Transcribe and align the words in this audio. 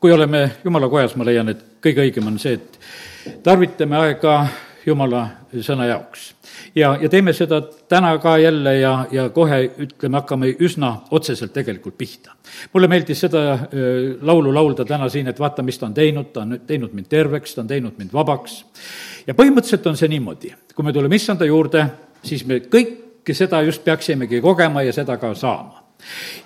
kui 0.00 0.12
oleme 0.12 0.50
jumala 0.64 0.88
kojas, 0.88 1.14
ma 1.16 1.24
leian, 1.28 1.52
et 1.52 1.62
kõige 1.84 2.04
õigem 2.06 2.26
on 2.30 2.38
see, 2.40 2.56
et 2.56 3.40
tarvitame 3.44 3.98
aega 4.00 4.36
jumala 4.86 5.26
sõna 5.60 5.84
jaoks. 5.90 6.30
ja, 6.74 6.94
ja 7.02 7.08
teeme 7.12 7.32
seda 7.36 7.60
täna 7.88 8.14
ka 8.18 8.38
jälle 8.38 8.74
ja, 8.78 8.92
ja 9.12 9.26
kohe 9.28 9.58
ütleme, 9.84 10.16
hakkame 10.16 10.54
üsna 10.60 10.94
otseselt 11.10 11.52
tegelikult 11.52 11.98
pihta. 11.98 12.32
mulle 12.72 12.88
meeldis 12.88 13.20
seda 13.20 13.58
laulu 14.22 14.54
laulda 14.54 14.84
täna 14.84 15.08
siin, 15.08 15.28
et 15.28 15.40
vaata, 15.40 15.62
mis 15.62 15.78
ta 15.78 15.86
on 15.86 15.94
teinud, 15.94 16.32
ta 16.32 16.46
on 16.46 16.60
teinud 16.66 16.96
mind 16.96 17.10
terveks, 17.12 17.54
ta 17.54 17.60
on 17.60 17.68
teinud 17.68 17.98
mind 17.98 18.16
vabaks. 18.16 18.64
ja 19.26 19.34
põhimõtteliselt 19.34 19.86
on 19.86 20.00
see 20.00 20.08
niimoodi, 20.08 20.54
kui 20.74 20.84
me 20.84 20.96
tuleme 20.96 21.20
issanda 21.20 21.44
juurde, 21.44 21.86
siis 22.24 22.46
me 22.46 22.62
kõike 22.64 23.36
seda 23.36 23.60
just 23.68 23.84
peaksimegi 23.84 24.40
kogema 24.40 24.82
ja 24.82 24.96
seda 24.96 25.20
ka 25.20 25.34
saama 25.34 25.89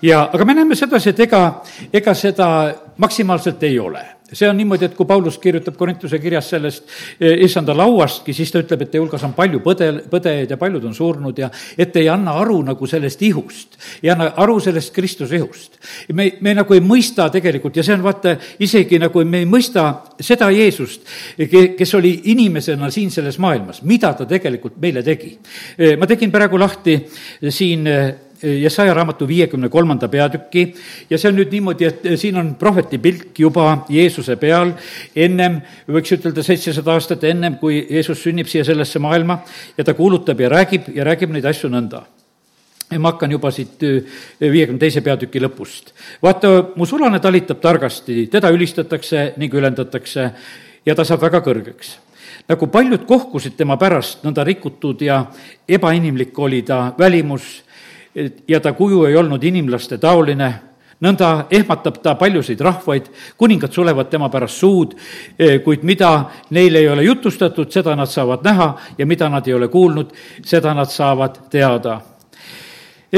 ja, 0.01 0.29
aga 0.33 0.45
me 0.45 0.53
näeme 0.53 0.75
sedasi, 0.75 1.09
et 1.09 1.19
ega, 1.27 1.45
ega 1.93 2.13
seda 2.13 2.49
maksimaalselt 2.97 3.63
ei 3.63 3.79
ole 3.79 4.05
see 4.33 4.49
on 4.49 4.57
niimoodi, 4.57 4.85
et 4.89 4.95
kui 4.97 5.05
Paulus 5.05 5.37
kirjutab 5.41 5.75
Korintuse 5.77 6.17
kirjas 6.19 6.49
sellest 6.49 6.87
eh, 7.19 7.43
issanda 7.45 7.75
lauastki, 7.77 8.33
siis 8.33 8.51
ta 8.51 8.61
ütleb, 8.63 8.81
et 8.81 8.91
teie 8.93 9.01
hulgas 9.03 9.23
on 9.27 9.35
palju 9.37 9.61
põde, 9.63 9.89
põdejaid 10.09 10.51
ja 10.51 10.57
paljud 10.57 10.87
on 10.89 10.95
surnud 10.97 11.39
ja 11.39 11.49
et 11.77 11.95
ei 12.01 12.09
anna 12.09 12.33
aru 12.41 12.57
nagu 12.65 12.89
sellest 12.89 13.21
ihust, 13.27 13.77
ei 14.01 14.09
anna 14.13 14.31
aru 14.41 14.57
sellest 14.63 14.93
Kristuse 14.95 15.37
ihust. 15.37 15.79
me, 16.13 16.31
me 16.41 16.55
nagu 16.57 16.73
ei 16.73 16.81
mõista 16.81 17.29
tegelikult 17.33 17.77
ja 17.77 17.85
see 17.85 17.97
on 17.97 18.05
vaata 18.05 18.35
isegi 18.65 18.99
nagu 19.01 19.23
me 19.25 19.43
ei 19.43 19.49
mõista 19.49 19.87
seda 20.19 20.49
Jeesust, 20.51 21.05
kes 21.77 21.95
oli 21.95 22.15
inimesena 22.33 22.89
siin 22.91 23.11
selles 23.13 23.37
maailmas, 23.39 23.83
mida 23.83 24.13
ta 24.13 24.25
tegelikult 24.25 24.79
meile 24.81 25.03
tegi. 25.03 25.35
Eh, 25.77 25.95
ma 25.99 26.09
tegin 26.09 26.33
praegu 26.33 26.59
lahti 26.59 26.97
siin 27.49 27.85
eh, 28.45 28.61
Jesaja 28.61 28.93
raamatu 28.93 29.27
viiekümne 29.27 29.69
kolmanda 29.73 30.07
peatüki. 30.07 30.67
Ja 31.09 31.17
see 31.17 31.31
on 31.31 31.39
nüüd 31.39 31.51
niimoodi, 31.51 31.89
et 31.89 32.05
siin 32.21 32.37
on 32.39 32.53
prohveti 32.59 32.99
pilk 33.01 33.39
juba 33.39 33.85
Jeesuse 33.89 34.37
peal 34.39 34.75
ennem, 35.15 35.59
võiks 35.89 36.13
ütelda 36.15 36.43
seitsesada 36.45 36.93
aastat 36.93 37.25
ennem, 37.27 37.57
kui 37.61 37.81
Jeesus 37.89 38.21
sünnib 38.23 38.49
siia 38.51 38.65
sellesse 38.67 39.01
maailma 39.03 39.41
ja 39.77 39.83
ta 39.83 39.97
kuulutab 39.97 40.39
ja 40.39 40.51
räägib 40.53 40.91
ja 40.95 41.07
räägib 41.07 41.33
neid 41.33 41.49
asju 41.49 41.71
nõnda. 41.73 42.05
Ja 42.91 42.99
ma 43.01 43.15
hakkan 43.15 43.31
juba 43.33 43.49
siit 43.51 43.81
äh, 43.81 44.17
viiekümne 44.39 44.79
teise 44.79 45.01
peatüki 45.01 45.41
lõpust. 45.41 45.91
vaata, 46.21 46.71
mu 46.75 46.85
sulane 46.85 47.19
talitab 47.19 47.59
targasti, 47.61 48.27
teda 48.29 48.53
ülistatakse 48.53 49.33
ning 49.41 49.53
ülendatakse 49.53 50.31
ja 50.85 50.95
ta 50.95 51.03
saab 51.03 51.25
väga 51.25 51.41
kõrgeks. 51.41 51.97
Nagu 52.45 52.67
paljud 52.69 53.07
kohkusid 53.09 53.55
tema 53.57 53.77
pärast, 53.81 54.21
nõnda 54.21 54.43
rikutud 54.45 55.01
ja 55.01 55.23
ebainimlik 55.67 56.37
oli 56.39 56.61
ta 56.61 56.93
välimus 56.99 57.63
ja 58.47 58.59
ta 58.59 58.73
kuju 58.73 59.05
ei 59.05 59.15
olnud 59.15 59.43
inimlaste 59.43 59.97
taoline, 59.97 60.53
nõnda 61.03 61.45
ehmatab 61.51 61.99
ta 62.03 62.15
paljusid 62.15 62.61
rahvaid, 62.63 63.09
kuningad 63.37 63.73
sulevad 63.73 64.09
tema 64.09 64.29
pärast 64.29 64.63
suud, 64.63 64.95
eh, 65.39 65.59
kuid 65.63 65.83
mida 65.83 66.25
neile 66.49 66.79
ei 66.79 66.89
ole 66.89 67.03
jutustatud, 67.03 67.71
seda 67.71 67.95
nad 67.95 68.09
saavad 68.09 68.43
näha 68.43 68.75
ja 68.97 69.05
mida 69.05 69.29
nad 69.29 69.47
ei 69.47 69.53
ole 69.53 69.67
kuulnud, 69.67 70.13
seda 70.43 70.73
nad 70.73 70.89
saavad 70.89 71.49
teada 71.49 71.99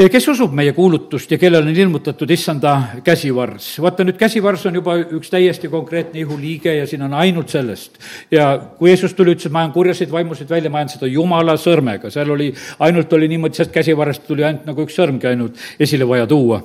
kes 0.06 0.28
usub 0.30 0.52
meie 0.54 0.72
kuulutust 0.76 1.32
ja 1.32 1.38
kellel 1.40 1.66
on 1.66 1.74
ilmutatud 1.74 2.30
issanda 2.30 2.74
käsivars. 3.04 3.70
vaata 3.82 4.06
nüüd, 4.06 4.18
käsivars 4.20 4.66
on 4.70 4.78
juba 4.78 4.94
üks 5.02 5.32
täiesti 5.32 5.70
konkreetne 5.72 6.20
ihuliige 6.22 6.76
ja 6.76 6.86
siin 6.86 7.02
on 7.02 7.14
ainult 7.18 7.50
sellest. 7.50 7.98
ja 8.30 8.52
kui 8.78 8.92
Jeesus 8.92 9.14
tuli, 9.18 9.34
ütles, 9.34 9.48
et 9.48 9.52
ma 9.52 9.64
ajan 9.64 9.74
kurjaseid 9.74 10.12
vaimusid 10.14 10.50
välja, 10.50 10.70
ma 10.70 10.82
ajan 10.82 10.94
seda 10.94 11.10
jumala 11.10 11.58
sõrmega, 11.58 12.12
seal 12.14 12.30
oli, 12.30 12.52
ainult 12.78 13.12
oli 13.12 13.28
niimoodi, 13.34 13.58
sellest 13.58 13.74
käsivarrest 13.74 14.26
tuli 14.30 14.46
ainult 14.46 14.68
nagu 14.70 14.86
üks 14.86 14.98
sõrmgi 14.98 15.32
ainult 15.32 15.58
esile 15.80 16.06
vaja 16.08 16.26
tuua 16.30 16.62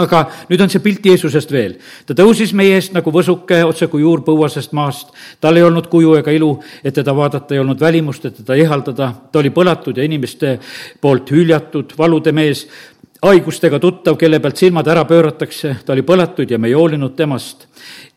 aga 0.00 0.22
nüüd 0.48 0.62
on 0.64 0.70
see 0.72 0.80
pilt 0.80 1.04
Jeesusest 1.04 1.50
veel. 1.52 1.74
ta 2.06 2.14
tõusis 2.16 2.54
meie 2.56 2.78
eest 2.78 2.94
nagu 2.96 3.12
võsuke, 3.12 3.58
otse 3.64 3.88
kui 3.92 4.00
juur 4.00 4.22
põuasest 4.24 4.72
maast. 4.72 5.12
tal 5.40 5.56
ei 5.56 5.66
olnud 5.66 5.88
kuju 5.92 6.14
ega 6.20 6.32
ilu, 6.32 6.54
et 6.84 6.94
teda 6.94 7.14
vaadata 7.16 7.54
ei 7.54 7.60
olnud 7.60 7.80
välimust, 7.80 8.24
et 8.24 8.36
teda 8.40 8.56
ihaldada. 8.56 9.12
ta 9.32 9.38
oli 9.38 9.50
põlatud 9.50 9.96
ja 9.96 10.04
inimeste 10.04 10.58
poolt 11.00 11.30
hüljatud, 11.30 11.92
valude 11.98 12.32
mees, 12.32 12.66
haigustega 13.22 13.78
tuttav, 13.78 14.16
kelle 14.18 14.40
pealt 14.40 14.56
silmad 14.56 14.88
ära 14.88 15.04
pööratakse. 15.04 15.76
ta 15.84 15.92
oli 15.92 16.02
põlatud 16.02 16.50
ja 16.50 16.58
me 16.58 16.68
ei 16.68 16.74
hoolinud 16.78 17.16
temast 17.16 17.68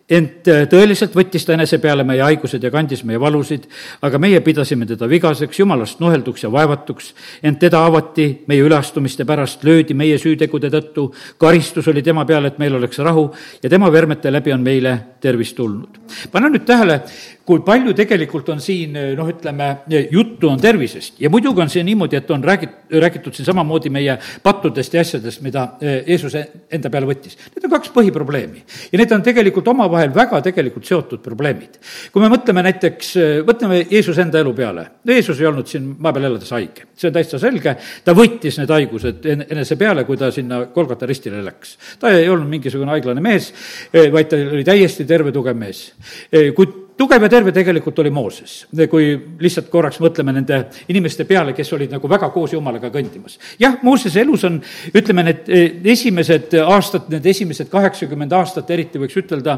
ent 0.10 0.48
äh, 0.52 0.66
tõeliselt 0.70 1.16
võttis 1.18 1.46
ta 1.46 1.56
enese 1.56 1.80
peale 1.82 2.04
meie 2.06 2.22
haigused 2.22 2.64
ja 2.64 2.70
kandis 2.74 3.02
meie 3.08 3.20
valusid, 3.22 3.66
aga 4.06 4.20
meie 4.22 4.42
pidasime 4.46 4.86
teda 4.86 5.10
vigaseks, 5.10 5.60
jumalast 5.60 6.00
nuhelduks 6.04 6.46
ja 6.46 6.52
vaevatuks, 6.54 7.14
ent 7.44 7.60
teda 7.64 7.82
avati 7.88 8.28
meie 8.48 8.62
üleastumiste 8.66 9.26
pärast, 9.26 9.66
löödi 9.66 9.98
meie 9.98 10.20
süütegude 10.22 10.70
tõttu, 10.74 11.08
karistus 11.42 11.90
oli 11.90 12.06
tema 12.06 12.26
peal, 12.26 12.46
et 12.46 12.62
meil 12.62 12.78
oleks 12.78 13.02
rahu 13.02 13.32
ja 13.64 13.70
tema 13.70 13.90
vermete 13.92 14.34
läbi 14.34 14.54
on 14.54 14.62
meile 14.66 14.98
tervis 15.26 15.54
tulnud. 15.58 16.00
pane 16.32 16.52
nüüd 16.54 16.66
tähele, 16.68 17.00
kui 17.46 17.62
palju 17.66 17.94
tegelikult 17.98 18.50
on 18.54 18.62
siin 18.64 18.96
noh, 19.18 19.28
ütleme, 19.30 19.68
juttu 20.12 20.50
on 20.50 20.62
tervisest 20.62 21.20
ja 21.22 21.30
muidugi 21.34 21.62
on 21.62 21.70
see 21.72 21.84
niimoodi, 21.86 22.18
et 22.18 22.32
on 22.34 22.44
räägit-, 22.44 22.78
räägitud 23.02 23.36
siin 23.38 23.46
samamoodi 23.46 23.92
meie 23.94 24.18
pattudest 24.44 24.94
ja 24.94 25.04
asjadest, 25.06 25.44
mida 25.46 25.68
eh, 25.82 26.02
Jeesus 26.10 26.36
enda 26.36 26.90
peale 26.94 27.10
võttis. 27.10 27.38
Need 27.54 27.68
on 27.68 27.74
kaks 27.76 27.94
põhiprobleemi 27.94 28.64
ja 28.92 29.02
need 29.02 29.14
on 29.14 29.26
tegelikult 29.26 29.70
omavahel 29.74 30.14
väga 30.16 30.42
tegelikult 30.46 30.90
seotud 30.90 31.22
probleemid. 31.26 31.78
kui 32.12 32.24
me 32.24 32.32
mõtleme 32.34 32.66
näiteks, 32.66 33.14
mõtleme 33.46 33.82
Jeesuse 33.92 34.26
enda 34.26 34.42
elu 34.42 34.54
peale, 34.58 34.88
Jeesus 35.08 35.42
ei 35.42 35.50
olnud 35.50 35.70
siin 35.70 35.88
maa 36.00 36.14
peal 36.16 36.30
elades 36.32 36.52
haige, 36.56 36.90
see 36.98 37.10
on 37.12 37.18
täitsa 37.18 37.40
selge, 37.42 37.76
ta 38.06 38.18
võttis 38.18 38.58
need 38.62 38.74
haigused 38.74 39.30
enese 39.46 39.78
peale, 39.80 40.06
kui 40.08 40.18
ta 40.18 40.32
sinna 40.34 40.64
Kolgata 40.74 41.06
ristile 41.06 41.44
läks. 41.46 41.78
ta 42.02 42.10
ei 42.16 42.30
olnud 42.30 42.50
mingisugune 42.50 42.96
haiglane 42.96 43.22
mees, 43.22 43.52
eh, 43.94 44.10
vaid 44.14 44.34
ta 44.34 44.42
oli 44.42 44.66
täiesti 44.66 45.06
terve, 45.16 45.34
tugev 45.36 45.58
mees. 45.60 45.88
Kuid 46.32 46.82
tugev 46.98 47.26
ja 47.26 47.30
terve 47.30 47.52
tegelikult 47.52 48.00
oli 48.00 48.10
Mooses, 48.14 48.54
kui 48.90 49.08
lihtsalt 49.44 49.68
korraks 49.72 50.00
mõtleme 50.04 50.32
nende 50.36 50.62
inimeste 50.92 51.26
peale, 51.28 51.52
kes 51.56 51.74
olid 51.76 51.92
nagu 51.92 52.10
väga 52.10 52.30
koos 52.32 52.54
Jumalaga 52.56 52.90
kõndimas. 52.94 53.36
jah, 53.60 53.76
Moosese 53.84 54.22
elus 54.22 54.46
on, 54.48 54.62
ütleme, 54.96 55.26
need 55.28 55.50
eh, 55.52 55.76
esimesed 55.92 56.56
aastad, 56.64 57.10
need 57.12 57.26
esimesed 57.28 57.68
kaheksakümmend 57.72 58.32
aastat 58.38 58.72
eriti 58.72 59.02
võiks 59.02 59.18
ütelda, 59.20 59.58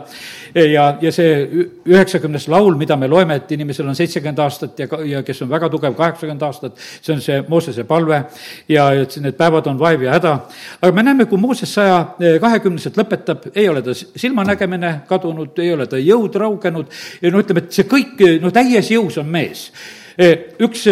eh, 0.54 0.72
ja, 0.72 0.88
ja 1.02 1.12
see 1.14 1.68
üheksakümnes 1.86 2.48
laul, 2.50 2.74
mida 2.80 2.98
me 2.98 3.10
loeme, 3.12 3.38
et 3.38 3.54
inimesel 3.54 3.88
on 3.88 3.98
seitsekümmend 3.98 4.42
aastat 4.42 4.82
ja, 4.82 4.90
ja 5.06 5.22
kes 5.26 5.44
on 5.46 5.54
väga 5.54 5.70
tugev, 5.74 5.94
kaheksakümmend 5.98 6.48
aastat, 6.50 6.82
see 7.02 7.14
on 7.14 7.22
see 7.22 7.44
Moosese 7.48 7.86
palve 7.86 8.24
ja 8.70 8.90
et 8.98 9.14
need 9.22 9.38
päevad 9.38 9.70
on 9.70 9.78
vaev 9.80 10.08
ja 10.08 10.18
häda. 10.18 10.34
aga 10.82 10.92
me 10.92 11.06
näeme, 11.06 11.30
kui 11.30 11.38
Mooses 11.38 11.70
saja 11.74 12.02
kahekümneselt 12.42 12.98
lõpetab, 12.98 13.52
ei 13.54 13.70
ole 13.70 13.86
ta 13.86 13.94
silmanägemine 13.94 14.94
kadunud, 15.08 15.54
ei 15.62 15.74
ole 15.74 15.86
ta 15.86 16.02
jõud 16.02 16.34
raugenud 16.42 16.90
no 17.32 17.44
ütleme, 17.44 17.66
et 17.66 17.78
see 17.78 17.88
kõik, 17.90 18.22
no 18.42 18.52
täies 18.56 18.92
jõus 18.94 19.18
on 19.22 19.32
mees 19.32 19.70
üks, 20.18 20.84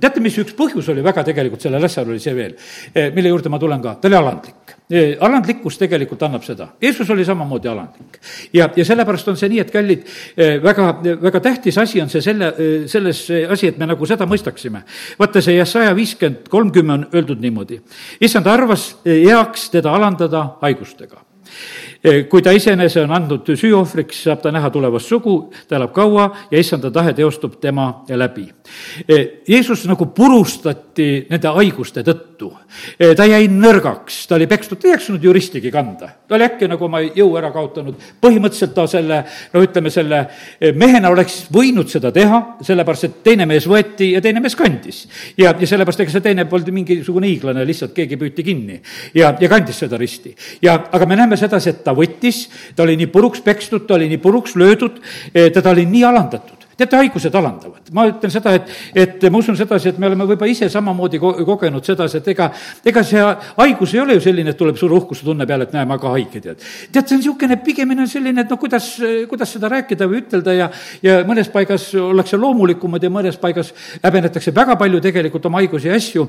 teate, 0.00 0.20
mis 0.20 0.36
üks 0.42 0.52
põhjus 0.56 0.90
oli 0.92 1.02
väga 1.04 1.24
tegelikult 1.24 1.62
sellel 1.64 1.86
asjal, 1.86 2.10
oli 2.12 2.20
see 2.20 2.34
veel, 2.36 2.52
mille 3.16 3.32
juurde 3.32 3.52
ma 3.52 3.58
tulen 3.60 3.80
ka, 3.82 3.94
ta 4.00 4.10
oli 4.10 4.18
alandlik. 4.18 4.74
alandlikkus 5.24 5.78
tegelikult 5.80 6.22
annab 6.26 6.44
seda, 6.44 6.68
Jeesus 6.82 7.08
oli 7.10 7.24
samamoodi 7.24 7.68
alandlik. 7.72 8.20
ja, 8.52 8.68
ja 8.76 8.84
sellepärast 8.84 9.32
on 9.32 9.40
see 9.40 9.48
nii, 9.54 9.62
et 9.64 9.72
kallid, 9.72 10.04
väga, 10.62 10.88
väga 11.22 11.40
tähtis 11.40 11.78
asi 11.80 12.02
on 12.04 12.12
see 12.12 12.20
selle, 12.20 12.52
selles 12.90 13.24
asi, 13.48 13.72
et 13.72 13.80
me 13.80 13.88
nagu 13.88 14.06
seda 14.06 14.28
mõistaksime. 14.28 14.84
vaata, 15.18 15.40
see 15.40 15.56
Jesaja 15.56 15.96
viiskümmend, 15.96 16.48
kolmkümmend 16.52 17.08
on 17.08 17.20
öeldud 17.20 17.40
niimoodi. 17.40 17.80
issand 18.20 18.46
arvas 18.46 18.90
heaks 19.06 19.70
teda 19.72 19.96
alandada 19.96 20.50
haigustega 20.60 21.24
kui 22.28 22.42
ta 22.44 22.52
iseenese 22.52 23.00
on 23.00 23.12
andnud 23.16 23.48
süüohvriks, 23.56 24.24
saab 24.26 24.42
ta 24.44 24.50
näha 24.52 24.68
tulevast 24.72 25.08
sugu, 25.08 25.38
ta 25.68 25.78
elab 25.78 25.94
kaua 25.96 26.26
ja 26.50 26.60
issanda 26.60 26.90
tahe 26.92 27.14
teostub 27.16 27.56
tema 27.62 28.04
läbi. 28.12 28.44
Eh, 29.08 29.40
Jeesus 29.48 29.86
nagu 29.88 30.10
purustati 30.12 31.26
nende 31.30 31.52
haiguste 31.56 32.04
tõttu. 32.04 32.50
Eh, 32.98 33.14
ta 33.16 33.24
jäi 33.28 33.46
nõrgaks, 33.48 34.26
ta 34.28 34.36
oli 34.36 34.48
pekstud, 34.50 34.80
ta 34.80 34.88
ei 34.88 34.94
jaksanud 34.94 35.24
juristigi 35.24 35.70
kanda. 35.72 36.10
ta 36.28 36.34
oli 36.34 36.44
äkki 36.44 36.68
nagu 36.68 36.84
oma 36.84 37.00
jõu 37.00 37.36
ära 37.38 37.50
kaotanud. 37.52 37.94
põhimõtteliselt 38.20 38.74
ta 38.74 38.86
selle, 38.86 39.24
no 39.52 39.62
ütleme, 39.62 39.90
selle 39.90 40.26
mehena 40.74 41.10
oleks 41.10 41.46
võinud 41.52 41.88
seda 41.88 42.12
teha, 42.12 42.56
sellepärast 42.60 43.04
et 43.04 43.22
teine 43.22 43.46
mees 43.46 43.66
võeti 43.66 44.12
ja 44.12 44.20
teine 44.20 44.40
mees 44.40 44.54
kandis. 44.54 45.06
ja, 45.38 45.54
ja 45.58 45.66
sellepärast, 45.66 46.00
ega 46.00 46.10
see 46.10 46.20
teine 46.20 46.44
polnud 46.44 46.70
mingisugune 46.72 47.26
hiiglane, 47.26 47.64
lihtsalt 47.64 47.94
keegi 47.94 48.16
püüti 48.16 48.44
kinni 48.44 48.80
ja, 49.14 49.34
ja 49.40 49.48
kandis 49.48 49.78
seda 49.78 49.96
risti. 49.96 50.34
ja, 50.62 50.74
aga 50.92 51.06
me 51.06 51.16
näeme 51.16 51.36
sedasi, 51.36 51.70
et 51.70 51.84
ta 51.84 51.93
võttis, 51.98 52.44
ta 52.76 52.86
oli 52.86 52.98
nii 53.00 53.10
puruks 53.12 53.42
pekstud, 53.44 53.86
ta 53.88 53.98
oli 53.98 54.10
nii 54.12 54.22
puruks 54.22 54.56
löödud, 54.60 55.00
teda 55.32 55.72
oli 55.72 55.86
nii 55.90 56.04
alandatud 56.10 56.63
teate, 56.76 56.96
haigused 56.96 57.34
alandavad. 57.34 57.90
ma 57.92 58.06
ütlen 58.10 58.32
seda, 58.32 58.54
et, 58.58 58.70
et 58.94 59.26
ma 59.30 59.38
usun 59.38 59.56
sedasi, 59.58 59.92
et 59.92 59.98
me 59.98 60.08
oleme 60.10 60.26
võib-olla 60.28 60.50
ise 60.50 60.68
samamoodi 60.72 61.20
ko-, 61.22 61.34
kogenud 61.46 61.84
sedasi, 61.86 62.20
et 62.20 62.30
ega, 62.34 62.50
ega 62.84 63.04
see 63.06 63.22
haigus 63.58 63.94
ei 63.94 64.02
ole 64.02 64.18
ju 64.18 64.24
selline, 64.24 64.54
et 64.54 64.58
tuleb 64.58 64.78
suur 64.80 64.92
uhkustunne 64.98 65.46
peale, 65.46 65.68
et 65.68 65.74
näe, 65.76 65.86
ma 65.88 65.98
ka 66.02 66.14
haige, 66.14 66.40
tead. 66.40 66.62
tead, 66.92 67.06
see 67.06 67.16
on 67.16 67.22
niisugune, 67.22 67.58
pigemini 67.64 68.04
on 68.04 68.10
selline, 68.10 68.44
et 68.44 68.50
noh, 68.50 68.60
kuidas, 68.60 68.90
kuidas 69.30 69.54
seda 69.56 69.70
rääkida 69.72 70.08
või 70.10 70.22
ütelda 70.22 70.56
ja, 70.56 70.70
ja 71.04 71.18
mõnes 71.28 71.50
paigas 71.52 71.86
ollakse 71.98 72.38
loomulikumad 72.40 73.02
ja 73.02 73.12
mõnes 73.12 73.38
paigas 73.40 73.72
häbenetakse 74.02 74.54
väga 74.54 74.76
palju 74.80 75.00
tegelikult 75.04 75.46
oma 75.48 75.62
haigusi 75.62 75.90
ja 75.90 75.98
asju. 75.98 76.26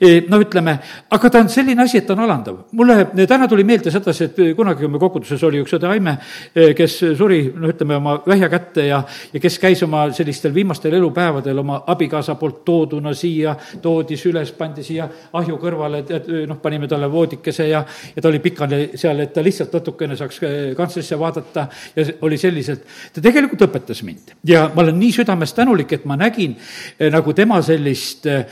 E, 0.00 0.22
no 0.28 0.40
ütleme, 0.42 0.76
aga 1.14 1.30
ta 1.32 1.42
on 1.42 1.50
selline 1.52 1.82
asi, 1.84 2.00
et 2.00 2.06
ta 2.08 2.14
on 2.16 2.24
alandav. 2.26 2.64
mulle 2.72 3.26
täna 3.26 3.48
tuli 3.48 3.64
meelde 3.64 3.90
sedasi, 3.90 4.28
et 4.28 4.40
kunagi, 4.56 4.88
me 4.88 5.00
koguduses 5.00 5.42
oli 5.46 5.62
üks 5.62 5.74
õde 5.78 5.88
Aime, 5.88 6.18
e, 6.54 6.72
kes 6.78 6.98
suri, 7.18 7.40
no 7.56 7.70
ütleme, 7.72 7.98
oma 7.98 8.18
vähja 8.26 8.50
kätte 8.52 8.86
ja, 8.88 9.02
ja 9.32 9.40
kes 9.40 9.58
käis 9.62 9.82
oma 9.88 10.04
sellistel 10.12 10.54
viimastel 10.54 10.94
elupäevadel 10.98 11.58
oma 11.58 11.80
abikaasa 11.86 12.34
poolt 12.38 12.60
tooduna 12.64 13.14
siia, 13.16 13.54
toodi 13.82 14.16
süles, 14.20 14.52
pandi 14.56 14.84
siia 14.86 15.08
ahju 15.38 15.58
kõrvale, 15.60 16.02
tead, 16.06 16.28
noh, 16.48 16.60
panime 16.62 16.88
talle 16.90 17.08
voodikese 17.12 17.68
ja, 17.70 17.82
ja 18.14 18.22
ta 18.22 18.30
oli 18.30 18.40
pikali 18.44 18.80
seal, 18.98 19.24
et 19.24 19.32
ta 19.34 19.44
lihtsalt 19.44 19.74
natukene 19.78 20.16
saaks 20.18 20.40
äh, 20.44 20.56
kantslisse 20.78 21.18
vaadata 21.18 21.66
ja 21.96 22.06
oli 22.26 22.38
selliselt, 22.40 22.84
ta 23.14 23.24
tegelikult 23.24 23.66
õpetas 23.68 24.02
mind. 24.06 24.34
ja 24.48 24.66
ma 24.74 24.84
olen 24.84 24.98
nii 25.00 25.14
südamest 25.20 25.56
tänulik, 25.56 25.92
et 25.96 26.04
ma 26.08 26.18
nägin 26.20 26.56
äh, 26.58 27.08
nagu 27.14 27.34
tema 27.36 27.62
sellist 27.62 28.28
äh, 28.28 28.44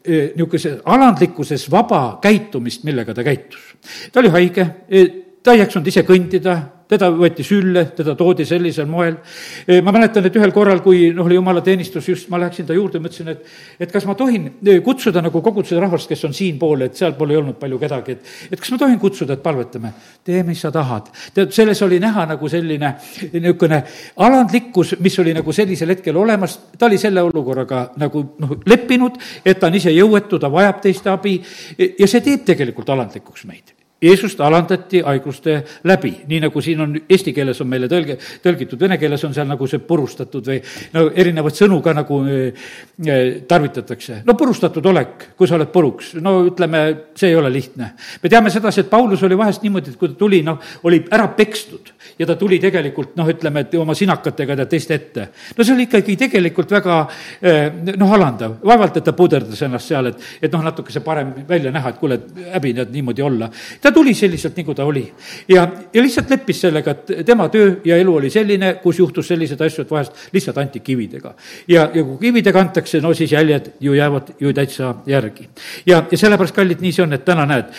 niisuguses 0.00 0.80
alandlikkuses 0.88 1.66
vaba 1.70 2.18
käitumist, 2.22 2.84
millega 2.88 3.14
ta 3.14 3.24
käitus. 3.24 3.74
ta 4.12 4.20
oli 4.20 4.30
haige, 4.32 4.66
ta 5.42 5.52
ei 5.52 5.60
jaksanud 5.60 5.88
ise 5.92 6.04
kõndida, 6.08 6.56
teda 6.90 7.10
võeti 7.14 7.44
sülle, 7.46 7.84
teda 7.96 8.14
toodi 8.18 8.44
sellisel 8.46 8.88
moel. 8.90 9.16
ma 9.84 9.92
mäletan, 9.94 10.26
et 10.26 10.36
ühel 10.36 10.52
korral, 10.54 10.82
kui 10.84 11.10
noh, 11.14 11.26
oli 11.28 11.38
jumalateenistus, 11.38 12.08
just 12.08 12.30
ma 12.32 12.40
läksin 12.42 12.66
ta 12.66 12.74
juurde, 12.76 13.00
mõtlesin, 13.02 13.30
et 13.34 13.86
et 13.86 13.92
kas 13.92 14.06
ma 14.08 14.14
tohin 14.18 14.50
kutsuda 14.84 15.22
nagu 15.22 15.42
kogu 15.42 15.64
seda 15.64 15.84
rahvast, 15.86 16.08
kes 16.10 16.24
on 16.28 16.34
siinpool, 16.36 16.86
et 16.86 16.98
sealpool 16.98 17.30
ei 17.30 17.40
olnud 17.40 17.58
palju 17.60 17.78
kedagi, 17.80 18.16
et 18.18 18.52
et 18.52 18.60
kas 18.60 18.74
ma 18.74 18.80
tohin 18.84 18.98
kutsuda, 18.98 19.38
et 19.38 19.42
palvetame? 19.42 19.92
tee, 20.24 20.42
mis 20.46 20.60
sa 20.60 20.72
tahad. 20.74 21.10
tead, 21.34 21.52
selles 21.54 21.82
oli 21.82 22.00
näha 22.02 22.26
nagu 22.34 22.48
selline 22.48 22.94
niisugune 23.32 23.82
alandlikkus, 24.16 24.96
mis 25.00 25.18
oli 25.22 25.34
nagu 25.34 25.52
sellisel 25.52 25.94
hetkel 25.94 26.16
olemas, 26.16 26.58
ta 26.78 26.86
oli 26.86 26.98
selle 26.98 27.22
olukorraga 27.22 27.90
nagu 28.00 28.24
noh, 28.38 28.56
leppinud, 28.66 29.18
et 29.44 29.60
ta 29.60 29.70
on 29.70 29.78
ise 29.78 29.94
jõuetu, 29.94 30.38
ta 30.38 30.50
vajab 30.52 30.80
teiste 30.82 31.10
abi 31.10 31.38
ja 31.78 32.08
see 32.08 32.24
teeb 32.24 32.46
tegelikult 32.46 32.90
alandlikuks 32.90 33.46
meid 33.48 33.79
Jeesust 34.00 34.40
alandati 34.40 35.02
haiguste 35.04 35.58
läbi, 35.84 36.12
nii 36.28 36.38
nagu 36.46 36.62
siin 36.64 36.80
on, 36.80 36.94
eesti 37.04 37.34
keeles 37.36 37.58
on 37.60 37.68
meile 37.68 37.88
tõlge, 37.90 38.16
tõlgitud, 38.40 38.80
vene 38.80 38.96
keeles 39.00 39.24
on 39.28 39.34
seal 39.36 39.48
nagu 39.50 39.66
see 39.68 39.82
purustatud 39.84 40.46
või 40.48 40.56
no 40.94 41.02
erinevaid 41.12 41.58
sõnu 41.58 41.82
ka 41.84 41.92
nagu 41.98 42.22
e, 42.24 42.38
tarvitatakse. 43.48 44.22
no 44.24 44.36
purustatud 44.40 44.88
olek, 44.88 45.26
kui 45.36 45.50
sa 45.50 45.58
oled 45.58 45.68
puruks, 45.74 46.14
no 46.24 46.38
ütleme, 46.48 46.82
see 47.12 47.28
ei 47.34 47.36
ole 47.36 47.52
lihtne. 47.52 47.92
me 48.22 48.32
teame 48.32 48.50
sedasi, 48.50 48.86
et 48.86 48.90
Paulus 48.90 49.22
oli 49.28 49.36
vahest 49.36 49.62
niimoodi, 49.66 49.92
et 49.92 50.00
kui 50.00 50.08
ta 50.08 50.16
tuli, 50.24 50.40
noh, 50.48 50.56
oli 50.88 51.02
ära 51.12 51.28
pekstud 51.36 51.92
ja 52.18 52.26
ta 52.26 52.36
tuli 52.40 52.58
tegelikult 52.62 53.14
noh, 53.20 53.28
ütleme, 53.28 53.66
et 53.66 53.74
oma 53.80 53.94
sinakatega 53.94 54.56
tead 54.62 54.72
teiste 54.72 54.94
ette. 54.96 55.28
no 55.56 55.64
see 55.64 55.74
oli 55.74 55.88
ikkagi 55.88 56.16
tegelikult 56.24 56.72
väga 56.72 56.98
noh, 58.00 58.16
alandav, 58.16 58.56
vaevalt, 58.64 58.96
et 58.96 59.04
ta 59.04 59.12
puderdas 59.16 59.62
ennast 59.66 59.92
seal, 59.92 60.12
et, 60.12 60.26
et 60.40 60.52
noh, 60.52 60.64
natukese 60.64 61.04
parem 61.04 61.34
välja 61.48 61.72
näha, 61.74 61.92
et 61.92 62.00
kuule, 62.00 62.20
häbi 62.54 62.74
tead 62.80 62.96
niimoodi 62.96 63.22
olla. 63.22 63.50
ta 63.80 63.90
ta 63.90 63.94
tuli 63.94 64.14
selliselt, 64.14 64.56
nagu 64.56 64.74
ta 64.74 64.84
oli. 64.84 65.12
ja, 65.48 65.66
ja 65.92 66.02
lihtsalt 66.02 66.30
leppis 66.30 66.60
sellega, 66.60 66.90
et 66.90 67.24
tema 67.26 67.48
töö 67.48 67.76
ja 67.84 67.98
elu 67.98 68.14
oli 68.14 68.30
selline, 68.30 68.74
kus 68.82 68.98
juhtus 68.98 69.28
selliseid 69.32 69.60
asju, 69.66 69.84
et 69.84 69.90
vahest 69.90 70.28
lihtsalt 70.32 70.58
anti 70.62 70.80
kividega. 70.80 71.34
ja, 71.68 71.88
ja 71.94 72.04
kui 72.04 72.18
kividega 72.20 72.60
antakse, 72.60 73.00
no 73.00 73.14
siis 73.14 73.32
jäljed 73.32 73.72
ju 73.80 73.94
jäävad 73.94 74.34
ju 74.40 74.52
täitsa 74.54 74.94
järgi. 75.06 75.48
ja, 75.86 76.04
ja 76.10 76.18
sellepärast, 76.18 76.54
kallid, 76.54 76.80
nii 76.80 76.92
see 76.94 77.06
on, 77.06 77.18
et 77.18 77.24
täna 77.24 77.46
näed, 77.50 77.74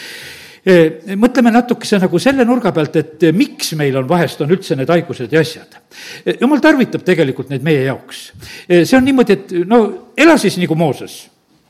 mõtleme 1.18 1.50
natukese 1.56 1.98
nagu 1.98 2.20
selle 2.22 2.46
nurga 2.46 2.70
pealt, 2.76 2.98
et 3.00 3.24
miks 3.34 3.72
meil 3.80 3.96
on 3.98 4.06
vahest, 4.10 4.44
on 4.46 4.52
üldse 4.54 4.76
need 4.78 4.92
haigused 4.94 5.34
ja 5.34 5.42
asjad. 5.42 5.80
Jumal 6.38 6.62
tarvitab 6.62 7.02
tegelikult 7.08 7.50
neid 7.50 7.66
meie 7.66 7.88
jaoks. 7.88 8.20
See 8.70 8.98
on 8.98 9.08
niimoodi, 9.08 9.40
et 9.40 9.56
no 9.66 9.82
ela 10.14 10.38
siis 10.38 10.60
nagu 10.62 10.78
Mooses, 10.78 11.18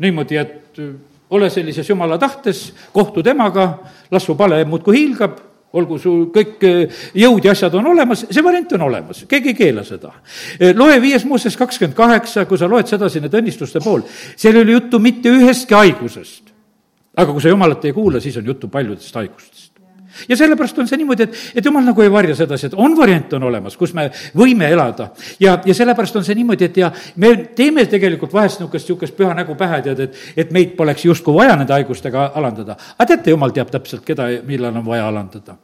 niimoodi, 0.04 0.42
et 0.42 0.84
ole 1.32 1.50
sellises 1.50 1.90
jumala 1.90 2.18
tahtes, 2.20 2.74
kohtu 2.92 3.24
temaga, 3.24 3.70
las 4.12 4.28
su 4.28 4.36
pale 4.36 4.64
muudkui 4.68 4.98
hiilgab, 4.98 5.40
olgu 5.80 5.98
sul 6.00 6.26
kõik 6.36 6.64
eh, 6.68 7.04
jõud 7.16 7.46
ja 7.48 7.54
asjad 7.56 7.76
on 7.80 7.88
olemas, 7.94 8.26
see 8.28 8.44
variant 8.44 8.74
on 8.76 8.88
olemas, 8.90 9.24
keegi 9.30 9.54
ei 9.54 9.58
keela 9.58 9.86
seda. 9.88 10.12
Eh, 10.60 10.74
loe 10.76 11.00
viies 11.04 11.24
Mooses 11.28 11.56
kakskümmend 11.60 11.96
kaheksa, 11.96 12.44
kui 12.50 12.60
sa 12.60 12.68
loed 12.72 12.92
sedasi 12.92 13.24
need 13.24 13.38
õnnistuste 13.40 13.80
pool, 13.84 14.04
seal 14.36 14.60
ei 14.60 14.66
ole 14.66 14.76
juttu 14.76 15.00
mitte 15.00 15.32
ühestki 15.32 15.78
haigusest. 15.78 16.51
Aga 17.18 17.32
kui 17.32 17.44
sa 17.44 17.52
jumalat 17.52 17.86
ei 17.86 17.94
kuula, 17.94 18.20
siis 18.24 18.38
on 18.38 18.46
juttu 18.46 18.68
paljudest 18.72 19.16
haigustest 19.16 19.72
ja 20.30 20.38
sellepärast 20.38 20.80
on 20.80 20.88
see 20.90 21.00
niimoodi, 21.02 21.24
et, 21.28 21.40
et 21.56 21.66
jumal 21.66 21.86
nagu 21.86 22.04
ei 22.04 22.12
varja 22.12 22.36
sedasi, 22.36 22.68
et 22.68 22.78
on 22.80 22.96
variant 22.98 23.34
on 23.38 23.48
olemas, 23.48 23.78
kus 23.80 23.94
me 23.98 24.10
võime 24.38 24.68
elada. 24.72 25.10
ja, 25.40 25.58
ja 25.66 25.76
sellepärast 25.78 26.20
on 26.20 26.28
see 26.28 26.36
niimoodi, 26.36 26.68
et 26.68 26.78
ja 26.84 26.92
me 27.16 27.34
teeme 27.56 27.86
tegelikult 27.90 28.34
vahest 28.36 28.60
niisugust, 28.60 28.90
niisugust 28.90 29.18
püha 29.18 29.34
nägu 29.38 29.56
pähe, 29.60 29.82
tead, 29.88 30.06
et, 30.08 30.22
et 30.36 30.52
meid 30.52 30.76
poleks 30.78 31.06
justkui 31.08 31.36
vaja 31.40 31.56
nende 31.56 31.76
haigustega 31.76 32.32
alandada. 32.36 32.78
aga 32.98 33.12
teate, 33.14 33.36
jumal 33.36 33.56
teab 33.56 33.72
täpselt, 33.72 34.06
keda, 34.08 34.30
millal 34.48 34.76
on 34.76 34.88
vaja 34.88 35.08
alandada 35.08 35.58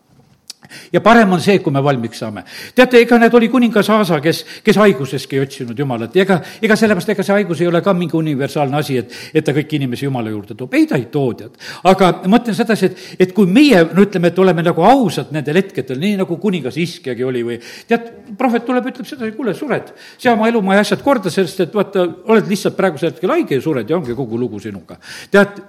ja 0.93 1.01
parem 1.01 1.31
on 1.33 1.41
see, 1.43 1.59
kui 1.63 1.73
me 1.73 1.83
valmiks 1.83 2.21
saame. 2.23 2.43
teate, 2.75 3.01
ega 3.03 3.19
need 3.21 3.33
oli 3.37 3.49
kuningas 3.49 3.89
Aasa, 3.93 4.19
kes, 4.21 4.43
kes 4.63 4.79
haiguseski 4.81 5.37
ei 5.37 5.45
otsinud 5.45 5.79
Jumalat 5.79 6.15
ja 6.15 6.25
ega, 6.25 6.39
ega 6.61 6.75
sellepärast, 6.79 7.13
ega 7.13 7.25
see 7.25 7.35
haigus 7.35 7.61
ei 7.61 7.69
ole 7.69 7.81
ka 7.85 7.93
mingi 7.97 8.17
universaalne 8.17 8.77
asi, 8.79 8.97
et, 9.01 9.13
et 9.33 9.45
ta 9.45 9.55
kõiki 9.55 9.79
inimesi 9.79 10.07
Jumala 10.07 10.31
juurde 10.33 10.57
toob. 10.57 10.73
ei, 10.77 10.87
ta 10.89 10.99
ei 10.99 11.07
too, 11.13 11.33
tead. 11.37 11.55
aga 11.87 12.11
ma 12.25 12.37
mõtlen 12.37 12.57
sedasi, 12.57 12.91
et, 12.91 13.05
et 13.27 13.33
kui 13.35 13.49
meie, 13.49 13.83
no 13.93 14.05
ütleme, 14.05 14.31
et 14.31 14.43
oleme 14.43 14.65
nagu 14.65 14.85
ausad 14.87 15.31
nendel 15.35 15.61
hetkedel, 15.61 15.99
nii 16.01 16.19
nagu 16.23 16.37
kuningas 16.41 16.77
Iskjagi 16.81 17.25
oli 17.27 17.43
või 17.47 17.59
tead, 17.89 18.11
prohvet 18.37 18.67
tuleb, 18.67 18.91
ütleb 18.91 19.09
sedasi, 19.09 19.33
kuule, 19.37 19.55
sured, 19.57 19.93
sea 20.17 20.35
oma 20.35 20.49
elumaa 20.51 20.79
ja 20.79 20.85
asjad 20.85 21.03
korda, 21.05 21.33
sest 21.33 21.65
et 21.65 21.75
vaata, 21.75 22.05
oled 22.29 22.51
lihtsalt 22.51 22.77
praegusel 22.77 23.13
hetkel 23.13 23.33
haige 23.35 23.59
ja 23.59 23.63
sured 23.63 23.89
ja 23.89 23.97
ongi 23.97 24.15
kogu 24.17 24.39
lugu 24.39 24.61
sinuga. 24.63 24.99
tead, 25.31 25.61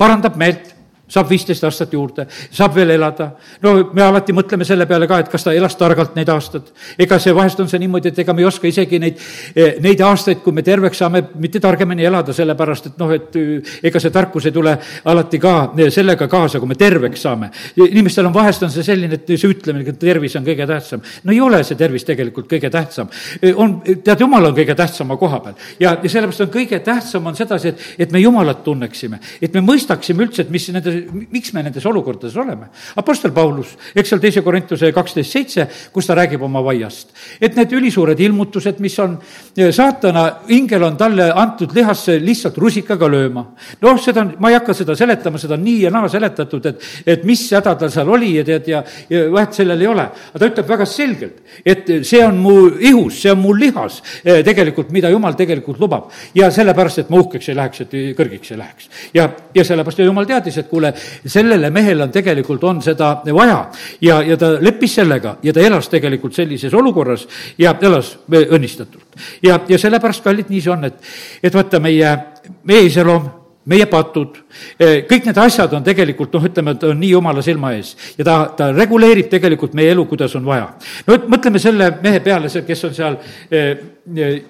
parandab 0.00 0.36
meelt 0.40 0.79
saab 1.10 1.30
viisteist 1.30 1.64
aastat 1.66 1.92
juurde, 1.94 2.26
saab 2.50 2.74
veel 2.74 2.94
elada. 2.94 3.30
no 3.62 3.74
me 3.92 4.02
alati 4.02 4.34
mõtleme 4.36 4.64
selle 4.66 4.86
peale 4.86 5.08
ka, 5.10 5.18
et 5.20 5.30
kas 5.32 5.44
ta 5.44 5.54
elas 5.54 5.76
targalt 5.76 6.14
neid 6.16 6.28
aastaid. 6.28 6.70
ega 6.98 7.18
see 7.18 7.34
vahest 7.34 7.60
on 7.60 7.68
see 7.68 7.80
niimoodi, 7.82 8.12
et 8.12 8.18
ega 8.24 8.34
me 8.34 8.42
ei 8.42 8.48
oska 8.48 8.68
isegi 8.68 8.98
neid, 9.02 9.18
eh, 9.56 9.76
neid 9.82 10.00
aastaid, 10.06 10.42
kui 10.44 10.52
me 10.52 10.62
terveks 10.66 11.02
saame, 11.02 11.22
mitte 11.42 11.60
targemini 11.60 12.06
elada, 12.06 12.32
sellepärast 12.36 12.90
et 12.92 13.00
noh, 13.02 13.12
et 13.14 13.36
eh, 13.36 13.74
ega 13.90 14.00
see 14.00 14.14
tarkus 14.14 14.46
ei 14.46 14.54
tule 14.54 14.76
alati 15.04 15.38
ka 15.42 15.54
eh, 15.76 15.90
sellega 15.90 16.28
kaasa, 16.30 16.60
kui 16.60 16.68
me 16.68 16.78
terveks 16.78 17.26
saame. 17.26 17.50
inimestel 17.76 18.26
on 18.26 18.34
vahest 18.34 18.62
on 18.62 18.70
see 18.70 18.86
selline, 18.86 19.20
et 19.20 19.34
see 19.34 19.50
ütlemine, 19.50 19.88
et 19.88 19.98
tervis 19.98 20.36
on 20.36 20.46
kõige 20.46 20.66
tähtsam. 20.66 21.02
no 21.24 21.32
ei 21.32 21.40
ole 21.40 21.62
see 21.64 21.76
tervis 21.76 22.04
tegelikult 22.04 22.50
kõige 22.50 22.70
tähtsam. 22.70 23.08
on, 23.56 23.80
tead, 24.04 24.20
jumal 24.20 24.50
on 24.50 24.54
kõige 24.56 24.74
tähtsama 24.74 25.16
koha 25.16 25.40
peal 25.40 25.54
ja, 25.80 25.96
ja 26.02 26.08
sellepärast 26.08 26.46
on 26.46 26.52
kõige 26.54 26.80
tähtsam 26.84 27.26
on 27.26 27.36
sedasi, 27.36 27.68
et, 27.74 27.86
et 28.06 28.12
me 28.12 28.20
Jumalat 28.20 28.62
tunneksime, 28.64 29.18
et 29.42 29.54
me 29.54 29.62
mõistaksime 29.64 30.26
üldse, 30.26 30.44
et 30.44 30.50
mis 30.52 30.68
nende 30.72 30.99
miks 31.30 31.52
me 31.54 31.62
nendes 31.62 31.86
olukordades 31.86 32.36
oleme? 32.36 32.68
Apostel 33.00 33.32
Paulus, 33.32 33.76
eks 33.94 34.12
seal 34.12 34.20
teise 34.22 34.42
Korintuse 34.44 34.92
kaksteist 34.94 35.34
seitse, 35.34 35.66
kus 35.92 36.08
ta 36.08 36.16
räägib 36.18 36.42
oma 36.42 36.62
vaiast. 36.64 37.14
et 37.40 37.56
need 37.56 37.72
ülisuured 37.72 38.20
ilmutused, 38.20 38.80
mis 38.80 38.98
on, 38.98 39.18
eh, 39.56 39.72
saatana 39.72 40.24
ingel 40.48 40.82
on 40.82 40.96
talle 40.96 41.30
antud 41.34 41.74
lihasse 41.74 42.18
lihtsalt 42.20 42.58
rusikaga 42.58 43.08
lööma. 43.08 43.46
noh, 43.80 43.98
seda 43.98 44.20
on, 44.20 44.34
ma 44.38 44.50
ei 44.50 44.54
hakka 44.58 44.74
seda 44.74 44.96
seletama, 44.96 45.38
seda 45.38 45.54
on 45.54 45.64
nii 45.64 45.82
ja 45.82 45.90
naa 45.90 46.08
seletatud, 46.08 46.66
et, 46.66 46.82
et 47.06 47.24
mis 47.24 47.46
häda 47.52 47.74
tal 47.74 47.90
seal 47.90 48.08
oli 48.08 48.34
ja 48.36 48.44
tead, 48.44 48.68
ja, 48.68 48.82
ja 49.10 49.24
vahet 49.32 49.54
sellel 49.54 49.80
ei 49.80 49.86
ole. 49.86 50.02
aga 50.02 50.38
ta 50.38 50.50
ütleb 50.50 50.68
väga 50.68 50.86
selgelt, 50.86 51.40
et 51.64 51.92
see 52.04 52.22
on 52.24 52.38
mu 52.38 52.56
ihus, 52.78 53.22
see 53.22 53.32
on 53.32 53.40
mu 53.40 53.54
lihas 53.54 54.02
eh, 54.24 54.44
tegelikult, 54.44 54.90
mida 54.90 55.10
jumal 55.10 55.34
tegelikult 55.34 55.80
lubab. 55.80 56.10
ja 56.34 56.50
sellepärast, 56.50 56.98
et 56.98 57.10
ma 57.10 57.20
uhkeks 57.20 57.48
ei 57.48 57.56
läheks, 57.56 57.80
et 57.80 57.98
kõrgiks 58.18 58.52
ei 58.52 58.58
läheks. 58.58 58.90
ja, 59.14 59.28
ja 59.54 59.64
sellepärast 59.64 60.04
jumal 60.04 60.26
teadis, 60.26 60.58
et 60.58 60.68
kuule, 60.68 60.89
sellele 61.26 61.70
mehele 61.70 62.04
on 62.04 62.12
tegelikult, 62.12 62.64
on 62.64 62.82
seda 62.82 63.10
vaja. 63.32 63.58
ja, 64.00 64.20
ja 64.22 64.36
ta 64.36 64.52
leppis 64.60 64.94
sellega 65.00 65.36
ja 65.42 65.52
ta 65.52 65.60
elas 65.60 65.88
tegelikult 65.88 66.34
sellises 66.34 66.74
olukorras 66.74 67.26
ja 67.58 67.74
elas 67.82 68.16
õnnistatult. 68.30 69.20
ja, 69.42 69.60
ja 69.68 69.78
sellepärast, 69.78 70.24
kallid, 70.24 70.50
nii 70.50 70.60
see 70.60 70.72
on, 70.72 70.84
et, 70.90 71.12
et 71.42 71.54
vaata, 71.54 71.80
meie, 71.80 72.16
meie 72.64 72.88
iseloom 72.88 73.39
meie 73.68 73.84
patud, 73.90 74.38
kõik 74.80 75.26
need 75.28 75.38
asjad 75.42 75.74
on 75.76 75.84
tegelikult 75.84 76.32
noh, 76.32 76.44
ütleme, 76.48 76.72
et 76.76 76.84
on 76.88 76.96
nii 76.96 77.10
jumala 77.12 77.42
silma 77.44 77.74
ees 77.76 77.92
ja 78.16 78.24
ta, 78.24 78.36
ta 78.56 78.70
reguleerib 78.72 79.28
tegelikult 79.28 79.74
meie 79.76 79.92
elu, 79.92 80.06
kuidas 80.08 80.32
on 80.38 80.46
vaja. 80.48 80.70
no 81.06 81.16
et 81.18 81.26
mõtleme 81.28 81.60
selle 81.60 81.90
mehe 82.00 82.22
peale, 82.24 82.48
see, 82.52 82.64
kes 82.64 82.86
on 82.88 82.96
seal 82.96 83.18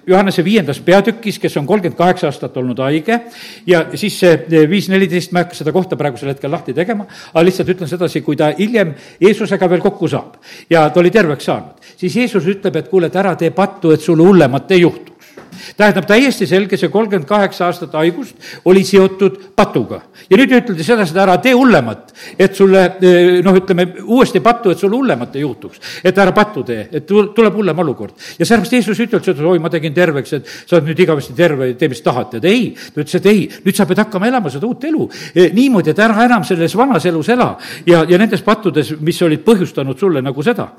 Johannese 0.07 0.45
viiendas 0.47 0.79
peatükis, 0.87 1.41
kes 1.43 1.59
on 1.59 1.67
kolmkümmend 1.67 1.99
kaheksa 1.99 2.31
aastat 2.31 2.57
olnud 2.63 2.79
haige 2.87 3.19
ja 3.67 3.83
siis 3.99 4.21
see 4.23 4.65
viis 4.71 4.89
neliteist, 4.93 5.35
ma 5.35 5.43
ei 5.43 5.49
hakka 5.49 5.59
seda 5.59 5.75
kohta 5.75 5.99
praegusel 5.99 6.31
hetkel 6.31 6.55
lahti 6.55 6.75
tegema, 6.77 7.09
aga 7.35 7.45
lihtsalt 7.45 7.75
ütlen 7.75 7.91
sedasi, 7.91 8.23
kui 8.23 8.39
ta 8.39 8.53
hiljem 8.59 8.95
Jeesusega 9.21 9.69
veel 9.75 9.83
kokku 9.83 10.09
saab 10.09 10.39
ja 10.71 10.87
ta 10.89 11.03
oli 11.03 11.11
terveks 11.11 11.51
saanud, 11.51 11.93
siis 11.99 12.15
Jeesus 12.23 12.47
ütleb, 12.47 12.79
et 12.79 12.93
kuule, 12.93 13.11
et 13.11 13.19
ära 13.19 13.35
tee 13.35 13.51
pattu, 13.51 13.91
et 13.91 14.07
sulle 14.07 14.23
hullemat 14.23 14.71
ei 14.71 14.87
juhtu 14.87 15.10
tähendab, 15.77 16.07
täiesti 16.09 16.47
selge, 16.47 16.79
see 16.81 16.91
kolmkümmend 16.93 17.29
kaheksa 17.29 17.67
aastat 17.69 17.95
haigust 17.99 18.37
oli 18.65 18.85
seotud 18.85 19.39
patuga. 19.57 20.01
ja 20.31 20.39
nüüd 20.39 20.53
üteldi 20.55 20.85
sedasi, 20.85 21.15
et 21.15 21.23
ära 21.23 21.37
tee 21.43 21.53
hullemat, 21.57 22.13
et 22.39 22.57
sulle 22.57 22.83
eh, 23.01 23.41
noh, 23.45 23.57
ütleme 23.57 23.87
uuesti 24.05 24.43
pattu, 24.45 24.73
et 24.73 24.79
sul 24.79 24.93
hullemat 24.95 25.37
ei 25.37 25.45
juhtuks. 25.45 25.81
et 26.05 26.19
ära 26.19 26.33
pattu 26.37 26.65
tee, 26.67 26.89
et 26.93 27.07
tuleb 27.07 27.57
hullem 27.57 27.79
olukord. 27.85 28.15
ja 28.39 28.47
sellepärast 28.47 28.73
Jeesus 28.73 29.01
ütles, 29.01 29.29
et 29.29 29.41
oi, 29.41 29.59
ma 29.59 29.71
tegin 29.73 29.95
terveks, 29.95 30.33
et 30.39 30.49
sa 30.67 30.77
oled 30.77 30.91
nüüd 30.91 31.05
igavesti 31.05 31.37
terve, 31.37 31.73
tee, 31.75 31.89
mis 31.89 32.03
tahad. 32.05 32.31
tead, 32.35 32.45
ei, 32.49 32.71
ta 32.95 33.03
ütles, 33.03 33.17
et 33.21 33.27
ei, 33.31 33.47
nüüd 33.65 33.77
sa 33.77 33.87
pead 33.89 34.05
hakkama 34.05 34.31
elama 34.31 34.53
seda 34.53 34.69
uut 34.69 34.85
elu. 34.85 35.09
Eh, 35.35 35.51
niimoodi, 35.57 35.95
et 35.95 36.03
ära 36.03 36.25
enam 36.27 36.45
selles 36.47 36.77
vanas 36.77 37.07
elus 37.09 37.29
ela 37.33 37.53
ja, 37.87 38.05
ja 38.09 38.19
nendes 38.21 38.43
pattudes, 38.47 38.95
mis 39.01 39.21
olid 39.27 39.45
põhjustanud 39.47 39.99
sulle 39.99 40.23
nagu 40.25 40.45
seda. 40.47 40.71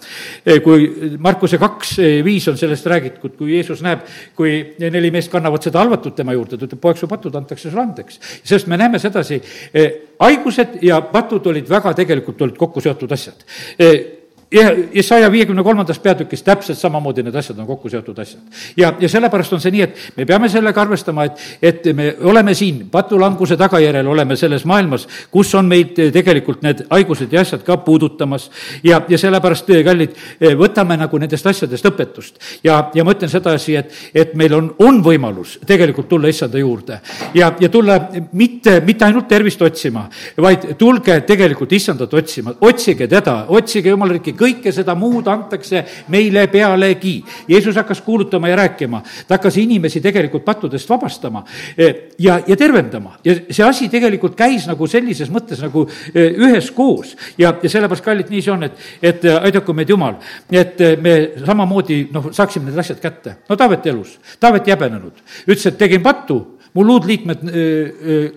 Eh, 0.46 0.62
kui 0.64 1.18
Markuse 1.22 1.60
kaks 1.62 1.98
viis 2.26 2.48
on 2.52 2.58
sellest 2.58 2.88
räägitud, 2.90 3.36
kui 3.38 3.56
Jeesus 3.56 3.82
näeb, 3.86 4.06
kui 4.36 4.52
neli 4.80 5.12
meest 5.12 5.32
kannavad 5.32 5.64
seda 5.64 5.82
halvatut 5.84 6.16
tema 6.16 6.36
juurde, 6.38 6.58
ta 6.58 6.68
ütleb, 6.70 6.82
poeg, 6.82 6.98
su 6.98 7.10
patud 7.12 7.36
antakse 7.36 7.70
sulle 7.70 7.84
andeks. 7.84 8.20
sest 8.44 8.68
me 8.68 8.78
näeme 8.78 9.00
sedasi, 9.00 9.42
eh, 9.74 9.92
haigused 10.20 10.80
ja 10.82 11.02
patud 11.02 11.48
olid 11.48 11.70
väga 11.70 11.94
tegelikult, 11.94 12.42
olid 12.42 12.58
kokku 12.58 12.82
seotud 12.82 13.12
asjad 13.12 13.46
eh, 13.80 14.21
ja, 14.52 14.72
ja 14.94 15.04
saja 15.04 15.32
viiekümne 15.32 15.64
kolmandas 15.64 16.00
peatükis 16.00 16.44
täpselt 16.44 16.78
samamoodi 16.78 17.24
need 17.24 17.36
asjad 17.36 17.60
on 17.60 17.68
kokku 17.68 17.90
seotud 17.90 18.18
asjad. 18.20 18.42
ja, 18.78 18.94
ja 19.00 19.10
sellepärast 19.10 19.54
on 19.54 19.62
see 19.64 19.72
nii, 19.72 19.82
et 19.86 20.02
me 20.18 20.26
peame 20.26 20.50
sellega 20.50 20.82
arvestama, 20.82 21.26
et, 21.30 21.44
et 21.62 21.88
me 21.96 22.10
oleme 22.28 22.54
siin 22.58 22.84
patulanguse 22.92 23.58
tagajärjel, 23.58 24.08
oleme 24.08 24.36
selles 24.36 24.66
maailmas, 24.66 25.08
kus 25.32 25.54
on 25.56 25.70
meid 25.72 25.96
tegelikult 26.14 26.66
need 26.66 26.84
haigused 26.90 27.32
ja 27.32 27.46
asjad 27.46 27.64
ka 27.68 27.78
puudutamas. 27.86 28.50
ja, 28.84 29.02
ja 29.10 29.18
sellepärast, 29.18 29.72
kallid, 29.86 30.18
võtame 30.60 30.98
nagu 31.00 31.18
nendest 31.22 31.48
asjadest 31.48 31.88
õpetust. 31.88 32.42
ja, 32.64 32.82
ja 32.94 33.04
ma 33.08 33.16
ütlen 33.16 33.32
sedasi, 33.32 33.76
et, 33.76 33.94
et 34.14 34.36
meil 34.36 34.54
on, 34.58 34.74
on 34.80 35.02
võimalus 35.04 35.58
tegelikult 35.68 36.10
tulla 36.10 36.28
issanda 36.28 36.60
juurde 36.60 37.00
ja, 37.36 37.54
ja 37.60 37.70
tulla 37.70 37.98
mitte, 38.34 38.82
mitte 38.86 39.06
ainult 39.06 39.28
tervist 39.32 39.62
otsima, 39.62 40.08
vaid 40.38 40.74
tulge 40.78 41.22
tegelikult 41.28 41.72
issandat 41.72 42.14
otsima, 42.14 42.54
otsige 42.62 43.08
teda, 43.08 43.46
otsige 43.48 43.94
jumala 43.94 44.18
riiki 44.18 44.34
kõike 44.42 44.74
seda 44.74 44.96
muud 44.98 45.28
antakse 45.32 45.84
meile 46.12 46.48
pealegi. 46.52 47.20
Jeesus 47.50 47.78
hakkas 47.78 48.02
kuulutama 48.06 48.50
ja 48.50 48.58
rääkima, 48.62 49.02
ta 49.28 49.38
hakkas 49.38 49.58
inimesi 49.62 50.02
tegelikult 50.02 50.46
pattudest 50.46 50.90
vabastama 50.90 51.44
eh, 51.78 52.08
ja, 52.20 52.40
ja 52.48 52.58
tervendama. 52.58 53.18
Ja 53.26 53.36
see 53.50 53.66
asi 53.66 53.90
tegelikult 53.92 54.36
käis 54.40 54.68
nagu 54.70 54.88
sellises 54.90 55.32
mõttes 55.34 55.62
nagu 55.64 55.86
eh, 56.14 56.32
üheskoos. 56.38 57.16
Ja, 57.38 57.54
ja 57.62 57.70
sellepärast, 57.70 58.06
kallid, 58.06 58.32
nii 58.32 58.46
see 58.46 58.54
on, 58.54 58.66
et, 58.70 58.88
et 59.02 59.28
eh, 59.28 59.38
aidaku 59.50 59.76
meid 59.78 59.92
Jumal, 59.92 60.18
et 60.52 60.80
me 61.02 61.16
samamoodi 61.46 62.06
noh, 62.14 62.32
saaksime 62.34 62.70
need 62.70 62.80
asjad 62.82 63.02
kätte. 63.04 63.36
no 63.50 63.60
Taavet 63.60 63.92
elus, 63.92 64.16
Taavet 64.40 64.68
ei 64.68 64.76
häbenenud, 64.76 65.24
ütles, 65.46 65.68
et 65.68 65.80
tegin 65.80 66.04
pattu, 66.04 66.40
mu 66.72 66.86
luudliikmed 66.88 67.42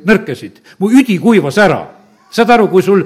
nõrkesid, 0.02 0.56
mu 0.82 0.90
üdi 0.90 1.20
kuivas 1.22 1.58
ära. 1.62 1.84
saad 2.34 2.50
aru, 2.50 2.66
kui 2.66 2.82
sul 2.82 3.04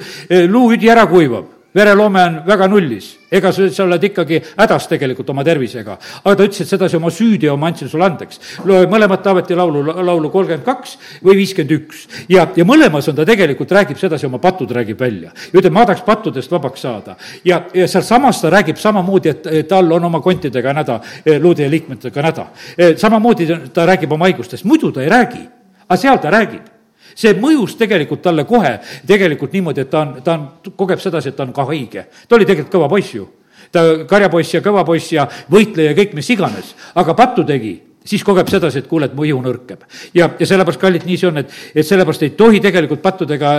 luuüdi 0.49 0.89
ära 0.89 1.05
kuivab 1.07 1.58
vereloome 1.75 2.23
on 2.23 2.37
väga 2.47 2.67
nullis, 2.69 3.11
ega 3.31 3.51
sa, 3.53 3.67
sa 3.73 3.85
oled 3.85 4.05
ikkagi 4.09 4.39
hädas 4.57 4.87
tegelikult 4.89 5.29
oma 5.31 5.45
tervisega. 5.45 5.99
aga 6.23 6.35
ta 6.37 6.47
ütles, 6.47 6.63
et 6.65 6.71
sedasi 6.71 6.97
oma 6.97 7.11
süüteo 7.13 7.57
ma 7.61 7.69
andsin 7.69 7.91
sulle 7.91 8.07
andeks. 8.07 8.41
loe 8.65 8.87
mõlemat 8.89 9.23
Taaveti 9.23 9.57
laulu, 9.57 9.83
laulu 9.85 10.31
kolmkümmend 10.33 10.65
kaks 10.65 10.97
või 11.25 11.37
viiskümmend 11.43 11.75
üks. 11.77 12.07
ja, 12.29 12.47
ja 12.57 12.65
mõlemas 12.65 13.11
on 13.11 13.19
ta 13.19 13.27
tegelikult, 13.29 13.73
räägib 13.73 14.01
sedasi, 14.01 14.27
oma 14.27 14.41
patud 14.41 14.73
räägib 14.73 15.01
välja. 15.01 15.35
ja 15.53 15.61
ütleb, 15.61 15.73
ma 15.73 15.85
tahaks 15.85 16.07
pattudest 16.07 16.51
vabaks 16.53 16.87
saada. 16.87 17.19
ja, 17.45 17.63
ja 17.75 17.89
sealsamas 17.89 18.41
ta 18.41 18.51
räägib 18.55 18.81
samamoodi, 18.81 19.29
et 19.29 19.69
tal 19.69 19.93
on 19.93 20.09
oma 20.09 20.23
kontidega 20.25 20.73
näda, 20.73 21.01
luude 21.41 21.69
liikmetega 21.69 22.23
näda. 22.31 22.49
samamoodi 22.97 23.53
ta 23.75 23.87
räägib 23.87 24.13
oma 24.13 24.31
haigustest, 24.31 24.65
muidu 24.65 24.93
ta 24.93 25.05
ei 25.05 25.13
räägi, 25.13 25.45
aga 25.89 26.01
seal 26.01 26.19
ta 26.19 26.33
räägib 26.33 26.78
see 27.19 27.35
mõjus 27.41 27.75
tegelikult 27.79 28.23
talle 28.25 28.47
kohe 28.49 28.77
tegelikult 29.09 29.57
niimoodi, 29.57 29.87
et 29.87 29.91
ta 29.91 30.05
on, 30.05 30.15
ta 30.25 30.37
on, 30.37 30.47
kogeb 30.77 31.03
sedasi, 31.03 31.33
et 31.33 31.37
ta 31.39 31.47
on 31.47 31.53
ka 31.57 31.67
haige. 31.73 32.07
ta 32.29 32.39
oli 32.39 32.47
tegelikult 32.47 32.79
kõva 32.79 32.89
poiss 32.95 33.15
ju. 33.15 33.27
ta 33.73 33.85
karjapoiss 34.09 34.55
ja 34.55 34.63
kõva 34.65 34.85
poiss 34.87 35.13
ja 35.13 35.29
võitleja, 35.51 35.97
kõik 35.99 36.15
mis 36.17 36.31
iganes, 36.31 36.75
aga 36.95 37.15
pattu 37.15 37.45
tegi 37.45 37.77
siis 38.09 38.25
kogeb 38.25 38.49
sedasi, 38.49 38.81
et 38.81 38.87
kuule, 38.89 39.09
et 39.09 39.15
mu 39.17 39.25
ihu 39.27 39.41
nõrkeb. 39.43 39.83
ja, 40.15 40.31
ja 40.39 40.47
sellepärast, 40.47 40.81
kallid, 40.81 41.05
nii 41.05 41.17
see 41.21 41.29
on, 41.29 41.41
et, 41.43 41.53
et 41.75 41.87
sellepärast 41.87 42.25
ei 42.25 42.31
tohi 42.39 42.61
tegelikult 42.65 43.03
pattudega 43.05 43.51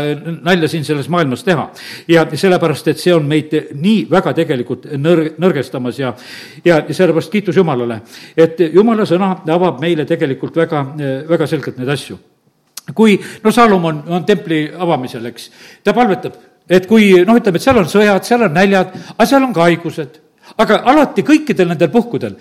nalja 0.42 0.70
siin 0.72 0.86
selles 0.88 1.10
maailmas 1.10 1.44
teha. 1.46 1.68
ja 2.08 2.26
sellepärast, 2.34 2.88
et 2.88 3.04
see 3.04 3.14
on 3.14 3.28
meid 3.30 3.54
nii 3.76 4.08
väga 4.10 4.34
tegelikult 4.42 4.90
nõr-, 4.98 5.30
nõrgestamas 5.38 6.02
ja, 6.02 6.16
ja, 6.66 6.82
ja 6.82 6.98
sellepärast 7.02 7.32
kiitus 7.32 7.62
Jumalale, 7.62 8.02
et 8.38 8.60
Jumala 8.74 9.06
sõna 9.06 9.36
avab 9.46 9.82
meile 9.82 10.08
tegelikult 10.10 10.58
väga, 10.58 10.86
väga 11.30 11.48
selgelt 11.48 11.78
neid 11.78 11.98
asju 11.98 12.18
kui 12.96 13.18
no 13.44 13.52
Saalomon 13.52 14.04
on 14.08 14.26
templi 14.26 14.66
avamisel, 14.78 15.26
eks, 15.32 15.50
ta 15.84 15.94
palvetab, 15.94 16.36
et 16.70 16.88
kui 16.90 17.12
noh, 17.26 17.38
ütleme, 17.40 17.60
et 17.60 17.66
seal 17.66 17.80
on 17.82 17.90
sõjad, 17.90 18.26
seal 18.28 18.46
on 18.48 18.54
näljad, 18.56 18.94
aga 19.16 19.30
seal 19.30 19.46
on 19.46 19.54
ka 19.56 19.68
haigused. 19.68 20.20
aga 20.58 20.82
alati 20.92 21.22
kõikidel 21.24 21.70
nendel 21.70 21.92
puhkudel, 21.94 22.36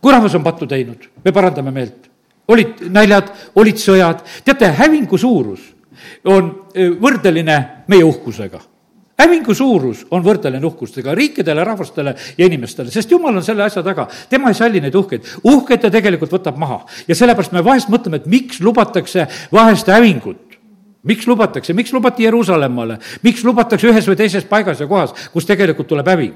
kui 0.00 0.12
rahvas 0.12 0.34
on 0.34 0.44
pattu 0.44 0.66
teinud, 0.66 1.08
me 1.24 1.32
parandame 1.32 1.70
meelt. 1.70 2.10
olid 2.48 2.82
näljad, 2.90 3.30
olid 3.54 3.78
sõjad, 3.78 4.24
teate, 4.44 4.72
hävingu 4.78 5.18
suurus 5.18 5.60
on 6.24 6.50
eh, 6.74 6.90
võrdeline 6.90 7.84
meie 7.88 8.04
uhkusega 8.04 8.60
hävingu 9.20 9.54
suurus 9.54 10.04
on 10.10 10.24
võrdeline 10.24 10.66
uhkustega 10.66 11.14
riikidele, 11.14 11.64
rahvastele 11.64 12.14
ja 12.38 12.46
inimestele, 12.46 12.90
sest 12.92 13.10
jumal 13.12 13.36
on 13.36 13.46
selle 13.46 13.64
asja 13.66 13.82
taga. 13.86 14.08
tema 14.30 14.50
ei 14.50 14.58
salli 14.58 14.80
neid 14.80 14.94
uhkeid, 14.94 15.26
uhkeid 15.44 15.80
ta 15.80 15.90
tegelikult 15.90 16.32
võtab 16.32 16.58
maha. 16.60 16.82
Ja 17.08 17.14
sellepärast 17.14 17.52
me 17.52 17.64
vahest 17.64 17.90
mõtleme, 17.92 18.20
et 18.20 18.30
miks 18.30 18.60
lubatakse 18.60 19.26
vahest 19.52 19.88
hävingut 19.92 20.49
miks 21.02 21.26
lubatakse, 21.26 21.72
miks 21.72 21.92
lubati 21.92 22.26
Jeruusalemmale, 22.26 22.98
miks 23.24 23.44
lubatakse 23.44 23.88
ühes 23.88 24.08
või 24.08 24.18
teises 24.20 24.44
paigas 24.44 24.82
ja 24.82 24.88
kohas, 24.88 25.14
kus 25.32 25.46
tegelikult 25.48 25.88
tuleb 25.88 26.08
häving? 26.12 26.34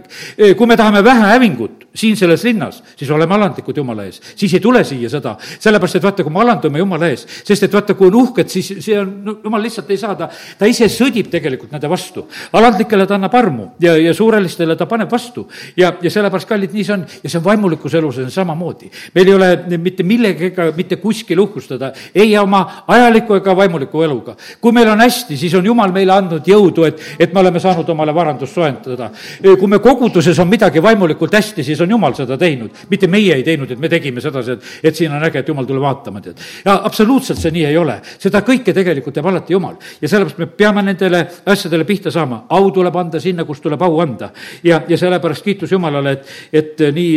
kui 0.56 0.66
me 0.66 0.76
tahame 0.76 1.02
vähe 1.04 1.26
hävingut 1.34 1.84
siin 1.94 2.16
selles 2.16 2.42
linnas, 2.44 2.80
siis 2.96 3.10
oleme 3.12 3.36
alandlikud 3.36 3.76
Jumala 3.76 4.06
ees, 4.08 4.20
siis 4.36 4.54
ei 4.56 4.62
tule 4.64 4.80
siia 4.84 5.10
seda, 5.12 5.34
sellepärast 5.60 5.98
et 5.98 6.06
vaata, 6.06 6.24
kui 6.24 6.32
me 6.32 6.40
alandume 6.40 6.80
Jumala 6.80 7.10
ees, 7.12 7.26
sest 7.44 7.66
et 7.68 7.76
vaata, 7.76 7.94
kui 7.98 8.08
on 8.08 8.16
uhked, 8.22 8.48
siis 8.50 8.70
see 8.84 8.96
on, 8.98 9.12
no 9.26 9.36
Jumal 9.44 9.62
lihtsalt 9.66 9.92
ei 9.92 10.00
saa, 10.00 10.16
ta, 10.16 10.30
ta 10.58 10.68
ise 10.70 10.88
sõdib 10.88 11.28
tegelikult 11.32 11.74
nende 11.74 11.90
vastu. 11.90 12.24
alandlikele 12.52 13.06
ta 13.06 13.18
annab 13.18 13.36
armu 13.36 13.68
ja, 13.84 13.94
ja 14.00 14.14
suurelistele 14.16 14.76
ta 14.80 14.88
paneb 14.88 15.12
vastu. 15.12 15.46
Ja, 15.76 15.92
ja 16.02 16.10
sellepärast, 16.10 16.48
kallid, 16.48 16.72
nii 16.72 16.84
see 16.84 16.94
on. 16.94 17.04
Ja 17.22 17.30
see 17.30 17.38
on 17.38 17.44
vaimulikus 17.44 17.94
elus 17.94 18.18
on 18.18 18.30
samamoodi. 18.30 18.90
meil 19.14 19.28
ei 19.28 19.34
ole 19.34 19.78
mitte 19.78 20.02
millegagi, 20.02 20.72
mitte 20.76 20.96
kuskil 20.96 21.38
uhkustada, 21.38 21.92
ei 22.14 22.36
oma 22.38 22.64
ajaliku 22.88 23.36
ega 23.38 23.56
vaimuliku 23.56 24.02
eluga 24.02 24.36
kui 24.60 24.72
meil 24.72 24.88
on 24.92 25.00
hästi, 25.00 25.36
siis 25.38 25.54
on 25.54 25.66
Jumal 25.66 25.92
meile 25.92 26.12
andnud 26.14 26.46
jõudu, 26.48 26.86
et, 26.88 27.00
et 27.18 27.32
me 27.34 27.40
oleme 27.40 27.60
saanud 27.60 27.88
omale 27.94 28.14
varandust 28.14 28.54
soetada. 28.54 29.10
kui 29.42 29.68
me 29.70 29.78
koguduses 29.78 30.38
on 30.38 30.48
midagi 30.48 30.82
vaimulikult 30.82 31.34
hästi, 31.34 31.64
siis 31.64 31.80
on 31.80 31.90
Jumal 31.90 32.14
seda 32.14 32.38
teinud, 32.40 32.84
mitte 32.90 33.08
meie 33.10 33.34
ei 33.34 33.44
teinud, 33.46 33.70
et 33.70 33.80
me 33.80 33.88
tegime 33.88 34.20
sedasi, 34.20 34.58
et, 34.58 34.72
et 34.90 34.96
siin 34.96 35.12
on 35.12 35.24
äge, 35.24 35.42
et 35.42 35.48
Jumal 35.48 35.66
tule 35.68 35.80
vaatama, 35.80 36.20
tead. 36.24 36.40
ja 36.64 36.78
absoluutselt 36.84 37.40
see 37.40 37.52
nii 37.54 37.66
ei 37.70 37.78
ole, 37.78 37.98
seda 38.18 38.42
kõike 38.46 38.74
tegelikult 38.76 39.14
teeb 39.14 39.28
alati 39.30 39.54
Jumal 39.56 39.76
ja 40.00 40.08
sellepärast 40.08 40.38
me 40.38 40.46
peame 40.46 40.82
nendele 40.82 41.24
asjadele 41.50 41.84
pihta 41.88 42.12
saama, 42.14 42.44
au 42.48 42.70
tuleb 42.74 42.96
anda 42.96 43.20
sinna, 43.20 43.44
kus 43.44 43.60
tuleb 43.64 43.82
au 43.82 44.00
anda. 44.00 44.30
ja, 44.64 44.82
ja 44.88 44.98
sellepärast 44.98 45.44
kiitus 45.44 45.72
Jumalale, 45.72 46.12
et, 46.12 46.34
et 46.52 46.84
nii, 46.94 47.12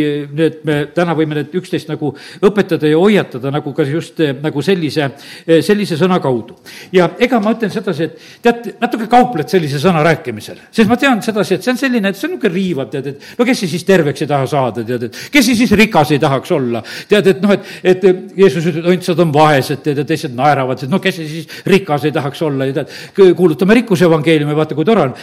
et 0.46 0.64
me 0.68 0.78
täna 0.94 1.14
võime 1.18 1.38
need 1.38 1.54
üksteist 1.58 1.90
nagu 1.90 2.12
õpetada 2.44 2.88
ja 2.90 2.98
hoiatada 2.98 3.52
nagu 3.54 3.72
ka 3.74 3.86
just 3.88 4.20
nagu 4.42 4.62
sellise, 4.64 5.10
sellise 5.46 5.98
sõna 6.00 6.20
kaudu. 6.22 6.56
ja 6.92 7.08
ega 7.28 7.40
ma 7.42 7.52
ütlen 7.54 7.72
sedasi, 7.72 8.08
et 8.08 8.42
tead, 8.44 8.68
natuke 8.80 9.06
kaupled 9.10 9.48
sellise 9.50 9.80
sõna 9.82 10.02
rääkimisel, 10.06 10.58
sest 10.72 10.90
ma 10.90 10.98
tean 11.00 11.22
sedasi, 11.24 11.58
et 11.58 11.66
see 11.66 11.74
on 11.74 11.80
selline, 11.80 12.10
et 12.10 12.18
see 12.18 12.28
on 12.28 12.34
niisugune 12.34 12.54
riivav, 12.54 12.90
tead, 12.92 13.10
et 13.12 13.38
no 13.38 13.46
kes 13.46 13.62
siis 13.64 13.84
terveks 13.88 14.24
ei 14.24 14.30
taha 14.30 14.48
saada, 14.50 14.84
tead, 14.88 15.08
et 15.08 15.20
kes 15.34 15.50
siis 15.52 15.74
rikas 15.78 16.12
ei 16.16 16.22
tahaks 16.22 16.52
olla. 16.56 16.82
tead, 17.08 17.30
et 17.34 17.42
noh, 17.44 17.54
et, 17.54 17.68
et 17.92 18.06
Jeesus 18.38 18.68
ütleb, 18.70 18.88
õndsad 18.94 19.22
on 19.24 19.32
vaesed, 19.34 19.82
tead, 19.84 20.02
ja 20.02 20.06
teised 20.08 20.34
naeravad, 20.36 20.84
et 20.84 20.92
no 20.92 21.00
kes 21.02 21.20
siis 21.20 21.60
rikas 21.68 22.08
ei 22.08 22.14
tahaks 22.14 22.42
olla 22.46 22.68
ja 22.68 22.78
tead, 22.80 22.94
kuulutame 23.36 23.78
rikkuse 23.80 24.08
evangeeliumi, 24.08 24.56
vaata 24.56 24.78
kui 24.78 24.88
tore 24.88 25.06
on, 25.08 25.14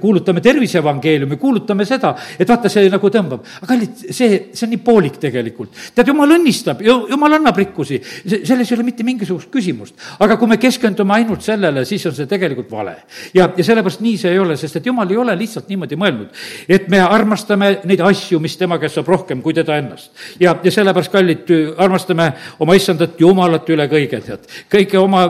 kuulutame 0.00 0.44
tervise 0.44 0.80
evangeeliumi, 0.82 1.40
kuulutame 1.40 1.86
seda, 1.88 2.14
et 2.38 2.48
vaata, 2.48 2.72
see 2.72 2.90
nagu 2.92 3.12
tõmbab. 3.12 3.44
aga 3.62 3.70
kallid, 3.72 4.04
see, 4.10 4.30
see 4.52 4.66
on 4.68 4.74
nii 4.74 4.82
poolik 4.84 5.18
tegelikult. 5.22 5.72
tead, 5.94 6.12
jumal 6.12 6.36
õnnistab, 6.36 6.82
jumal 6.84 7.38
annab 7.38 7.58
rikkusi, 7.58 8.00
selles 8.34 8.70
ei 8.70 8.76
ole 8.76 8.86
mitte 8.86 9.06
mingisugust 9.06 9.50
küsimust. 9.52 9.94
aga 10.20 10.36
kui 10.40 10.50
me 10.50 10.58
keskendume 10.60 11.14
ainult 11.14 11.42
sellele, 11.42 11.53
siis 11.88 12.06
on 12.06 12.14
see 12.16 12.26
tegelikult 12.30 12.70
vale. 12.70 12.96
ja, 13.34 13.48
ja 13.56 13.64
sellepärast 13.64 14.02
nii 14.04 14.18
see 14.18 14.32
ei 14.32 14.38
ole, 14.38 14.56
sest 14.56 14.80
et 14.80 14.86
jumal 14.86 15.10
ei 15.10 15.16
ole 15.20 15.36
lihtsalt 15.38 15.68
niimoodi 15.68 15.98
mõelnud, 16.00 16.44
et 16.68 16.88
me 16.92 17.00
armastame 17.00 17.70
neid 17.84 18.02
asju, 18.04 18.40
mis 18.40 18.56
tema 18.60 18.78
käest 18.82 18.98
saab 18.98 19.08
rohkem 19.08 19.42
kui 19.42 19.54
teda 19.54 19.78
ennast. 19.80 20.12
ja, 20.40 20.56
ja 20.62 20.74
sellepärast, 20.74 21.12
kallid, 21.12 21.50
armastame 21.76 22.32
oma 22.58 22.76
issandat 22.78 23.20
Jumalat 23.20 23.68
üle 23.70 23.88
kõige, 23.90 24.20
tead. 24.24 24.48
kõike 24.72 24.98
oma 25.00 25.26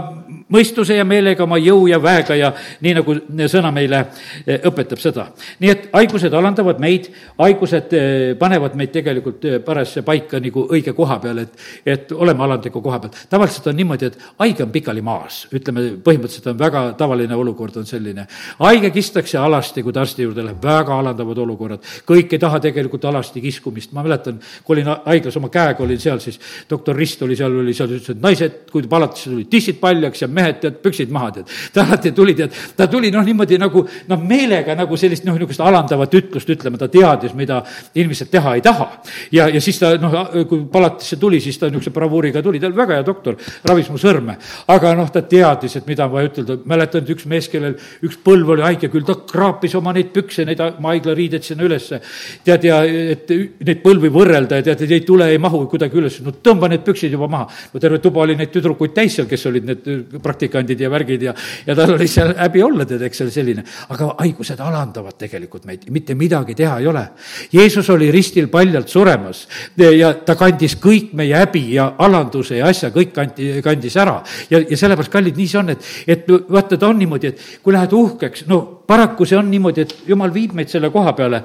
mõistuse 0.53 0.97
ja 0.99 1.05
meelega, 1.09 1.45
oma 1.45 1.57
jõu 1.61 1.87
ja 1.89 1.99
väega 2.03 2.37
ja 2.37 2.51
nii, 2.85 2.95
nagu 2.99 3.17
sõna 3.51 3.71
meile 3.73 4.01
eh, 4.45 4.61
õpetab 4.69 5.01
seda. 5.01 5.27
nii 5.61 5.71
et 5.73 5.87
haigused 5.95 6.35
alandavad 6.37 6.81
meid, 6.83 7.09
haigused 7.39 7.95
eh, 7.97 8.35
panevad 8.39 8.77
meid 8.77 8.93
tegelikult 8.93 9.45
eh, 9.49 9.59
parasse 9.65 10.03
paika 10.05 10.41
nagu 10.45 10.67
õige 10.69 10.93
koha 10.97 11.19
peal, 11.23 11.41
et, 11.47 11.65
et 11.87 12.13
oleme 12.13 12.45
alandliku 12.45 12.83
koha 12.85 13.01
peal. 13.01 13.15
tavaliselt 13.31 13.71
on 13.73 13.79
niimoodi, 13.81 14.11
et 14.11 14.19
haige 14.43 14.67
on 14.67 14.75
pikali 14.75 15.05
maas, 15.05 15.45
ütleme, 15.55 15.87
põhimõtteliselt 16.05 16.51
on 16.53 16.61
väga 16.61 16.85
tavaline 16.99 17.41
olukord 17.41 17.81
on 17.81 17.89
selline. 17.89 18.27
haige 18.61 18.93
kistakse 18.93 19.39
alasti, 19.41 19.83
kui 19.83 19.93
ta 19.93 20.05
arsti 20.05 20.29
juurde 20.29 20.45
läheb, 20.45 20.61
väga 20.63 20.99
alandavad 20.99 21.41
olukorrad. 21.47 21.81
kõik 22.05 22.37
ei 22.37 22.43
taha 22.43 22.61
tegelikult 22.61 23.09
alasti 23.09 23.41
kiskumist, 23.41 23.93
ma 23.97 24.05
mäletan, 24.05 24.41
kui 24.65 24.77
olin 24.77 24.93
haiglas 25.07 25.41
oma 25.41 25.49
käega, 25.49 25.83
olin 25.83 26.01
seal, 26.01 26.21
siis 26.21 26.39
doktor 26.71 26.97
Rist 26.97 27.23
oli 27.23 27.37
seal, 27.37 27.59
oli 27.65 27.75
seal, 27.75 27.97
ütles, 27.97 28.13
et 28.13 28.23
naised, 28.23 28.61
kui 28.71 28.85
palatisse 28.91 29.31
tulid, 29.31 29.49
tissid 29.51 29.81
paljaks 29.81 30.23
ja 30.23 30.29
mehed, 30.35 30.61
tead, 30.63 30.81
püksid 30.85 31.13
maha, 31.15 31.31
tead. 31.39 31.53
ta 31.75 31.85
alati 31.85 32.13
tuli, 32.17 32.35
tead, 32.39 32.55
ta 32.77 32.89
tuli 32.91 33.11
noh, 33.15 33.25
niimoodi 33.27 33.59
nagu 33.61 33.85
noh, 34.11 34.25
meelega 34.31 34.77
nagu 34.79 34.99
sellist 35.01 35.27
noh, 35.27 35.37
niisugust 35.39 35.63
alandavat 35.65 36.15
ütlust 36.19 36.51
ütlema, 36.51 36.81
ta 36.81 36.89
teadis, 36.93 37.35
mida 37.39 37.61
inimesed 37.95 38.31
teha 38.33 38.57
ei 38.59 38.65
taha. 38.65 38.91
ja, 39.33 39.49
ja 39.49 39.61
siis 39.63 39.79
ta 39.81 39.95
noh, 40.01 40.17
kui 40.49 40.65
palatisse 40.71 41.19
tuli, 41.21 41.41
siis 41.45 41.59
ta 41.61 41.71
niisuguse 41.71 41.95
bravuuriga 41.95 42.43
tuli, 42.43 42.61
ta 42.61 42.69
oli 42.71 42.79
väga 42.79 42.99
hea 42.99 43.07
doktor, 43.07 43.39
ravis 43.69 43.91
mu 43.93 44.01
sõrme. 44.01 44.37
aga 44.75 44.95
noh, 44.99 45.11
ta 45.13 45.23
teadis, 45.23 45.77
et 45.81 45.89
mida 45.91 46.07
on 46.09 46.15
vaja 46.17 46.31
ütelda, 46.31 46.59
mäletan, 46.69 47.05
et 47.05 47.15
üks 47.15 47.29
mees, 47.31 47.49
kellel 47.53 47.77
üks 48.05 48.19
põlv 48.25 48.55
oli 48.57 48.67
haige, 48.67 48.91
küll 48.93 49.07
ta 49.07 49.17
kraapis 49.31 49.75
oma 49.79 49.95
neid 49.97 50.13
pükse, 50.15 50.47
neid 50.49 50.61
oma 50.65 50.95
haiglariideid 50.95 51.47
sinna 51.47 51.67
ülesse. 51.67 52.01
tead, 52.45 52.65
ja 52.69 52.81
et 52.85 53.31
neid 53.31 53.83
põlvi 53.85 54.11
võrrelda 54.13 54.61
ja 54.61 54.67
tead, 54.71 54.85
et 54.87 54.97
ei 54.99 55.05
tule, 55.07 55.29
ei 55.31 55.41
mahu 55.43 55.65
kuidagi 55.71 55.99
üles, 56.01 56.21
no 56.25 56.35
tõmba 56.45 56.71
need 56.73 56.85
püksid 56.87 57.13
juba 57.15 57.29
maha. 57.31 57.49
no 57.73 57.81
terve 57.81 58.01
tuba 58.03 58.25
oli 58.25 58.37
neid 58.39 58.53
tüdrukuid 58.55 58.95
täis 58.97 59.17
seal, 59.19 59.29
kes 59.31 59.47
olid 59.51 59.69
need 59.69 59.89
praktikandid 60.25 60.81
ja 60.81 60.91
värgid 60.93 61.27
ja, 61.29 61.35
ja 61.67 61.77
tal 61.79 61.95
oli 61.97 62.09
seal 62.11 62.35
häbi 62.39 62.63
olla, 62.65 62.87
tead, 62.89 63.05
eks 63.07 63.25
oli 63.25 63.35
selline. 63.35 63.65
aga 63.95 64.11
haigused 64.19 64.61
alandavad 64.61 65.19
tegelikult 65.21 65.67
meid, 65.69 65.87
mitte 65.95 66.17
midagi 66.19 66.57
teha 66.59 66.79
ei 66.83 66.89
ole. 66.91 67.05
Jeesus 67.53 67.91
oli 67.95 68.11
ristil 68.15 68.49
paljalt 68.53 68.89
suremas 68.89 69.45
ja 69.77 70.15
ta 70.27 70.37
kandis 70.39 70.79
kõik 70.83 71.13
meie 71.17 71.37
häbi 71.39 71.65
ja 71.75 71.91
alanduse 71.99 72.59
ja 72.61 72.71
asja, 72.73 72.91
kõik 72.95 73.13
kanti, 73.15 73.51
kandis 73.65 73.97
ära. 74.01 74.21
ja, 74.51 74.61
ja 74.61 74.77
sellepärast, 74.79 75.13
kallid, 75.13 75.37
nii 75.37 75.51
see 75.51 75.61
on, 75.61 75.75
et, 75.75 75.91
et 76.07 76.29
vaata, 76.29 76.79
ta 76.79 76.89
on 76.89 76.99
niimoodi, 76.99 77.33
et 77.33 77.61
kui 77.63 77.75
lähed 77.75 77.93
uhkeks, 77.93 78.47
no 78.51 78.63
paraku 78.87 79.27
see 79.29 79.39
on 79.39 79.49
niimoodi, 79.51 79.85
et 79.85 80.09
jumal 80.09 80.33
viib 80.35 80.55
meid 80.57 80.71
selle 80.73 80.91
koha 80.93 81.15
peale, 81.17 81.41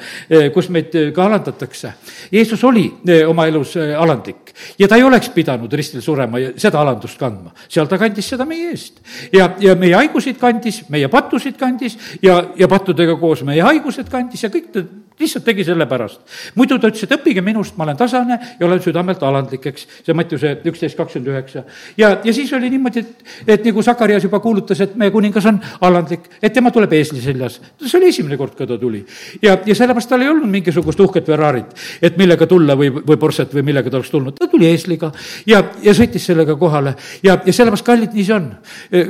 kus 0.54 0.70
meid 0.74 0.96
ka 1.16 1.26
alandatakse. 1.26 1.94
Jeesus 2.32 2.64
oli 2.68 2.86
oma 3.28 3.48
elus 3.50 3.76
alandlik 3.78 4.54
ja 4.80 4.88
ta 4.88 5.00
ei 5.00 5.06
oleks 5.08 5.32
pidanud 5.36 5.74
ristil 5.74 6.04
surema 6.04 6.40
ja 6.42 6.52
seda 6.60 6.82
alandust 6.82 7.20
kandma. 7.20 7.54
seal 7.68 7.88
ta 7.88 7.98
kandis 8.02 8.28
seda 8.34 8.46
meie 8.46 8.69
eest. 8.72 9.02
ja, 9.34 9.52
ja 9.60 9.76
meie 9.80 9.96
haigusid 9.96 10.40
kandis, 10.42 10.84
meie 10.90 11.10
pattusid 11.12 11.58
kandis 11.60 11.98
ja, 12.22 12.42
ja 12.56 12.68
pattudega 12.68 13.18
koos 13.20 13.44
meie 13.48 13.64
haigused 13.66 14.10
kandis 14.12 14.44
ja 14.44 14.52
kõik 14.54 14.72
ta 14.74 14.86
lihtsalt 15.20 15.46
tegi 15.46 15.64
selle 15.68 15.86
pärast. 15.90 16.20
muidu 16.56 16.78
ta 16.80 16.88
ütles, 16.88 17.04
et 17.04 17.14
õppige 17.18 17.42
minust, 17.44 17.76
ma 17.78 17.86
olen 17.86 17.98
tasane 17.98 18.38
ja 18.60 18.66
olen 18.66 18.82
südamelt 18.84 19.24
alandlik, 19.24 19.66
eks. 19.72 19.86
see 20.06 20.16
Mattiuse 20.16 20.54
üksteist 20.70 20.98
kakskümmend 20.98 21.32
üheksa. 21.34 21.64
ja, 21.98 22.12
ja 22.24 22.34
siis 22.34 22.54
oli 22.54 22.70
niimoodi, 22.72 23.04
et, 23.04 23.26
et 23.48 23.66
nagu 23.68 23.84
Sakarias 23.84 24.24
juba 24.24 24.40
kuulutas, 24.44 24.80
et 24.86 24.96
meie 25.00 25.12
kuningas 25.12 25.46
on 25.52 25.60
alandlik, 25.82 26.30
et 26.42 26.54
tema 26.54 26.72
tuleb 26.72 26.94
eesli 26.94 27.22
seljas. 27.22 27.60
see 27.86 27.98
oli 28.00 28.12
esimene 28.14 28.38
kord, 28.38 28.56
kui 28.58 28.68
ta 28.68 28.78
tuli. 28.80 29.04
ja, 29.42 29.58
ja 29.66 29.76
sellepärast 29.76 30.10
tal 30.10 30.24
ei 30.24 30.32
olnud 30.32 30.50
mingisugust 30.50 31.00
uhket 31.04 31.28
Ferrarit, 31.28 31.76
et 32.02 32.18
millega 32.18 32.48
tulla 32.48 32.78
või, 32.80 32.92
või 32.94 33.20
Porsche't 33.20 33.54
või 33.56 33.66
millega 33.72 33.90
ta 33.92 34.00
oleks 34.00 34.14
tulnud. 34.14 34.40
ta 34.40 34.48
tuli 34.48 34.70
eesliga 34.72 35.12
ja, 35.48 35.64
ja 35.84 35.96
sõitis 35.98 36.30
sellega 36.32 36.56
kohale 36.60 36.96
ja, 37.24 37.36
ja 37.46 37.54
sellepärast, 37.54 37.86
kallid, 37.86 38.16
nii 38.16 38.26
see 38.26 38.38
on. 38.38 38.50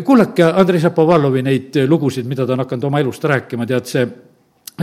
kuulake 0.06 0.50
Andrei 0.50 0.82
Šapovalovi 0.82 1.46
neid 1.46 1.84
lugusid, 1.88 2.26
mida 2.26 2.48
ta 2.48 2.58
on 2.58 2.66
hakanud 2.66 2.90
oma 2.90 3.04
elust 3.04 3.24
rääkima, 3.30 3.70
tead, 3.70 3.86
see 3.90 4.08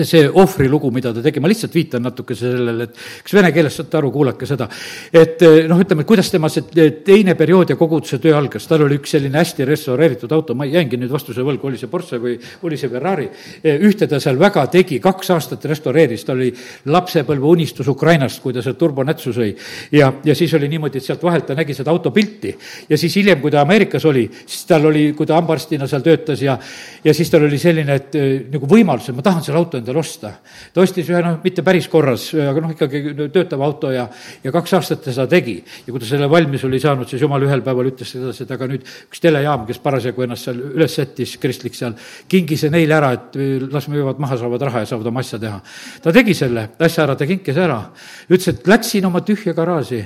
see 0.05 0.27
ohvrilugu, 0.29 0.91
mida 0.95 1.13
ta 1.15 1.23
tegi, 1.25 1.41
ma 1.41 1.49
lihtsalt 1.51 1.75
viitan 1.75 2.05
natuke 2.05 2.37
sellele, 2.37 2.89
et 2.89 2.97
kas 3.25 3.37
vene 3.37 3.53
keeles 3.55 3.77
saate 3.79 3.99
aru, 3.99 4.11
kuulake 4.15 4.49
seda. 4.49 4.69
et 5.13 5.43
noh, 5.69 5.81
ütleme, 5.81 6.05
et 6.05 6.09
kuidas 6.09 6.31
tema 6.33 6.51
see 6.53 6.91
teine 7.07 7.35
periood 7.39 7.71
ja 7.73 7.77
koguduse 7.79 8.19
töö 8.23 8.37
algas, 8.37 8.67
tal 8.69 8.85
oli 8.87 8.99
üks 9.01 9.15
selline 9.17 9.39
hästi 9.41 9.67
restaureeritud 9.69 10.33
auto, 10.33 10.55
ma 10.55 10.67
jäingi 10.69 10.99
nüüd 11.01 11.13
vastuse 11.13 11.45
võlgu, 11.47 11.71
oli 11.71 11.81
see 11.81 11.91
Porsche 11.91 12.21
või 12.23 12.37
oli 12.67 12.79
see 12.81 12.91
Ferrari. 12.93 13.29
ühte 13.65 14.09
ta 14.11 14.21
seal 14.21 14.39
väga 14.41 14.67
tegi, 14.73 15.01
kaks 15.03 15.31
aastat 15.35 15.65
restaureeris, 15.65 16.25
tal 16.27 16.41
oli 16.41 16.53
lapsepõlve 16.93 17.47
unistus 17.47 17.89
Ukrainast, 17.89 18.43
kui 18.43 18.55
ta 18.55 18.63
sealt 18.63 18.79
turbonätsu 18.79 19.33
sõi. 19.33 19.55
ja, 19.93 20.13
ja 20.25 20.35
siis 20.35 20.55
oli 20.55 20.69
niimoodi, 20.69 20.99
et 20.99 21.05
sealt 21.05 21.23
vahelt 21.23 21.47
ta 21.47 21.55
nägi 21.55 21.75
seda 21.75 21.91
auto 21.91 22.11
pilti 22.11 22.55
ja 22.89 22.99
siis 22.99 23.17
hiljem, 23.17 23.41
kui 23.41 23.51
ta 23.51 23.63
Ameerikas 23.63 24.05
oli, 24.05 24.27
siis 24.47 24.65
tal 24.69 24.87
oli, 24.91 25.13
kui 25.17 25.27
ta 25.27 25.39
hambaarstina 25.39 25.87
seal 25.91 26.05
töötas 26.05 26.43
ja, 26.43 26.59
ja 27.05 27.15
siis 27.15 27.31
tal 27.31 27.47
oli 27.47 27.59
selline, 27.59 28.01
et 28.01 28.17
nagu 28.53 28.69
võimalus, 28.71 29.11
et 29.11 29.17
ma 29.17 29.25
tahan 29.25 29.45
selle 29.45 29.61
auto 29.61 29.81
endale 29.87 30.01
osta. 30.03 30.33
ta 30.75 30.83
ostis 30.83 31.07
ühe 31.11 31.21
noh, 31.23 31.39
mitte 31.45 31.63
päris 31.67 31.87
korras, 31.89 32.27
aga 32.35 32.63
noh, 32.63 32.73
ikkagi 32.75 33.15
töötav 33.33 33.63
auto 33.63 33.93
ja, 33.95 34.07
ja 34.43 34.53
kaks 34.55 34.75
aastat 34.79 35.05
ta 35.05 35.15
seda 35.15 35.29
tegi. 35.31 35.57
ja 35.87 35.93
kui 35.93 36.03
ta 36.03 36.09
selle 36.09 36.29
valmis 36.31 36.65
oli 36.67 36.81
saanud, 36.83 37.09
siis 37.09 37.23
jumal 37.23 37.47
ühel 37.47 37.63
päeval 37.65 37.93
ütles 37.93 38.11
sedasi, 38.17 38.45
et 38.45 38.53
aga 38.57 38.69
nüüd 38.73 38.83
üks 38.83 39.23
telejaam, 39.23 39.65
kes 39.69 39.81
parasjagu 39.85 40.27
ennast 40.27 40.49
seal 40.49 40.61
üles 40.67 40.99
sättis, 40.99 41.37
kristlik 41.43 41.79
seal, 41.79 41.95
kingi 42.29 42.59
see 42.59 42.73
neile 42.75 42.99
ära, 42.99 43.13
et 43.17 43.39
las 43.73 43.89
müüvad 43.93 44.21
maha, 44.23 44.39
saavad 44.41 44.67
raha 44.69 44.85
ja 44.85 44.91
saavad 44.91 45.13
oma 45.13 45.23
asja 45.25 45.41
teha. 45.43 45.63
ta 46.03 46.15
tegi 46.17 46.35
selle 46.35 46.69
asja 46.79 47.07
ära, 47.07 47.17
ta 47.17 47.29
kinkis 47.29 47.63
ära. 47.63 47.81
ütles, 48.29 48.51
et 48.53 48.67
läksin 48.67 49.07
oma 49.07 49.23
tühja 49.23 49.55
garaaži. 49.57 50.03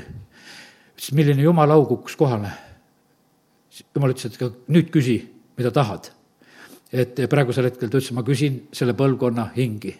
ütles, 0.94 1.12
milline 1.16 1.48
jumala 1.48 1.80
au 1.80 1.88
kukkus 1.88 2.16
kohale. 2.20 2.52
jumal 3.94 4.12
ütles, 4.12 4.28
et 4.28 4.64
nüüd 4.68 4.92
küsi, 4.92 5.22
mida 5.56 5.72
tahad 5.72 6.12
et 6.92 7.20
praegusel 7.30 7.68
hetkel 7.68 7.90
ta 7.90 7.98
ütles, 7.98 8.12
ma 8.16 8.24
küsin 8.26 8.64
selle 8.74 8.96
põlvkonna 8.98 9.50
hingi 9.56 9.94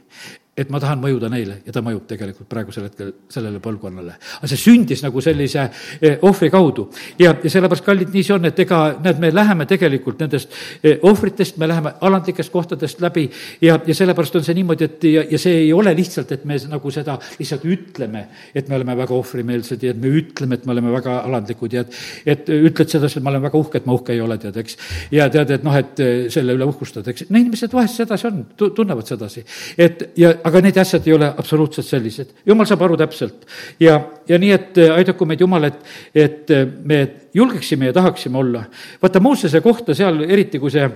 et 0.61 0.71
ma 0.73 0.81
tahan 0.81 1.01
mõjuda 1.01 1.31
neile 1.33 1.61
ja 1.65 1.73
ta 1.73 1.83
mõjub 1.85 2.05
tegelikult 2.11 2.49
praegusel 2.51 2.87
hetkel 2.89 3.13
sellele 3.33 3.61
põlvkonnale. 3.63 4.17
aga 4.39 4.51
see 4.51 4.61
sündis 4.61 5.03
nagu 5.05 5.23
sellise 5.25 5.63
eh, 6.01 6.19
ohvri 6.27 6.51
kaudu 6.53 6.89
ja, 7.19 7.33
ja 7.33 7.53
sellepärast, 7.53 7.85
kallid, 7.87 8.13
nii 8.13 8.25
see 8.27 8.35
on, 8.37 8.49
et 8.51 8.61
ega 8.65 8.81
näed, 9.03 9.21
me 9.23 9.31
läheme 9.33 9.67
tegelikult 9.71 10.21
nendest 10.21 10.53
eh, 10.83 10.99
ohvritest, 11.07 11.57
me 11.61 11.69
läheme 11.71 11.95
alandlikest 12.01 12.53
kohtadest 12.53 13.01
läbi 13.01 13.27
ja, 13.63 13.79
ja 13.87 13.97
sellepärast 13.97 14.41
on 14.41 14.47
see 14.47 14.59
niimoodi, 14.59 14.89
et 14.89 15.07
ja, 15.09 15.25
ja 15.37 15.41
see 15.41 15.63
ei 15.65 15.73
ole 15.77 15.95
lihtsalt, 15.97 16.33
et 16.37 16.45
me 16.49 16.59
nagu 16.71 16.93
seda 16.95 17.17
lihtsalt 17.39 17.65
ütleme, 17.65 18.27
et 18.55 18.69
me 18.69 18.77
oleme 18.77 18.97
väga 19.01 19.17
ohvrimeelsed 19.17 19.87
ja 19.87 19.95
et 19.95 20.03
me 20.03 20.13
ütleme, 20.21 20.59
et 20.59 20.69
me 20.69 20.77
oleme 20.77 20.93
väga 20.93 21.21
alandlikud 21.23 21.79
ja 21.79 21.87
et, 21.87 21.97
et 22.35 22.53
ütled 22.53 22.93
sedasi, 22.93 23.21
et 23.21 23.25
ma 23.25 23.33
olen 23.33 23.47
väga 23.49 23.61
uhke, 23.61 23.81
et 23.81 23.89
ma 23.89 23.97
uhke 23.97 24.15
ei 24.17 24.21
ole, 24.25 24.37
tead, 24.43 24.61
eks. 24.61 24.77
ja 25.15 25.31
tead, 25.33 25.55
et 25.57 25.65
noh, 25.67 25.77
et 25.79 26.05
selle 26.33 26.59
üle 26.59 26.69
uhkustad, 26.69 27.09
eks. 27.13 27.29
no 27.31 27.41
inimesed 27.41 27.73
vahest 27.75 28.03
sedasi 28.03 28.29
on, 28.29 28.45
tunnevad 28.59 29.09
sedasi, 29.09 29.45
et 29.81 30.11
ja 30.21 30.35
aga 30.51 30.63
need 30.65 30.81
asjad 30.83 31.07
ei 31.07 31.15
ole 31.17 31.29
absoluutselt 31.31 31.87
sellised. 31.87 32.35
jumal 32.47 32.69
saab 32.69 32.83
aru 32.87 32.99
täpselt 33.01 33.47
ja, 33.81 34.01
ja 34.29 34.39
nii, 34.39 34.51
et 34.57 34.81
äh, 34.83 34.95
aidaku 34.97 35.29
meid 35.29 35.41
Jumal, 35.41 35.71
et, 35.71 35.79
et 36.15 36.51
äh, 36.55 36.67
me 36.67 37.01
julgeksime 37.35 37.91
ja 37.91 37.97
tahaksime 37.97 38.39
olla. 38.39 38.65
vaata 39.03 39.21
Moosese 39.21 39.61
kohta 39.65 39.95
seal, 39.95 40.25
eriti 40.29 40.59
kui 40.59 40.73
see 40.75 40.89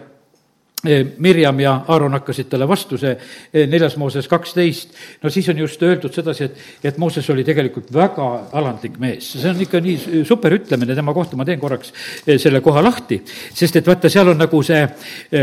Mirjam 1.18 1.60
ja 1.60 1.74
Aaron 1.88 2.12
hakkasid 2.18 2.48
talle 2.52 2.68
vastu, 2.68 2.98
see 3.00 3.12
eh, 3.14 3.66
neljas 3.70 3.96
Mooses 4.00 4.28
kaksteist, 4.28 4.94
no 5.22 5.32
siis 5.32 5.48
on 5.52 5.60
just 5.62 5.82
öeldud 5.82 6.14
sedasi, 6.14 6.48
et, 6.48 6.64
et 6.90 6.98
Mooses 7.00 7.28
oli 7.32 7.44
tegelikult 7.46 7.92
väga 7.94 8.28
alandlik 8.52 8.98
mees. 9.02 9.32
see 9.32 9.50
on 9.50 9.60
ikka 9.64 9.80
nii 9.84 10.24
super 10.28 10.56
ütlemine 10.58 10.96
tema 10.96 11.14
kohta, 11.16 11.36
ma 11.36 11.46
teen 11.48 11.60
korraks 11.60 11.92
eh, 12.26 12.38
selle 12.38 12.60
koha 12.64 12.82
lahti, 12.84 13.20
sest 13.54 13.80
et 13.80 13.86
vaata, 13.86 14.12
seal 14.12 14.32
on 14.34 14.40
nagu 14.40 14.62
see 14.64 14.82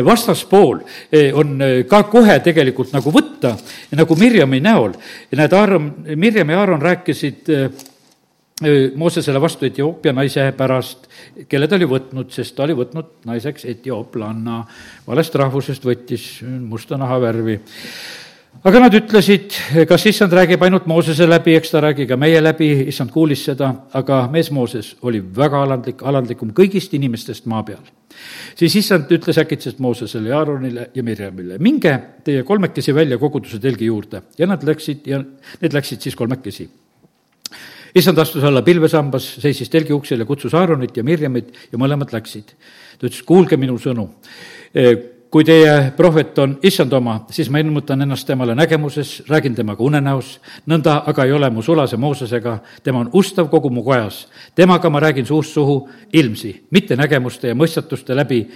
vastaspool 0.06 0.82
on 1.38 1.63
ka 1.89 2.04
kohe 2.10 2.38
tegelikult 2.43 2.93
nagu 2.93 3.12
võtta, 3.13 3.56
nagu 3.97 4.15
Mirjami 4.19 4.62
näol. 4.63 4.93
näed, 5.36 5.54
Aaron, 5.54 5.93
Mirjam 6.15 6.49
ja 6.49 6.60
Aaron 6.62 6.82
rääkisid 6.82 7.49
Moosesele 8.95 9.41
vastu 9.41 9.65
Etioopia 9.65 10.13
naise 10.13 10.43
pärast, 10.58 11.08
kelle 11.50 11.67
ta 11.67 11.80
oli 11.80 11.88
võtnud, 11.89 12.30
sest 12.34 12.56
ta 12.56 12.67
oli 12.67 12.76
võtnud 12.78 13.24
naiseks 13.26 13.65
etiooplanna, 13.74 14.63
valest 15.08 15.36
rahvusest 15.41 15.86
võttis 15.88 16.28
musta 16.45 17.00
nahavärvi 17.02 17.60
aga 18.67 18.82
nad 18.84 18.95
ütlesid, 18.95 19.56
kas 19.89 20.06
issand 20.10 20.34
räägib 20.36 20.62
ainult 20.65 20.86
Moosese 20.89 21.26
läbi, 21.30 21.56
eks 21.58 21.71
ta 21.74 21.82
räägi 21.84 22.06
ka 22.10 22.17
meie 22.19 22.41
läbi, 22.43 22.69
issand 22.91 23.13
kuulis 23.13 23.45
seda, 23.47 23.71
aga 23.97 24.26
mees 24.34 24.52
Mooses 24.54 24.93
oli 25.08 25.21
väga 25.21 25.63
alandlik, 25.65 26.04
alandlikum 26.06 26.52
kõigist 26.58 26.93
inimestest 26.97 27.47
maa 27.52 27.63
peal. 27.67 27.82
siis 28.56 28.76
issand 28.76 29.12
ütles 29.12 29.39
äkitselt 29.41 29.80
Moosesele 29.80 30.30
ja 30.30 30.39
Aaronile 30.39 30.89
ja 30.93 31.04
Mirjamile, 31.04 31.58
minge 31.60 31.97
teie 32.24 32.43
kolmekesi 32.43 32.93
välja 32.95 33.17
koguduse 33.17 33.60
telgi 33.60 33.86
juurde. 33.86 34.21
Ja 34.38 34.47
nad 34.47 34.63
läksid 34.63 35.08
ja 35.08 35.24
need 35.62 35.74
läksid 35.74 36.02
siis 36.02 36.15
kolmekesi 36.15 36.69
issand 37.95 38.19
astus 38.19 38.43
alla 38.43 38.62
pilvesambas, 38.62 39.27
seisis 39.41 39.69
telgi 39.69 39.93
uksel 39.93 40.19
ja 40.19 40.25
kutsus 40.25 40.54
Aaronit 40.54 40.97
ja 40.97 41.04
Mirjamit 41.04 41.54
ja 41.71 41.77
mõlemad 41.77 42.13
läksid. 42.13 42.56
ta 42.99 43.08
ütles, 43.08 43.23
kuulge 43.25 43.58
minu 43.58 43.77
sõnu 43.80 44.10
kui 45.32 45.45
teie 45.47 45.93
prohvet 45.95 46.39
on 46.43 46.58
issand 46.67 46.91
oma, 46.93 47.21
siis 47.32 47.49
ma 47.49 47.62
ilmutan 47.63 48.04
ennast 48.04 48.27
temale 48.27 48.56
nägemuses, 48.56 49.21
räägin 49.32 49.56
temaga 49.56 49.84
unenäos, 49.84 50.34
nõnda 50.67 50.97
aga 51.08 51.25
ei 51.25 51.32
ole 51.32 51.49
mu 51.49 51.63
sulase 51.63 51.97
Moosesega, 51.97 52.58
tema 52.84 53.06
on 53.06 53.12
ustav 53.15 53.47
kogu 53.49 53.69
mu 53.71 53.84
kojas. 53.84 54.27
temaga 54.56 54.89
ma 54.89 54.99
räägin 54.99 55.25
suust 55.25 55.54
suhu 55.54 55.89
ilmsi, 56.13 56.65
mitte 56.71 56.95
nägemuste 56.95 57.47
ja 57.47 57.56
mõistatuste 57.56 58.15
läbi. 58.15 58.47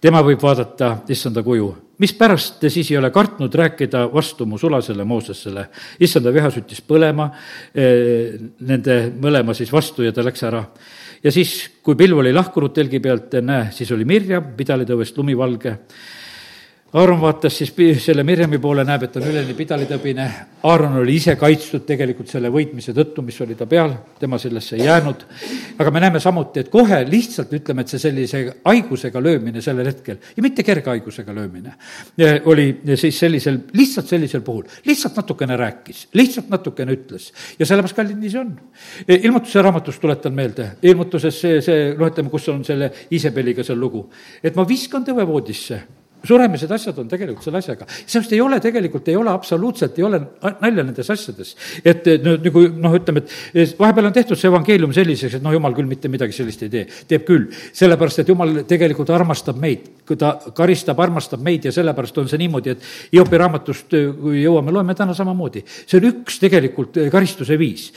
tema 0.00 0.22
võib 0.22 0.42
vaadata 0.42 0.98
issanda 1.08 1.42
kuju. 1.42 1.76
Mispärast 2.02 2.58
te 2.60 2.70
siis 2.72 2.90
ei 2.90 2.98
ole 2.98 3.12
kartnud 3.14 3.54
rääkida 3.54 4.04
vastu 4.12 4.46
mu 4.46 4.58
sulasele 4.58 5.04
Moosesele? 5.04 5.68
issanda 6.00 6.32
viha 6.34 6.50
süttis 6.50 6.82
põlema 6.84 7.30
eh, 7.74 8.34
nende 8.60 8.98
mõlema 9.22 9.54
siis 9.54 9.72
vastu 9.72 10.06
ja 10.06 10.12
ta 10.12 10.24
läks 10.26 10.42
ära 10.48 10.64
ja 11.22 11.32
siis, 11.32 11.54
kui 11.82 11.96
pilv 11.98 12.18
oli 12.22 12.32
lahkunud 12.34 12.74
telgi 12.74 13.00
pealt, 13.02 13.38
näe, 13.44 13.70
siis 13.74 13.90
oli 13.94 14.06
Mirjam, 14.08 14.52
pidalitõuest 14.58 15.18
lumivalge 15.18 15.76
Aaron 16.92 17.20
vaatas 17.20 17.54
siis 17.56 17.72
selle 18.04 18.20
Mirjami 18.22 18.58
poole, 18.60 18.82
näeb, 18.84 19.06
et 19.06 19.14
on 19.16 19.24
üleni 19.24 19.54
pidalitõbine. 19.56 20.26
Aaron 20.68 20.98
oli 21.00 21.14
ise 21.16 21.38
kaitstud 21.40 21.86
tegelikult 21.88 22.28
selle 22.28 22.50
võitmise 22.52 22.92
tõttu, 22.92 23.22
mis 23.24 23.38
oli 23.40 23.54
ta 23.56 23.64
peal, 23.66 23.94
tema 24.20 24.36
sellesse 24.38 24.76
ei 24.76 24.84
jäänud. 24.84 25.24
aga 25.78 25.90
me 25.90 26.02
näeme 26.04 26.20
samuti, 26.20 26.60
et 26.60 26.68
kohe 26.68 26.98
lihtsalt 27.08 27.54
ütleme, 27.56 27.80
et 27.80 27.88
see 27.88 27.98
sellise 28.02 28.42
haigusega 28.64 29.22
löömine 29.22 29.62
sellel 29.64 29.88
hetkel 29.88 30.18
ja 30.36 30.42
mitte 30.42 30.62
kerge 30.62 30.90
haigusega 30.90 31.34
löömine 31.34 31.72
oli 32.44 32.66
siis 32.96 33.18
sellisel, 33.18 33.58
lihtsalt 33.72 34.12
sellisel 34.12 34.44
puhul, 34.44 34.68
lihtsalt 34.84 35.16
natukene 35.16 35.56
rääkis, 35.56 36.08
lihtsalt 36.12 36.52
natukene 36.52 36.92
ütles. 36.92 37.32
ja 37.58 37.66
sellepärast, 37.66 37.96
kallid, 37.96 38.20
nii 38.20 38.34
see 38.36 38.40
on. 38.44 38.52
ilmutuse 39.08 39.62
raamatust 39.62 40.00
tuletan 40.00 40.36
meelde, 40.36 40.68
ilmutuses 40.82 41.40
see, 41.40 41.64
see, 41.64 41.90
noh, 41.96 42.12
ütleme, 42.12 42.28
kus 42.28 42.52
on 42.52 42.60
selle 42.68 42.92
Iisabeliga 43.10 43.64
see 43.64 43.80
lugu, 43.80 44.10
et 44.44 44.56
ma 44.56 44.68
viskan 44.68 45.08
tõvevoodisse 45.08 45.80
suremised 46.26 46.70
asjad 46.70 46.98
on 47.02 47.08
tegelikult 47.10 47.44
selle 47.46 47.60
asjaga. 47.62 47.86
seepärast 47.88 48.32
ei 48.32 48.40
ole 48.40 48.58
tegelikult, 48.62 49.08
ei 49.08 49.16
ole 49.16 49.30
absoluutselt, 49.32 49.98
ei 49.98 50.04
ole 50.06 50.20
nalja 50.60 50.84
nendes 50.84 51.10
asjades. 51.10 51.54
et 51.84 52.06
nagu 52.22 52.64
noh, 52.84 52.96
ütleme, 52.98 53.24
et 53.54 53.74
vahepeal 53.78 54.10
on 54.10 54.14
tehtud 54.16 54.38
see 54.38 54.50
evangeelium 54.50 54.94
selliseks, 54.94 55.38
et 55.38 55.44
noh, 55.44 55.54
jumal 55.54 55.74
küll 55.76 55.90
mitte 55.90 56.10
midagi 56.12 56.36
sellist 56.36 56.62
ei 56.66 56.72
tee. 56.72 56.86
teeb 57.08 57.26
küll, 57.28 57.48
sellepärast 57.72 58.22
et 58.22 58.32
jumal 58.32 58.62
tegelikult 58.68 59.10
armastab 59.10 59.58
meid. 59.62 59.90
kui 60.06 60.18
ta 60.18 60.34
karistab, 60.54 61.00
armastab 61.00 61.42
meid 61.42 61.66
ja 61.68 61.74
sellepärast 61.74 62.22
on 62.22 62.30
see 62.30 62.40
niimoodi, 62.42 62.76
et 62.76 62.88
Hiopi 63.12 63.38
raamatust, 63.38 63.92
kui 64.20 64.42
jõuame, 64.42 64.72
loeme 64.74 64.94
täna 64.98 65.14
samamoodi. 65.14 65.64
see 65.66 65.98
on 66.00 66.08
üks 66.12 66.38
tegelikult 66.42 67.02
karistuse 67.10 67.58
viis. 67.58 67.90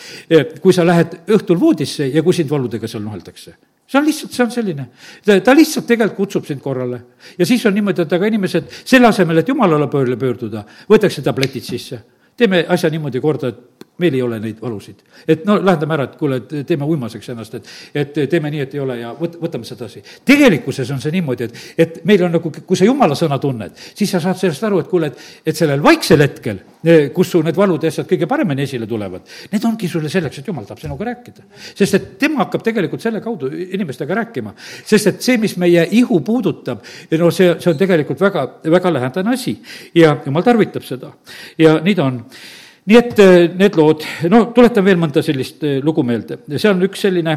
kui 0.61 0.73
sa 0.73 0.85
lähed 0.85 1.21
õhtul 1.27 1.59
voodisse 1.59 2.07
ja 2.07 2.23
kui 2.23 2.33
sind 2.33 2.49
valudega 2.49 2.87
seal 2.87 3.03
nuheldakse 3.03 3.55
see 3.87 3.99
on 3.99 4.05
lihtsalt, 4.05 4.33
see 4.33 4.43
on 4.43 4.51
selline, 4.51 4.87
ta 5.25 5.53
lihtsalt 5.55 5.87
tegelikult 5.87 6.17
kutsub 6.17 6.45
sind 6.45 6.61
korrale. 6.61 7.01
ja 7.37 7.45
siis 7.45 7.65
on 7.65 7.73
niimoodi, 7.73 8.01
et 8.01 8.13
aga 8.13 8.27
inimesed 8.31 8.69
selle 8.83 9.07
asemel, 9.07 9.37
et 9.41 9.47
jumala 9.47 9.87
poole 9.87 10.17
pöörduda, 10.17 10.65
võetakse 10.89 11.21
tabletid 11.23 11.63
sisse. 11.63 11.99
teeme 12.37 12.65
asja 12.69 12.89
niimoodi 12.89 13.21
korda, 13.21 13.47
et 13.47 13.74
meil 13.97 14.13
ei 14.13 14.21
ole 14.21 14.39
neid 14.39 14.59
valusid. 14.61 15.01
et 15.27 15.45
no 15.45 15.57
lahendame 15.61 15.93
ära, 15.95 16.07
et 16.09 16.15
kuule, 16.19 16.41
et 16.41 16.67
teeme 16.67 16.85
uimaseks 16.85 17.29
ennast, 17.31 17.53
et, 17.55 17.69
et 17.95 18.17
teeme 18.29 18.51
nii, 18.51 18.63
et 18.65 18.73
ei 18.75 18.81
ole 18.83 18.97
ja 18.99 19.13
võt-, 19.15 19.37
võtame 19.41 19.67
sedasi. 19.67 20.01
tegelikkuses 20.25 20.91
on 20.91 21.01
see 21.01 21.13
niimoodi, 21.15 21.47
et, 21.47 21.61
et 21.77 21.99
meil 22.05 22.25
on 22.27 22.35
nagu, 22.35 22.51
kui 22.51 22.77
sa 22.77 22.87
jumala 22.87 23.15
sõna 23.15 23.39
tunned, 23.39 23.77
siis 23.95 24.11
sa 24.11 24.19
saad 24.23 24.39
sellest 24.39 24.63
aru, 24.67 24.81
et 24.83 24.89
kuule, 24.91 25.11
et, 25.11 25.27
et 25.45 25.57
sellel 25.57 25.83
vaiksel 25.83 26.25
hetkel, 26.25 26.59
kus 27.15 27.31
su 27.31 27.41
need 27.45 27.57
valud 27.57 27.83
ja 27.83 27.91
asjad 27.93 28.09
kõige 28.09 28.27
paremini 28.29 28.65
esile 28.65 28.87
tulevad, 28.89 29.23
need 29.53 29.69
ongi 29.69 29.89
sulle 29.89 30.11
selleks, 30.11 30.41
et 30.41 30.51
jumal 30.51 30.67
tahab 30.67 30.83
sinuga 30.83 31.07
rääkida. 31.11 31.47
sest 31.73 31.97
et 31.97 32.11
tema 32.19 32.43
hakkab 32.43 32.65
tegelikult 32.65 33.01
selle 33.01 33.21
kaudu 33.23 33.49
inimestega 33.49 34.19
rääkima. 34.21 34.53
sest 34.83 35.07
et 35.07 35.21
see, 35.21 35.37
mis 35.41 35.55
meie 35.57 35.87
ihu 35.91 36.19
puudutab, 36.19 36.83
no 37.17 37.31
see, 37.31 37.55
see 37.59 37.71
on 37.71 37.79
tegelikult 37.79 38.21
väga, 38.21 38.45
väga 38.77 38.93
lähedane 38.93 39.33
asi 39.33 39.57
ja 39.95 40.17
jumal 40.25 40.43
tarvitab 40.43 40.83
seda 40.83 41.13
ja 41.57 41.79
nii 41.81 41.95
ta 41.95 42.05
on 42.11 42.21
nii 42.85 42.97
et 42.99 43.19
äh, 43.21 43.35
need 43.57 43.77
lood, 43.79 44.05
no 44.31 44.45
tuletan 44.55 44.85
veel 44.85 44.99
mõnda 45.01 45.23
sellist 45.25 45.63
äh, 45.65 45.79
lugu 45.83 46.03
meelde, 46.05 46.39
see 46.55 46.69
on 46.69 46.83
üks 46.85 47.05
selline, 47.07 47.35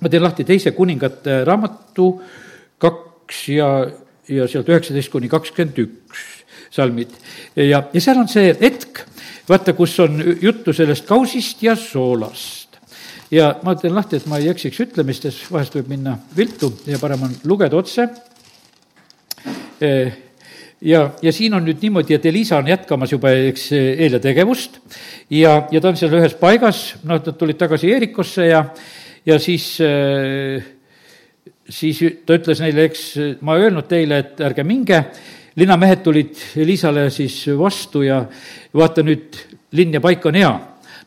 ma 0.00 0.12
teen 0.12 0.24
lahti 0.24 0.46
teise 0.48 0.72
kuningate 0.76 1.42
raamatu 1.48 2.12
kaks 2.80 3.42
ja, 3.56 3.70
ja 4.30 4.46
sealt 4.50 4.70
üheksateist 4.70 5.12
kuni 5.12 5.30
kakskümmend 5.32 5.82
üks 5.82 6.24
salmid. 6.70 7.12
ja, 7.56 7.82
ja 7.82 8.00
seal 8.00 8.22
on 8.22 8.30
see 8.30 8.54
hetk, 8.62 9.02
vaata, 9.50 9.74
kus 9.78 9.98
on 10.04 10.22
juttu 10.40 10.74
sellest 10.76 11.08
kausist 11.08 11.62
ja 11.66 11.74
soolast. 11.76 12.78
ja 13.34 13.52
ma 13.66 13.74
teen 13.74 13.94
lahti, 13.94 14.22
et 14.22 14.30
ma 14.30 14.38
ei 14.38 14.52
eksiks 14.54 14.86
ütlemistes, 14.86 15.44
vahest 15.50 15.74
võib 15.80 15.90
minna 15.96 16.16
viltu 16.36 16.72
ja 16.86 17.02
parem 17.02 17.26
on 17.26 17.38
lugeda 17.50 17.78
otse 17.78 18.06
ja, 20.80 21.02
ja 21.22 21.32
siin 21.32 21.54
on 21.54 21.64
nüüd 21.66 21.82
niimoodi, 21.82 22.16
et 22.16 22.26
Elisa 22.26 22.58
on 22.60 22.68
jätkamas 22.70 23.12
juba, 23.12 23.32
eks, 23.50 23.70
Eelia 23.76 24.20
tegevust. 24.22 24.80
Ja, 25.30 25.66
ja 25.70 25.80
ta 25.80 25.92
on 25.92 25.98
seal 26.00 26.14
ühes 26.18 26.34
paigas, 26.40 26.82
noh, 27.04 27.20
nad 27.20 27.36
tulid 27.38 27.58
tagasi 27.60 27.92
Eerikosse 27.94 28.48
ja, 28.50 28.64
ja 29.26 29.38
siis 29.38 29.76
siis 31.70 32.00
ta 32.26 32.34
ütles 32.38 32.60
neile, 32.62 32.88
eks 32.90 33.04
ma 33.46 33.56
ei 33.56 33.68
öelnud 33.68 33.86
teile, 33.90 34.18
et 34.24 34.40
ärge 34.42 34.64
minge, 34.66 35.02
linnamehed 35.60 36.02
tulid 36.04 36.40
Elisale 36.60 37.08
siis 37.14 37.42
vastu 37.58 38.02
ja 38.06 38.22
vaata 38.74 39.04
nüüd, 39.06 39.38
linn 39.76 39.94
ja 39.94 40.02
paik 40.02 40.26
on 40.26 40.38
hea, 40.38 40.50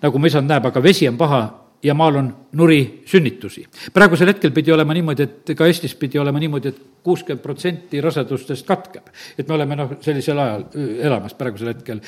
nagu 0.04 0.20
mu 0.20 0.30
isand 0.30 0.50
näeb, 0.50 0.70
aga 0.70 0.84
vesi 0.84 1.08
on 1.10 1.20
paha 1.20 1.44
ja 1.84 1.94
maal 1.94 2.16
on 2.16 2.36
nuri 2.54 3.04
sünnitusi. 3.06 3.66
praegusel 3.94 4.28
hetkel 4.28 4.52
pidi 4.52 4.72
olema 4.72 4.94
niimoodi, 4.94 5.24
et 5.24 5.52
ka 5.58 5.68
Eestis 5.68 5.96
pidi 6.00 6.20
olema 6.20 6.40
niimoodi, 6.40 6.70
et 6.70 6.82
kuuskümmend 7.04 7.44
protsenti 7.44 8.02
rasedustest 8.02 8.68
katkeb. 8.68 9.10
et 9.38 9.48
me 9.48 9.54
oleme 9.54 9.76
noh, 9.76 9.92
sellisel 10.02 10.40
ajal 10.40 10.66
elamas 11.02 11.34
praegusel 11.34 11.74
hetkel. 11.74 12.00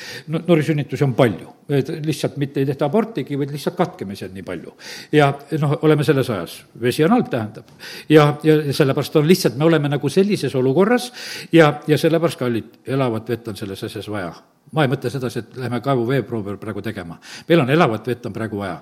nurisünnitusi 0.46 1.04
on 1.04 1.14
palju, 1.14 1.52
et 1.68 1.88
lihtsalt 2.06 2.36
mitte 2.36 2.60
ei 2.60 2.66
tehta 2.66 2.86
abortigi, 2.86 3.38
vaid 3.38 3.52
lihtsalt 3.52 3.76
katkemisi 3.76 4.24
on 4.24 4.34
nii 4.34 4.42
palju. 4.42 4.74
ja 5.12 5.32
noh, 5.60 5.78
oleme 5.82 6.04
selles 6.04 6.30
ajas, 6.30 6.58
vesi 6.80 7.04
on 7.04 7.16
halb, 7.16 7.30
tähendab. 7.30 7.70
ja, 8.08 8.34
ja 8.42 8.58
sellepärast 8.72 9.16
on 9.16 9.28
lihtsalt, 9.28 9.56
me 9.56 9.64
oleme 9.64 9.88
nagu 9.88 10.08
sellises 10.08 10.54
olukorras 10.54 11.12
ja, 11.52 11.80
ja 11.86 11.98
sellepärast, 11.98 12.38
kallid, 12.38 12.78
elavat 12.86 13.28
vett 13.28 13.48
on 13.48 13.56
selles 13.56 13.84
asjas 13.84 14.08
vaja 14.10 14.34
ma 14.74 14.84
ei 14.84 14.90
mõtle 14.90 15.10
sedasi, 15.10 15.42
et 15.42 15.58
lähme 15.60 15.80
kaevu 15.84 16.06
veeproovi 16.08 16.56
praegu 16.60 16.82
tegema. 16.82 17.18
meil 17.48 17.60
on 17.62 17.70
elavat 17.70 18.08
vett 18.08 18.26
on 18.26 18.32
praegu 18.32 18.58
vaja. 18.58 18.80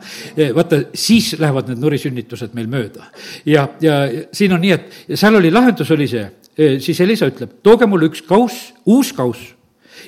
vaata, 0.54 0.80
siis 0.94 1.34
lähevad 1.38 1.68
need 1.68 1.82
nurisünnitused 1.82 2.54
meil 2.54 2.70
mööda. 2.70 3.10
ja, 3.46 3.68
ja 3.80 3.98
siin 4.32 4.52
on 4.52 4.60
nii, 4.64 4.72
et 4.72 5.18
seal 5.18 5.36
oli, 5.40 5.50
lahendus 5.52 5.90
oli 5.90 6.08
see, 6.08 6.24
siis 6.80 7.00
Elisa 7.00 7.28
ütleb, 7.28 7.58
tooge 7.62 7.86
mulle 7.86 8.08
üks 8.12 8.24
kauss, 8.26 8.72
uus 8.86 9.12
kauss 9.12 9.52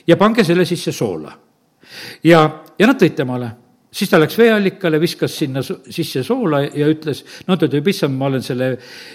ja 0.07 0.17
pange 0.17 0.45
selle 0.45 0.65
sisse 0.65 0.93
soola. 0.93 1.37
ja, 2.25 2.43
ja 2.79 2.87
nad 2.87 3.01
tõid 3.01 3.17
temale 3.17 3.53
siis 3.97 4.11
ta 4.13 4.21
läks 4.21 4.37
veeallikale, 4.39 5.01
viskas 5.01 5.39
sinna 5.41 5.63
sisse 5.65 6.23
soola 6.27 6.63
ja 6.67 6.89
ütles, 6.91 7.23
no 7.49 7.57
ta 7.57 7.69
ütleb, 7.71 7.89
issand, 7.93 8.17
ma 8.19 8.29
olen 8.31 8.45
selle, 8.45 8.71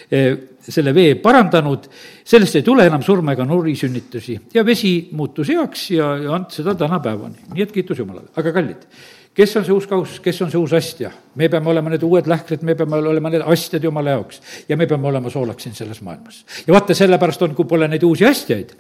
eh, 0.10 0.32
selle 0.62 0.94
vee 0.96 1.16
parandanud, 1.22 1.88
sellest 2.26 2.60
ei 2.60 2.66
tule 2.66 2.88
enam 2.90 3.04
surma 3.06 3.36
ega 3.38 3.46
nurisünnitusi. 3.46 4.40
ja 4.54 4.66
vesi 4.66 5.10
muutus 5.12 5.50
heaks 5.54 5.90
ja, 5.92 6.16
ja 6.18 6.36
and 6.36 6.52
seda 6.54 6.76
tänapäevani, 6.76 7.52
nii 7.54 7.66
et 7.68 7.74
kiitus 7.76 8.02
Jumalale, 8.02 8.32
aga 8.36 8.54
kallid 8.56 8.88
kes 9.36 9.56
on 9.56 9.66
see 9.66 9.74
uus 9.74 9.88
kauss, 9.88 10.20
kes 10.24 10.42
on 10.44 10.52
see 10.52 10.60
uus 10.60 10.74
astja? 10.76 11.12
me 11.36 11.48
peame 11.48 11.70
olema 11.72 11.90
need 11.94 12.04
uued 12.04 12.28
lähkrid, 12.28 12.64
me 12.68 12.74
peame 12.76 12.98
olema 13.00 13.30
need 13.32 13.44
astjad 13.48 13.84
Jumala 13.84 14.18
jaoks 14.18 14.42
ja 14.68 14.76
me 14.78 14.88
peame 14.88 15.08
olema 15.08 15.30
soolaks 15.32 15.64
siin 15.64 15.76
selles 15.76 16.02
maailmas. 16.04 16.42
ja 16.68 16.74
vaata, 16.74 16.96
sellepärast 16.98 17.46
on, 17.48 17.54
kui 17.56 17.66
pole 17.66 17.88
neid 17.88 18.04
uusi 18.04 18.26
astjaid 18.28 18.74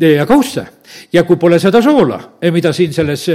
ja 0.00 0.24
kausse 0.26 0.64
ja 1.12 1.24
kui 1.28 1.36
pole 1.36 1.58
seda 1.60 1.82
soola, 1.84 2.18
mida 2.52 2.72
siin 2.72 2.94
selles 2.96 3.26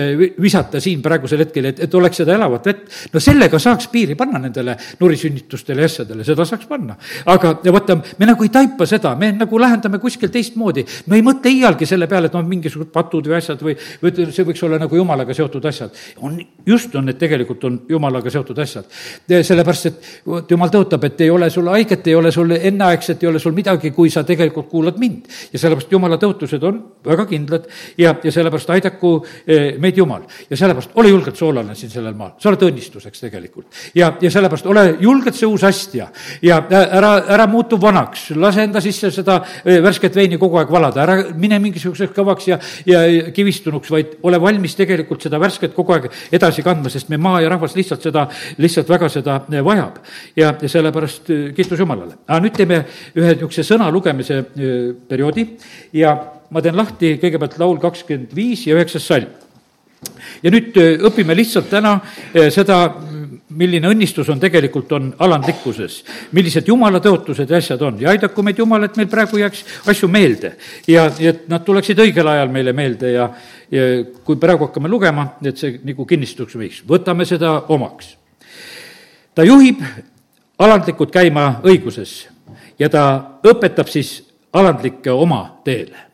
visata 0.41 0.81
siin 0.81 1.03
praegusel 1.05 1.45
hetkel, 1.45 1.69
et, 1.69 1.83
et 1.85 1.99
oleks 1.99 2.23
seda 2.23 2.33
elavat 2.39 2.71
vett, 2.71 2.97
no 3.13 3.21
sellega 3.21 3.61
saaks 3.61 3.87
piiri 3.93 4.17
panna 4.17 4.41
nendele 4.41 4.77
nurisünnitustele 4.99 5.85
ja 5.85 5.91
asjadele, 5.91 6.25
seda 6.25 6.47
saaks 6.49 6.65
panna. 6.69 6.97
aga 7.29 7.53
vaata, 7.69 7.99
me 8.17 8.31
nagu 8.31 8.47
ei 8.47 8.53
taipa 8.53 8.89
seda, 8.89 9.13
me 9.19 9.29
nagu 9.37 9.61
lahendame 9.61 10.01
kuskil 10.01 10.33
teistmoodi. 10.33 10.85
me 11.05 11.21
ei 11.21 11.25
mõtle 11.25 11.53
iialgi 11.53 11.85
selle 11.85 12.09
peale, 12.09 12.33
et 12.33 12.33
noh, 12.33 12.49
mingisugused 12.49 12.89
patud 12.95 13.29
või 13.29 13.37
asjad 13.37 13.61
või, 13.61 13.77
või 14.01 14.29
see 14.31 14.49
võiks 14.49 14.65
olla 14.65 14.81
nagu 14.81 14.97
jumalaga 14.97 15.37
seotud 15.37 15.69
asjad. 15.69 15.93
on, 16.17 16.41
just 16.65 16.95
on 16.95 17.05
need 17.05 17.17
tegelikult 17.19 17.63
on 17.63 17.77
jumalaga 17.89 18.29
seotud 18.29 18.59
asjad. 18.59 18.85
sellepärast, 19.27 19.85
et 19.85 20.07
vot 20.25 20.51
jumal 20.51 20.71
tõotab, 20.73 21.03
et 21.05 21.21
ei 21.21 21.29
ole 21.29 21.49
sul 21.53 21.67
haiget, 21.69 22.07
ei 22.07 22.15
ole 22.15 22.31
sul 22.31 22.51
enneaegset, 22.55 23.23
ei 23.23 23.29
ole 23.29 23.39
sul 23.39 23.53
midagi, 23.53 23.91
kui 23.91 24.09
sa 24.09 24.23
tegelikult 24.23 24.69
kuulad 24.69 24.97
mind. 24.97 25.29
ja 25.53 25.59
sellepärast 25.59 25.91
jumala 25.91 26.17
tõotused 26.21 26.63
on 26.63 26.81
väga 27.05 27.25
kindlad 27.29 27.67
ja, 27.97 28.15
ja 28.23 28.31
sellepärast 28.31 28.69
aidaku 28.69 29.13
eh, 29.47 29.75
meid 29.79 29.97
Jumal. 29.97 30.25
ja 30.49 30.57
sellepärast 30.57 30.95
ole 30.95 31.09
julgelt 31.09 31.37
soolane 31.37 31.75
siin 31.75 31.91
sellel 31.91 32.15
maal, 32.17 32.35
sa 32.39 32.49
oled 32.49 32.65
õnnistuseks 32.69 33.21
tegelikult. 33.27 33.67
ja, 33.95 34.13
ja 34.21 34.31
sellepärast 34.31 34.65
ole 34.65 34.85
julgelt 34.99 35.35
see 35.35 35.47
uus 35.47 35.63
astja 35.63 36.09
ja 36.41 36.61
ära, 36.69 37.13
ära 37.37 37.47
muutu 37.47 37.79
vanaks, 37.81 38.31
lase 38.35 38.65
enda 38.65 38.81
sisse 38.81 39.11
seda 39.13 39.41
eh, 39.63 39.81
värsket 39.83 40.15
veini 40.15 40.41
kogu 40.41 40.57
aeg 40.57 40.71
valada, 40.71 41.03
ära 41.05 41.29
mine 41.37 41.59
mingisuguseks 41.61 42.15
kõvaks 42.15 42.49
ja, 42.49 42.59
ja 42.89 43.05
kivistunuks, 43.35 43.91
vaid 43.91 44.17
ole 44.23 44.41
valmis 44.41 44.75
tegelikult 44.75 45.21
seda 45.21 45.39
värsket 45.41 45.75
kogu 45.75 45.93
aeg 45.93 46.09
edasi 46.31 46.44
kandma, 46.65 46.89
sest 46.89 47.09
me 47.09 47.17
maa 47.21 47.41
ja 47.43 47.49
rahvas 47.49 47.75
lihtsalt 47.77 48.03
seda, 48.03 48.27
lihtsalt 48.57 48.89
väga 48.89 49.09
seda 49.09 49.39
eh, 49.51 49.63
vajab. 49.65 49.99
ja, 50.35 50.53
ja 50.61 50.69
sellepärast 50.69 51.31
kiitus 51.55 51.79
Jumalale. 51.79 52.17
aga 52.27 52.39
nüüd 52.43 52.55
teeme 52.57 52.83
ühe 53.15 53.33
niisuguse 53.33 53.63
sõna 53.63 53.89
lugemise 53.91 54.43
perioodi 55.09 55.47
ja 55.93 56.15
ma 56.51 56.61
teen 56.61 56.77
lahti 56.77 57.15
kõigepealt 57.21 57.57
laul 57.59 57.79
kakskümmend 57.81 58.35
viis 58.35 58.67
ja 58.67 58.75
üheksas 58.77 59.07
salm. 59.07 59.31
ja 60.43 60.51
nüüd 60.51 60.77
õpime 61.09 61.35
lihtsalt 61.35 61.69
täna 61.69 61.99
seda, 62.53 62.83
milline 63.55 63.89
õnnistus 63.89 64.29
on 64.31 64.39
tegelikult, 64.39 64.91
on 64.97 65.09
alandlikkuses. 65.19 65.97
millised 66.31 66.67
jumala 66.67 66.99
tõotused 67.03 67.49
ja 67.49 67.57
asjad 67.57 67.81
on 67.81 67.99
ja 68.01 68.09
aidaku 68.09 68.43
meid 68.43 68.59
Jumal, 68.59 68.83
et 68.83 68.97
meil 68.97 69.09
praegu 69.11 69.39
jääks 69.41 69.63
asju 69.91 70.09
meelde 70.11 70.55
ja, 70.87 71.07
et 71.19 71.47
nad 71.51 71.63
tuleksid 71.65 71.99
õigel 71.99 72.27
ajal 72.27 72.51
meile 72.51 72.73
meelde 72.73 73.11
ja, 73.11 73.29
ja 73.71 73.85
kui 74.23 74.39
praegu 74.41 74.67
hakkame 74.67 74.91
lugema, 74.91 75.27
et 75.43 75.57
see 75.57 75.79
nagu 75.85 76.05
kinnistuks 76.05 76.55
võiks, 76.55 76.81
võtame 76.87 77.25
seda 77.25 77.57
omaks. 77.73 78.15
ta 79.35 79.43
juhib 79.43 79.83
alandlikud 80.59 81.11
käima 81.11 81.61
õiguses 81.63 82.25
ja 82.79 82.89
ta 82.89 83.05
õpetab 83.43 83.91
siis 83.91 84.17
alandlikke 84.53 85.11
oma 85.11 85.61
teele 85.63 86.05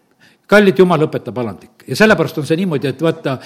kallid 0.51 0.79
jumal 0.81 1.07
õpetab 1.07 1.37
alandlik 1.81 1.89
ja 1.89 1.95
sellepärast 1.95 2.37
on 2.37 2.45
see 2.45 2.57
niimoodi, 2.57 2.87
et 2.87 3.01
vaata, 3.01 3.37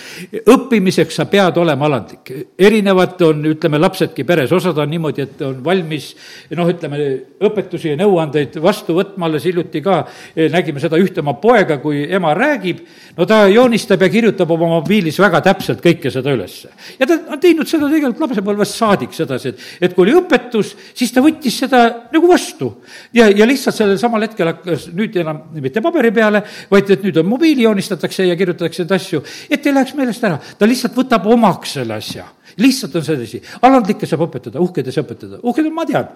õppimiseks 0.51 1.15
sa 1.15 1.25
pead 1.25 1.57
olema 1.57 1.85
alandlik. 1.85 2.31
erinevad 2.57 3.21
on, 3.21 3.45
ütleme, 3.45 3.79
lapsedki 3.79 4.23
peres, 4.23 4.51
osad 4.51 4.77
on 4.77 4.89
niimoodi, 4.89 5.21
et 5.21 5.41
on 5.41 5.63
valmis 5.63 6.15
noh, 6.55 6.67
ütleme, 6.67 7.21
õpetusi 7.41 7.89
ja 7.89 7.97
nõuandeid 7.97 8.59
vastu 8.61 8.95
võtma, 8.95 9.25
alles 9.25 9.45
hiljuti 9.45 9.81
ka 9.81 10.05
eh, 10.35 10.49
nägime 10.51 10.79
seda 10.79 10.97
ühte 10.97 11.21
oma 11.21 11.33
poega, 11.33 11.77
kui 11.79 12.05
ema 12.09 12.33
räägib, 12.33 12.83
no 13.17 13.25
ta 13.25 13.47
joonistab 13.47 14.01
ja 14.01 14.09
kirjutab 14.09 14.51
oma 14.51 14.67
mobiilis 14.79 15.19
väga 15.19 15.41
täpselt 15.41 15.81
kõike 15.83 16.11
seda 16.11 16.33
ülesse. 16.33 16.69
ja 16.99 17.05
ta 17.05 17.19
on 17.31 17.39
teinud 17.39 17.67
seda 17.67 17.89
tegelikult 17.89 18.27
lapsepõlvest 18.27 18.75
saadik 18.75 19.13
sedasi, 19.13 19.49
et, 19.49 19.59
et 19.81 19.95
kui 19.95 20.05
oli 20.05 20.17
õpetus, 20.19 20.75
siis 20.93 21.11
ta 21.11 21.23
võttis 21.23 21.59
seda 21.59 21.85
nagu 22.11 22.27
vastu. 22.27 22.75
ja, 23.13 23.29
ja 23.29 23.45
lihtsalt 23.45 23.75
sellel 23.75 23.99
samal 23.99 24.21
hetkel 24.25 24.47
hakkas 24.51 24.89
nüüd 24.93 25.15
enam 25.21 25.43
mitte 25.61 25.81
paberi 25.81 26.11
peale, 26.11 26.43
vaid 26.69 26.89
et 26.89 27.03
nüüd 27.03 27.17
on 27.21 27.27
mobiili 27.29 27.65
joonistatakse 27.65 28.24
ja 28.29 28.35
kirjutatakse 28.39 28.83
neid 28.83 28.95
asju, 28.97 29.23
et 29.49 29.65
ei 29.65 29.73
läheks 29.73 29.95
meelest 29.97 30.23
ära. 30.27 30.39
ta 30.59 30.67
lihtsalt 30.67 30.95
võtab 30.97 31.27
omaks 31.31 31.77
selle 31.79 31.97
asja. 31.97 32.25
lihtsalt 32.57 32.95
on 32.95 33.03
sedasi. 33.03 33.41
alandlikke 33.61 34.07
saab 34.07 34.27
õpetada, 34.27 34.61
uhkeid 34.61 34.87
ei 34.87 34.95
saa 34.95 35.03
õpetada. 35.03 35.41
uhked 35.43 35.65
on, 35.65 35.73
ma 35.73 35.85
tean. 35.85 36.07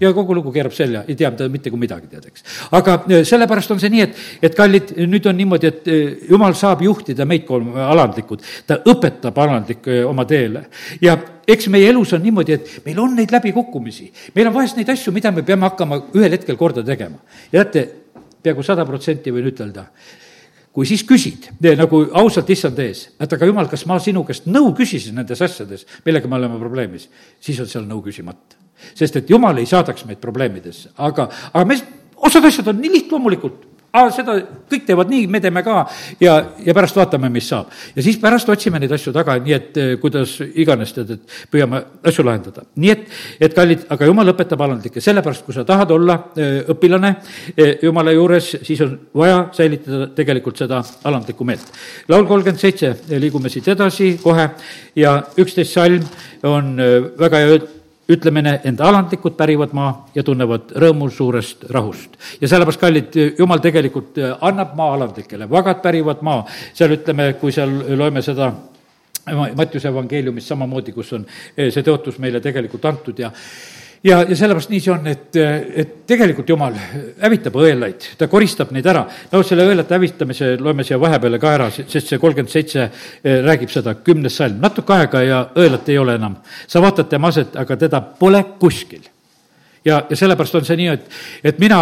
ja 0.00 0.12
kogu 0.16 0.34
lugu 0.34 0.52
keerab 0.52 0.72
selja, 0.72 1.04
ei 1.08 1.14
tea 1.14 1.30
ta 1.30 1.48
mitte 1.48 1.70
kui 1.70 1.78
midagi, 1.78 2.08
tead, 2.08 2.26
eks. 2.30 2.44
aga 2.72 2.96
eh, 3.08 3.24
sellepärast 3.24 3.74
on 3.74 3.80
see 3.80 3.92
nii, 3.92 4.06
et, 4.06 4.22
et 4.48 4.54
kallid, 4.56 4.94
nüüd 5.04 5.26
on 5.28 5.36
niimoodi, 5.36 5.70
et 5.70 5.88
eh, 5.92 6.14
jumal 6.30 6.56
saab 6.58 6.82
juhtida 6.82 7.26
meid 7.28 7.44
kolm 7.48 7.74
alandlikud. 7.76 8.42
ta 8.66 8.80
õpetab 8.80 9.40
alandlikke 9.44 10.00
eh, 10.00 10.06
oma 10.08 10.24
teele 10.24 10.66
ja 11.02 11.18
eks 11.46 11.68
meie 11.68 11.90
elus 11.90 12.14
on 12.16 12.24
niimoodi, 12.24 12.56
et 12.56 12.86
meil 12.86 13.02
on 13.02 13.16
neid 13.16 13.32
läbikukkumisi. 13.34 14.10
meil 14.34 14.48
on 14.48 14.54
vahest 14.54 14.76
neid 14.80 14.88
asju, 14.94 15.12
mida 15.12 15.32
me 15.32 15.42
peame 15.42 15.68
hakkama 15.68 16.00
ühel 16.14 16.32
hetkel 16.38 16.56
korda 16.56 16.84
tegema. 16.84 17.20
ja 17.52 17.64
teate, 17.64 18.04
peaaegu 18.44 18.64
sada 18.66 18.84
protsenti 18.88 19.32
võin 19.32 19.48
ütelda, 19.48 19.86
kui 20.74 20.88
siis 20.88 21.04
küsid, 21.06 21.52
nagu 21.78 22.00
ausalt 22.18 22.48
issand 22.50 22.78
ees, 22.82 23.06
et 23.22 23.32
aga 23.36 23.46
jumal, 23.46 23.68
kas 23.70 23.84
ma 23.86 24.00
sinu 24.02 24.24
käest 24.26 24.48
nõu 24.50 24.72
küsisin 24.74 25.14
nendes 25.14 25.42
asjades, 25.44 25.86
millega 26.06 26.30
me 26.30 26.40
oleme 26.40 26.58
probleemis, 26.58 27.06
siis 27.42 27.60
on 27.62 27.70
seal 27.70 27.86
nõu 27.86 28.02
küsimata. 28.02 28.58
sest 28.94 29.16
et 29.16 29.30
jumal 29.30 29.56
ei 29.58 29.66
saadaks 29.70 30.04
meid 30.04 30.18
probleemidesse, 30.18 30.90
aga, 30.98 31.28
aga 31.52 31.64
me, 31.64 31.78
osad 32.26 32.44
asjad 32.44 32.68
on 32.72 32.80
nii 32.82 32.90
lihtloomulikult 32.96 33.62
aa, 33.94 34.10
seda 34.14 34.36
kõik 34.70 34.86
teevad 34.88 35.10
nii, 35.12 35.26
me 35.30 35.40
teeme 35.42 35.62
ka 35.66 35.84
ja, 36.22 36.36
ja 36.64 36.74
pärast 36.76 36.96
vaatame, 36.98 37.30
mis 37.32 37.46
saab. 37.50 37.70
ja 37.94 38.04
siis 38.04 38.18
pärast 38.22 38.48
otsime 38.50 38.80
neid 38.82 38.92
asju 38.94 39.12
taga, 39.14 39.36
nii 39.42 39.54
et 39.56 39.78
eh, 39.80 39.92
kuidas 40.02 40.36
iganes, 40.44 40.94
tead, 40.96 41.14
et 41.16 41.36
püüame 41.52 41.82
asju 42.10 42.24
lahendada. 42.26 42.66
nii 42.74 42.92
et, 42.94 43.06
et 43.48 43.54
kallid, 43.56 43.86
aga 43.94 44.08
jumal 44.10 44.32
õpetab 44.34 44.64
alandlikke, 44.66 45.02
sellepärast 45.04 45.46
kui 45.46 45.56
sa 45.56 45.66
tahad 45.68 45.94
olla 45.94 46.18
eh, 46.36 46.60
õpilane 46.74 47.14
eh, 47.54 47.76
jumala 47.86 48.14
juures, 48.14 48.50
siis 48.66 48.82
on 48.86 48.96
vaja 49.22 49.38
säilitada 49.54 50.10
tegelikult 50.16 50.58
seda 50.64 50.82
alandlikku 51.04 51.46
meelt. 51.46 51.70
laul 52.08 52.26
kolmkümmend 52.26 52.60
seitse, 52.60 52.94
liigume 53.14 53.52
siit 53.52 53.68
edasi 53.74 54.16
kohe 54.22 54.50
ja 54.98 55.16
üksteist 55.38 55.78
salm 55.78 56.04
on 56.44 56.76
väga 57.18 57.40
hea 57.40 57.62
ütlemine, 58.08 58.58
enda 58.64 58.88
alandlikud 58.88 59.36
pärivad 59.36 59.72
maa 59.76 59.92
ja 60.14 60.22
tunnevad 60.22 60.74
rõõmu 60.76 61.08
suurest 61.10 61.64
rahust. 61.70 62.18
ja 62.40 62.48
sellepärast, 62.48 62.80
kallid, 62.80 63.16
jumal 63.38 63.62
tegelikult 63.64 64.18
äh, 64.18 64.36
annab 64.40 64.74
maa 64.76 64.94
alandlikele, 64.98 65.48
vagad 65.50 65.80
pärivad 65.82 66.22
maa, 66.22 66.44
seal 66.74 66.96
ütleme, 66.98 67.32
kui 67.40 67.52
seal 67.52 67.72
loeme 67.96 68.22
seda 68.22 68.52
Mattiuse 69.56 69.88
evangeeliumis 69.88 70.48
samamoodi, 70.48 70.92
kus 70.92 71.14
on 71.16 71.22
äh, 71.24 71.70
see 71.72 71.84
tõotus 71.86 72.18
meile 72.20 72.42
tegelikult 72.44 72.84
antud 72.84 73.18
ja 73.18 73.30
ja, 74.04 74.18
ja 74.28 74.36
sellepärast 74.36 74.72
nii 74.72 74.82
see 74.82 74.92
on, 74.92 75.06
et, 75.10 75.38
et 75.80 75.94
tegelikult 76.08 76.48
Jumal 76.48 76.76
hävitab 77.22 77.56
õelaid, 77.60 78.08
ta 78.18 78.28
koristab 78.30 78.72
neid 78.76 78.86
ära. 78.90 79.04
no 79.32 79.42
selle 79.46 79.66
õelate 79.68 79.96
hävitamise 79.96 80.54
loeme 80.60 80.84
siia 80.84 80.98
vahepeale 81.00 81.40
ka 81.42 81.54
ära, 81.56 81.70
sest 81.74 82.12
see 82.12 82.20
kolmkümmend 82.20 82.52
seitse 82.52 82.84
eh, 82.84 83.40
räägib 83.44 83.72
seda, 83.72 83.96
kümnes 84.04 84.36
salm, 84.40 84.60
natuke 84.62 84.96
aega 84.96 85.24
ja 85.24 85.42
õelat 85.56 85.88
ei 85.88 85.98
ole 85.98 86.18
enam. 86.20 86.36
sa 86.66 86.82
vaatad 86.84 87.08
tema 87.08 87.32
aset, 87.32 87.56
aga 87.56 87.76
teda 87.80 88.00
pole 88.00 88.42
kuskil. 88.60 89.04
ja, 89.84 90.02
ja 90.10 90.16
sellepärast 90.16 90.60
on 90.60 90.68
see 90.68 90.80
nii, 90.82 90.90
et, 90.98 91.10
et 91.52 91.62
mina 91.62 91.80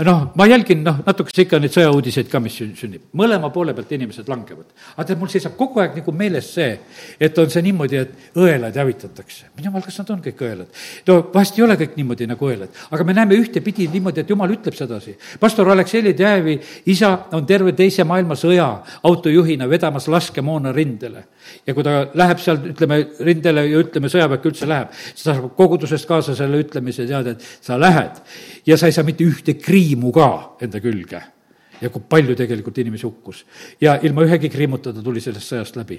noh, 0.00 0.32
ma 0.34 0.46
jälgin, 0.48 0.80
noh, 0.84 1.02
natukese 1.04 1.44
ikka 1.44 1.58
neid 1.60 1.74
sõjauudiseid 1.74 2.30
ka, 2.32 2.40
mis 2.40 2.54
sünnib. 2.56 3.10
mõlema 3.18 3.50
poole 3.52 3.74
pealt 3.76 3.90
inimesed 3.92 4.28
langevad. 4.28 4.64
aga 4.96 5.04
tead, 5.04 5.18
mul 5.20 5.28
seisab 5.28 5.52
kogu 5.56 5.82
aeg 5.82 5.98
nagu 5.98 6.12
meeles 6.16 6.48
see, 6.54 6.78
et 7.20 7.38
on 7.38 7.50
see 7.50 7.62
niimoodi, 7.62 7.96
et 8.00 8.14
õelad 8.34 8.72
hävitatakse. 8.72 9.52
mine 9.56 9.68
jumal, 9.68 9.82
kas 9.82 9.98
nad 10.00 10.10
on 10.10 10.22
kõik 10.24 10.40
õelad? 10.40 10.80
no 11.06 11.18
vahest 11.34 11.58
ei 11.58 11.64
ole 11.64 11.76
kõik 11.76 11.96
niimoodi 12.00 12.26
nagu 12.26 12.48
õelad, 12.48 12.80
aga 12.90 13.04
me 13.04 13.12
näeme 13.12 13.36
ühtepidi 13.36 13.88
niimoodi, 13.92 14.24
et 14.24 14.30
jumal 14.30 14.50
ütleb 14.56 14.74
sedasi. 14.74 15.16
pastor 15.40 15.68
Aleksei 15.68 16.14
Tjäävi 16.14 16.58
isa 16.86 17.28
on 17.32 17.46
terve 17.46 17.72
teise 17.72 18.04
maailmasõja 18.04 18.68
autojuhina 19.02 19.68
vedamas 19.68 20.08
laskemoona 20.08 20.72
rindele. 20.72 21.26
Ja 21.66 21.74
kui 21.74 21.84
ta 21.86 21.98
läheb 22.18 22.40
seal, 22.42 22.62
ütleme, 22.72 23.00
rindele 23.26 23.66
ja 23.68 23.82
ütleme, 23.82 24.10
sõjaväkke 24.12 24.50
üldse 24.52 24.68
läheb, 24.70 24.94
siis 24.94 25.26
ta 25.26 25.36
saab 25.36 25.52
kogudusest 25.58 26.08
kaasa 26.08 26.36
selle 26.38 26.62
ütlemise 26.62 27.06
teada, 27.08 27.36
et 27.36 27.64
sa 27.64 27.78
lähed. 27.80 28.22
Ja 28.66 28.78
sa 28.78 28.88
ei 28.88 28.96
saa 28.96 29.06
mitte 29.06 29.26
ühte 29.26 29.56
kriimu 29.58 30.12
ka 30.14 30.32
enda 30.62 30.82
külge 30.82 31.22
ja 31.82 31.90
kui 31.90 32.02
palju 32.08 32.36
tegelikult 32.38 32.78
inimesi 32.78 33.06
hukkus. 33.06 33.44
ja 33.80 33.98
ilma 34.02 34.24
ühegi 34.26 34.48
kriimuta 34.50 34.92
ta 34.92 35.02
tuli 35.02 35.20
sellest 35.20 35.52
sõjast 35.52 35.76
läbi. 35.76 35.98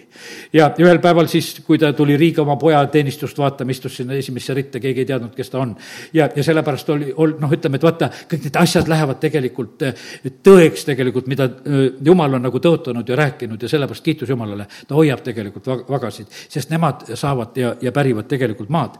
ja 0.54 0.69
ühel 0.80 1.00
päeval 1.04 1.28
siis, 1.28 1.60
kui 1.65 1.78
ta 1.80 1.93
tuli 1.93 2.17
Riiga 2.17 2.41
oma 2.41 2.56
poja 2.56 2.86
teenistust 2.88 3.38
vaatama, 3.38 3.72
istus 3.72 3.98
sinna 3.98 4.13
esimesse 4.13 4.54
ritta, 4.54 4.80
keegi 4.80 5.04
ei 5.04 5.10
teadnud, 5.12 5.34
kes 5.36 5.50
ta 5.50 5.60
on. 5.60 5.76
ja, 6.13 6.30
ja 6.36 6.43
sellepärast 6.43 6.89
oli, 6.89 7.12
ol-, 7.15 7.36
noh, 7.41 7.52
ütleme, 7.52 7.80
et 7.80 7.88
vaata, 7.88 8.10
kõik 8.32 8.48
need 8.48 8.60
asjad 8.62 8.89
lähevad 8.91 9.19
tegelikult 9.24 9.88
eh, 9.88 10.08
tõeks 10.43 10.88
tegelikult, 10.88 11.28
mida 11.32 11.50
eh, 11.50 11.86
jumal 12.06 12.39
on 12.39 12.48
nagu 12.48 12.63
tõotanud 12.63 13.10
ja 13.10 13.19
rääkinud 13.19 13.62
ja 13.62 13.72
sellepärast 13.72 14.04
kiitus 14.04 14.30
Jumalale, 14.30 14.67
ta 14.88 14.98
hoiab 14.98 15.24
tegelikult 15.26 15.67
vagasid, 15.89 16.32
sest 16.50 16.72
nemad 16.74 17.06
saavad 17.19 17.58
ja, 17.60 17.76
ja 17.82 17.91
pärivad 17.91 18.30
tegelikult 18.32 18.72
maad. 18.74 19.00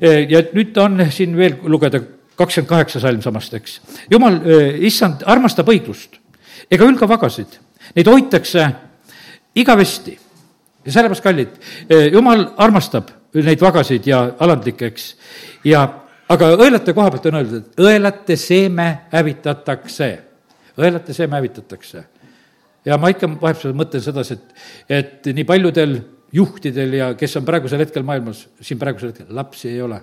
Eh, 0.00 0.24
ja 0.30 0.44
nüüd 0.54 0.76
on 0.82 1.06
siin 1.10 1.36
veel 1.36 1.60
lugeda 1.68 2.00
kakskümmend 2.38 2.68
kaheksa 2.68 3.00
salm 3.02 3.22
samast, 3.22 3.54
eks. 3.54 3.78
jumal, 4.10 4.40
issand, 4.86 5.22
armastab 5.26 5.68
õiglust 5.70 6.18
ega 6.72 6.86
hülga 6.86 7.08
vagasid, 7.08 7.58
neid 7.96 8.08
hoitakse 8.08 8.68
igavesti. 9.60 10.18
ja 10.84 10.92
sellepärast, 10.92 11.24
kallid, 11.24 11.60
jumal 12.12 12.46
armastab 12.60 13.10
neid 13.34 13.60
vagasid 13.62 14.06
ja 14.06 14.24
alandlikke, 14.44 14.90
eks, 14.92 15.10
ja 15.66 15.84
aga 16.30 16.50
õelate 16.56 16.94
koha 16.96 17.12
pealt 17.12 17.28
on 17.30 17.38
öeldud, 17.40 17.62
et 17.62 17.84
õelate 17.84 18.36
seeme 18.40 18.88
hävitatakse, 19.12 20.10
õelate 20.78 21.16
seeme 21.16 21.38
hävitatakse. 21.40 22.04
ja 22.84 22.98
ma 22.98 23.10
ikka 23.12 23.28
vahepeal 23.40 23.76
mõtlen 23.76 24.02
sedasi, 24.02 24.34
et, 24.34 24.66
et 24.88 25.32
nii 25.34 25.46
paljudel 25.48 26.00
juhtidel 26.34 26.98
ja 26.98 27.12
kes 27.14 27.36
on 27.38 27.44
praegusel 27.46 27.80
hetkel 27.80 28.02
maailmas, 28.02 28.46
siin 28.60 28.78
praegusel 28.78 29.12
hetkel, 29.12 29.30
lapsi 29.30 29.68
ei 29.70 29.82
ole 29.82 30.00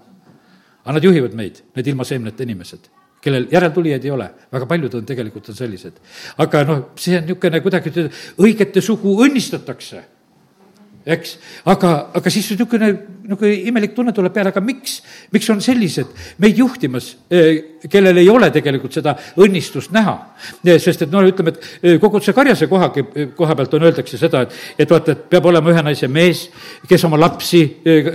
aga 0.83 0.97
nad 0.97 1.05
juhivad 1.05 1.35
meid, 1.37 1.61
need 1.75 1.87
ilma 1.93 2.07
seemneta 2.07 2.43
inimesed. 2.43 2.89
kellel 3.21 3.45
järeltulijaid 3.53 4.05
ei 4.05 4.11
ole, 4.11 4.25
väga 4.49 4.65
paljud 4.65 4.95
on 4.97 5.05
tegelikult 5.05 5.49
on 5.49 5.55
sellised. 5.55 5.99
aga 6.37 6.63
noh, 6.65 6.79
see 6.95 7.17
on 7.17 7.27
niisugune 7.27 7.61
kuidagi, 7.61 8.07
õigete 8.41 8.81
sugu 8.81 9.13
õnnistatakse 9.25 10.01
eks, 11.05 11.37
aga, 11.71 11.91
aga 12.13 12.31
siis 12.33 12.51
niisugune, 12.51 12.91
niisugune 13.25 13.53
imelik 13.71 13.95
tunne 13.95 14.13
tuleb 14.13 14.33
peale, 14.33 14.51
aga 14.53 14.61
miks, 14.61 14.99
miks 15.33 15.49
on 15.49 15.61
sellised 15.63 16.11
meid 16.43 16.59
juhtimas, 16.61 17.15
eh, 17.31 17.79
kellel 17.89 18.19
ei 18.21 18.29
ole 18.29 18.51
tegelikult 18.53 18.93
seda 18.93 19.15
õnnistust 19.41 19.93
näha. 19.95 20.13
Eh, 20.65 20.77
sest 20.81 21.07
et 21.07 21.11
noh, 21.11 21.25
ütleme, 21.25 21.55
et 21.55 21.65
eh, 21.81 21.97
kogu 22.01 22.21
see 22.21 22.35
karjase 22.37 22.67
koha, 22.69 22.91
koha 23.37 23.57
pealt 23.57 23.73
on, 23.77 23.87
öeldakse 23.89 24.19
seda, 24.21 24.43
et, 24.45 24.59
et 24.85 24.93
vaata, 24.93 25.15
et 25.15 25.23
peab 25.31 25.49
olema 25.49 25.73
ühe 25.73 25.83
naise 25.85 26.09
mees, 26.11 26.43
kes 26.89 27.07
oma 27.09 27.19
lapsi 27.21 27.63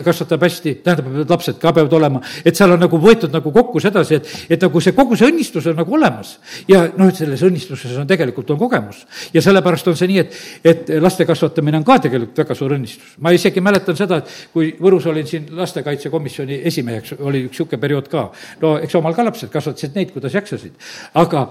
kasvatab 0.04 0.46
hästi, 0.46 0.76
tähendab, 0.86 1.10
et 1.24 1.34
lapsed 1.34 1.58
ka 1.62 1.74
peavad 1.74 1.98
olema, 1.98 2.22
et 2.46 2.56
seal 2.56 2.76
on 2.76 2.82
nagu 2.82 3.00
võetud 3.02 3.34
nagu 3.34 3.52
kokku 3.54 3.82
sedasi, 3.82 4.20
et, 4.20 4.32
et 4.56 4.62
nagu 4.62 4.82
see, 4.82 4.94
kogu 4.94 5.18
see 5.18 5.30
õnnistus 5.32 5.66
on 5.72 5.78
nagu 5.80 5.98
olemas. 5.98 6.36
ja 6.68 6.84
noh, 6.94 7.10
et 7.10 7.18
selles 7.18 7.42
õnnistuses 7.46 7.98
on 7.98 8.06
tegelikult, 8.06 8.54
on 8.54 8.60
kogemus. 8.60 9.02
ja 9.34 9.42
sellepärast 9.42 9.90
on 9.90 9.98
see 9.98 10.10
nii, 10.12 10.22
et, 10.22 10.40
et 10.64 10.94
laste 11.02 11.26
kasvatamine 11.26 11.80
on 11.80 11.86
ka 11.86 11.98
tegelikult 12.06 12.44
väga 12.44 12.54
suur 12.54 12.75
õnnistus. 12.76 13.16
ma 13.20 13.32
isegi 13.34 13.62
mäletan 13.64 13.98
seda, 13.98 14.20
et 14.22 14.52
kui 14.52 14.72
Võrus 14.80 15.08
olin 15.10 15.26
siin 15.26 15.48
lastekaitsekomisjoni 15.56 16.60
esimeheks, 16.70 17.16
oli 17.18 17.46
üks 17.46 17.56
niisugune 17.56 17.80
periood 17.80 18.10
ka. 18.12 18.28
no 18.62 18.76
eks 18.78 18.98
omal 19.00 19.14
ka 19.16 19.24
lapsed 19.26 19.52
kasvatasid 19.52 19.96
neid, 19.96 20.12
kuidas 20.14 20.34
jaksasid. 20.34 20.76
aga 21.14 21.46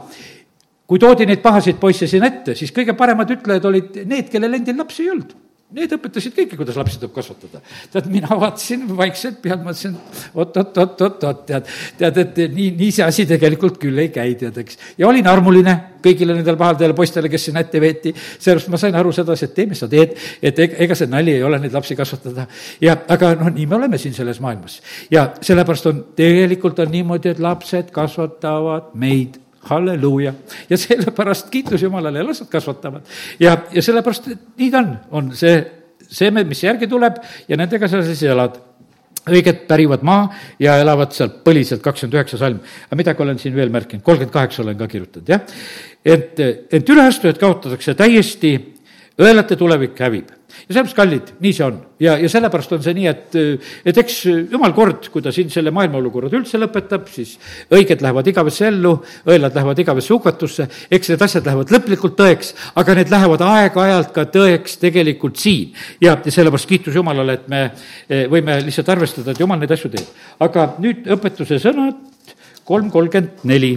kui 0.86 1.02
toodi 1.02 1.26
neid 1.26 1.42
pahasid 1.42 1.82
poisse 1.82 2.08
siin 2.08 2.24
ette, 2.24 2.56
siis 2.56 2.72
kõige 2.72 2.96
paremad 2.98 3.32
ütlejad 3.38 3.66
olid 3.66 4.06
need, 4.06 4.30
kellel 4.32 4.62
endil 4.62 4.78
lapsi 4.78 5.04
ei 5.04 5.12
olnud 5.16 5.36
Need 5.74 5.96
õpetasid 5.96 6.36
kõiki, 6.36 6.58
kuidas 6.60 6.76
lapsi 6.78 7.00
tuleb 7.02 7.16
kasvatada. 7.16 7.60
tead, 7.92 8.06
mina 8.14 8.36
vaatasin 8.38 8.84
vaikselt 8.96 9.40
pealt, 9.42 9.64
mõtlesin 9.66 9.96
oot-oot-oot-oot-oot, 10.38 11.40
tead, 11.48 11.72
tead, 11.98 12.20
et 12.22 12.38
nii, 12.54 12.68
nii 12.78 12.92
see 12.94 13.04
asi 13.04 13.26
tegelikult 13.26 13.80
küll 13.82 13.98
ei 13.98 14.12
käi, 14.14 14.36
tead, 14.38 14.60
eks. 14.62 14.78
ja 15.02 15.08
olin 15.10 15.26
armuline 15.28 15.74
kõigile 16.06 16.36
nendele 16.38 16.60
pahadele 16.60 16.94
poistele, 16.94 17.32
kes 17.34 17.48
sinna 17.50 17.64
ette 17.66 17.82
veeti, 17.82 18.14
sellepärast 18.14 18.70
ma 18.70 18.80
sain 18.84 19.00
aru 19.00 19.14
sedasi, 19.18 19.50
et 19.50 19.56
tee, 19.58 19.66
mis 19.72 19.82
sa 19.82 19.90
teed, 19.90 20.14
et 20.46 20.62
ega 20.86 20.98
see 21.00 21.10
nali 21.10 21.34
ei 21.34 21.42
ole 21.44 21.58
neid 21.64 21.74
lapsi 21.74 21.98
kasvatada. 21.98 22.46
ja 22.86 22.94
aga 23.18 23.34
noh, 23.40 23.50
nii 23.56 23.66
me 23.66 23.80
oleme 23.80 23.98
siin 23.98 24.14
selles 24.14 24.40
maailmas. 24.46 24.84
ja 25.10 25.32
sellepärast 25.42 25.90
on, 25.90 26.04
tegelikult 26.16 26.78
on 26.86 26.94
niimoodi, 26.94 27.34
et 27.34 27.42
lapsed 27.42 27.90
kasvatavad 27.96 28.94
meid 28.94 29.42
halleluuja. 29.70 30.34
ja 30.70 30.78
sellepärast 30.78 31.50
kiitus 31.50 31.82
Jumalale 31.82 32.24
nad 32.24 32.48
kasvatavad. 32.50 33.02
ja, 33.40 33.58
ja 33.72 33.82
sellepärast, 33.82 34.28
et 34.28 34.46
nii 34.58 34.72
ta 34.72 34.84
on, 34.84 34.94
on 35.12 35.34
see 35.36 35.58
seeme, 36.10 36.44
mis 36.44 36.64
järgi 36.64 36.88
tuleb 36.88 37.20
ja 37.48 37.58
nendega 37.58 37.88
sa 37.90 38.04
siis 38.06 38.24
elad 38.24 38.60
õiged 39.26 39.66
pärivad 39.70 40.04
maa 40.06 40.28
ja 40.62 40.78
elavad 40.82 41.14
seal 41.16 41.32
põliselt, 41.46 41.82
kakskümmend 41.82 42.20
üheksa 42.20 42.38
salm. 42.38 42.60
aga 42.86 43.00
midagi 43.00 43.24
olen 43.26 43.40
siin 43.42 43.56
veel 43.56 43.74
märkinud, 43.74 44.04
kolmkümmend 44.06 44.34
kaheksa 44.34 44.62
olen 44.64 44.78
ka 44.78 44.88
kirjutanud, 44.88 45.30
jah. 45.30 45.42
et, 46.06 46.40
ent 46.72 46.90
üleastujad 46.94 47.40
kaotatakse 47.42 47.96
täiesti, 47.98 48.54
õelate 49.22 49.56
tulevik 49.60 50.00
hävib 50.04 50.34
ja 50.56 50.74
sellepärast, 50.74 50.96
kallid, 50.96 51.32
nii 51.44 51.54
see 51.54 51.66
on. 51.66 51.78
ja, 52.02 52.16
ja 52.20 52.30
sellepärast 52.32 52.74
on 52.76 52.82
see 52.84 52.94
nii, 52.98 53.08
et, 53.12 53.36
et 53.92 53.98
eks 54.02 54.18
jumal 54.52 54.74
kord, 54.76 55.10
kui 55.12 55.24
ta 55.24 55.34
siin 55.36 55.50
selle 55.54 55.72
maailma 55.76 56.00
olukorrad 56.00 56.34
üldse 56.38 56.60
lõpetab, 56.62 57.08
siis 57.12 57.36
õiged 57.76 58.04
lähevad 58.04 58.30
igavesse 58.32 58.68
ellu, 58.70 58.94
õelad 59.30 59.56
lähevad 59.56 59.82
igavesse 59.84 60.14
hukatusse, 60.16 60.68
eks 60.96 61.12
need 61.12 61.26
asjad 61.28 61.48
lähevad 61.50 61.74
lõplikult 61.76 62.18
tõeks, 62.20 62.54
aga 62.82 62.98
need 63.00 63.12
lähevad 63.14 63.46
aeg-ajalt 63.46 64.14
ka 64.16 64.28
tõeks 64.36 64.80
tegelikult 64.82 65.42
siin. 65.42 65.76
ja, 66.02 66.16
ja 66.18 66.36
sellepärast 66.38 66.70
kiitus 66.70 66.96
Jumalale, 66.96 67.40
et 67.40 67.50
me 67.52 67.66
eh, 67.66 68.26
võime 68.32 68.60
lihtsalt 68.66 68.94
arvestada, 68.96 69.32
et 69.36 69.44
Jumal 69.44 69.60
neid 69.62 69.76
asju 69.76 69.92
teeb. 69.94 70.24
aga 70.46 70.70
nüüd 70.80 71.10
õpetuse 71.18 71.60
sõnad, 71.64 72.00
kolm 72.66 72.90
kolmkümmend 72.94 73.44
neli. 73.46 73.76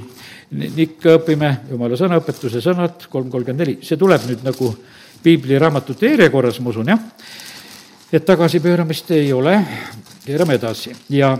ikka 0.87 1.19
õpime 1.19 1.57
Jumala 1.71 1.99
sõnaõpetuse 2.01 2.63
sõnad, 2.65 3.05
kolm 3.11 3.29
kolmkümmend 3.35 3.67
neli, 3.67 3.79
see 3.85 4.01
tuleb 4.01 4.25
nüüd 4.31 4.47
nagu 4.47 4.73
piibliraamatute 5.23 6.13
järjekorras, 6.13 6.61
ma 6.61 6.71
usun, 6.71 6.89
jah. 6.89 7.01
et 8.13 8.25
tagasipööramist 8.25 9.11
ei 9.17 9.33
ole, 9.33 9.59
keerame 10.25 10.57
edasi 10.57 10.95
ja, 11.13 11.35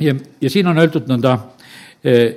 ja, 0.00 0.14
ja 0.40 0.50
siin 0.50 0.68
on 0.68 0.78
öeldud 0.78 1.08
nõnda, 1.08 1.36
eh, 2.04 2.34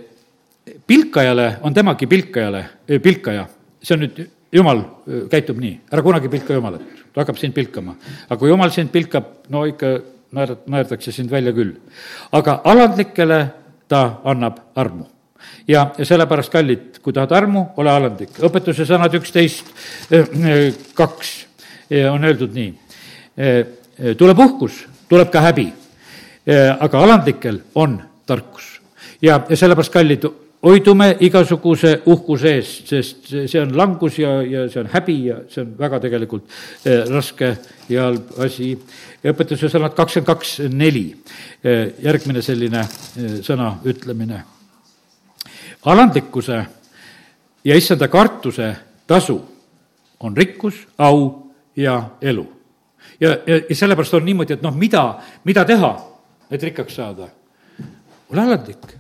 pilkajale 0.87 1.57
on 1.61 1.73
temagi 1.73 2.07
pilkajale, 2.07 2.63
eh, 2.87 3.01
pilkaja, 3.03 3.47
see 3.83 3.97
on 3.97 4.05
nüüd 4.05 4.23
jumal 4.53 4.83
eh, 4.83 5.25
käitub 5.31 5.59
nii, 5.59 5.75
ära 5.91 6.05
kunagi 6.05 6.31
pilka 6.31 6.55
jumalat, 6.55 6.85
ta 7.13 7.23
hakkab 7.23 7.39
sind 7.41 7.55
pilkama. 7.55 7.95
aga 8.29 8.39
kui 8.39 8.49
jumal 8.49 8.71
sind 8.71 8.91
pilkab, 8.91 9.31
no 9.49 9.65
ikka 9.67 9.97
naer-, 10.31 10.59
naerdakse 10.67 11.11
sind 11.11 11.31
välja 11.31 11.53
küll. 11.53 11.75
aga 12.31 12.61
alandlikele 12.63 13.41
ta 13.87 14.21
annab 14.23 14.59
armu 14.75 15.07
ja, 15.67 15.87
sellepärast, 16.03 16.51
kallid, 16.51 16.99
kui 17.03 17.13
tahad 17.13 17.31
armu, 17.35 17.67
ole 17.77 17.91
alandlik. 17.91 18.37
õpetuse 18.43 18.87
sõnad 18.87 19.13
üksteist, 19.19 19.73
eh, 20.11 20.27
eh, 20.43 20.73
kaks 20.95 21.33
on 22.09 22.23
öeldud 22.23 22.53
nii. 22.55 22.73
Eh, 23.37 23.65
tuleb 24.17 24.39
uhkus, 24.39 24.85
tuleb 25.09 25.29
ka 25.31 25.41
häbi, 25.41 25.73
aga 26.79 26.99
alandlikel 26.99 27.61
on 27.75 28.01
tarkus. 28.25 28.79
ja, 29.21 29.45
ja 29.49 29.55
sellepärast, 29.55 29.91
kallid, 29.91 30.25
hoidume 30.63 31.17
igasuguse 31.19 32.01
uhkuse 32.05 32.55
eest, 32.55 32.87
sest 32.87 33.27
see 33.47 33.61
on 33.61 33.77
langus 33.77 34.17
ja, 34.19 34.41
ja 34.41 34.69
see 34.69 34.79
on 34.79 34.89
häbi 34.91 35.25
ja 35.25 35.35
see 35.49 35.61
on 35.61 35.75
väga 35.79 35.99
tegelikult 35.99 36.43
raske 37.09 37.57
ja 37.89 38.03
halb 38.03 38.31
asi. 38.39 38.77
õpetuse 39.23 39.69
sõnad 39.69 39.93
kakskümmend 39.95 40.27
kaks, 40.27 40.59
neli, 40.69 41.15
järgmine 42.03 42.41
selline 42.41 42.87
sõna 43.43 43.77
ütlemine 43.85 44.43
alandlikkuse 45.85 46.65
ja 47.63 47.75
issanda 47.75 48.07
kartuse 48.07 48.75
tasu 49.07 49.41
on 50.19 50.37
rikkus, 50.37 50.87
au 50.97 51.51
ja 51.75 52.09
elu. 52.21 52.47
ja, 53.19 53.29
ja, 53.29 53.61
ja 53.69 53.75
sellepärast 53.75 54.13
on 54.13 54.25
niimoodi, 54.25 54.53
et 54.53 54.61
noh, 54.61 54.75
mida, 54.75 55.19
mida 55.43 55.65
teha, 55.65 55.93
et 56.51 56.63
rikkaks 56.63 56.95
saada? 56.95 57.27
ole 58.31 58.41
alandlik 58.41 58.93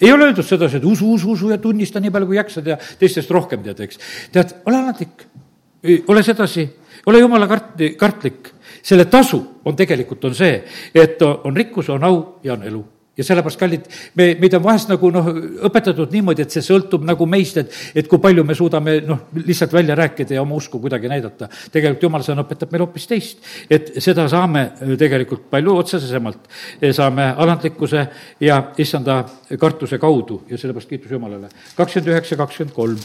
ei 0.00 0.12
ole 0.12 0.26
öeldud 0.26 0.44
sedasi, 0.44 0.76
et 0.76 0.84
usu, 0.84 1.12
usu, 1.14 1.30
usu 1.32 1.50
ja 1.50 1.58
tunnista 1.58 2.00
nii 2.00 2.10
palju, 2.12 2.26
kui 2.26 2.36
jaksad 2.36 2.66
ja 2.66 2.76
teistest 2.98 3.30
rohkem 3.30 3.62
tead, 3.64 3.78
eks. 3.86 4.00
tead, 4.32 4.56
ole 4.66 4.80
alandlik, 4.80 5.22
ole 6.10 6.22
sedasi, 6.26 6.66
ole 7.06 7.22
jumala 7.22 7.46
kart-, 7.48 7.84
kartlik. 7.96 8.50
selle 8.82 9.04
tasu 9.04 9.40
on 9.64 9.76
tegelikult, 9.76 10.24
on 10.24 10.34
see, 10.34 10.58
et 10.94 11.22
on 11.22 11.56
rikkus, 11.56 11.88
on 11.88 12.04
au 12.04 12.18
ja 12.44 12.52
on 12.52 12.66
elu 12.66 12.82
ja 13.16 13.24
sellepärast, 13.24 13.58
kallid, 13.58 13.86
me, 14.18 14.26
meid 14.40 14.54
on 14.58 14.62
vahest 14.64 14.90
nagu 14.90 15.10
noh, 15.14 15.28
õpetatud 15.68 16.12
niimoodi, 16.14 16.44
et 16.44 16.54
see 16.54 16.64
sõltub 16.64 17.04
nagu 17.06 17.26
meist, 17.30 17.60
et, 17.62 17.74
et 17.94 18.08
kui 18.10 18.18
palju 18.22 18.44
me 18.46 18.56
suudame 18.58 18.96
noh, 19.06 19.24
lihtsalt 19.38 19.74
välja 19.74 19.96
rääkida 19.98 20.34
ja 20.34 20.42
oma 20.42 20.58
usku 20.58 20.80
kuidagi 20.82 21.10
näidata. 21.10 21.48
tegelikult 21.72 22.08
jumala 22.08 22.26
sõna 22.26 22.44
õpetab 22.44 22.72
meil 22.74 22.84
hoopis 22.86 23.06
teist, 23.10 23.44
et 23.70 23.92
seda 24.02 24.26
saame 24.30 24.66
tegelikult 24.98 25.46
palju 25.50 25.76
otsesemalt, 25.82 26.48
saame 26.96 27.28
alandlikkuse 27.44 28.06
ja 28.42 28.60
issanda 28.82 29.22
kartuse 29.60 29.98
kaudu. 30.02 30.42
Ja 30.50 30.58
sellepärast 30.58 30.90
kiitus 30.90 31.12
Jumalale. 31.14 31.48
kakskümmend 31.76 32.10
üheksa, 32.12 32.36
kakskümmend 32.36 32.74
kolm, 32.74 32.98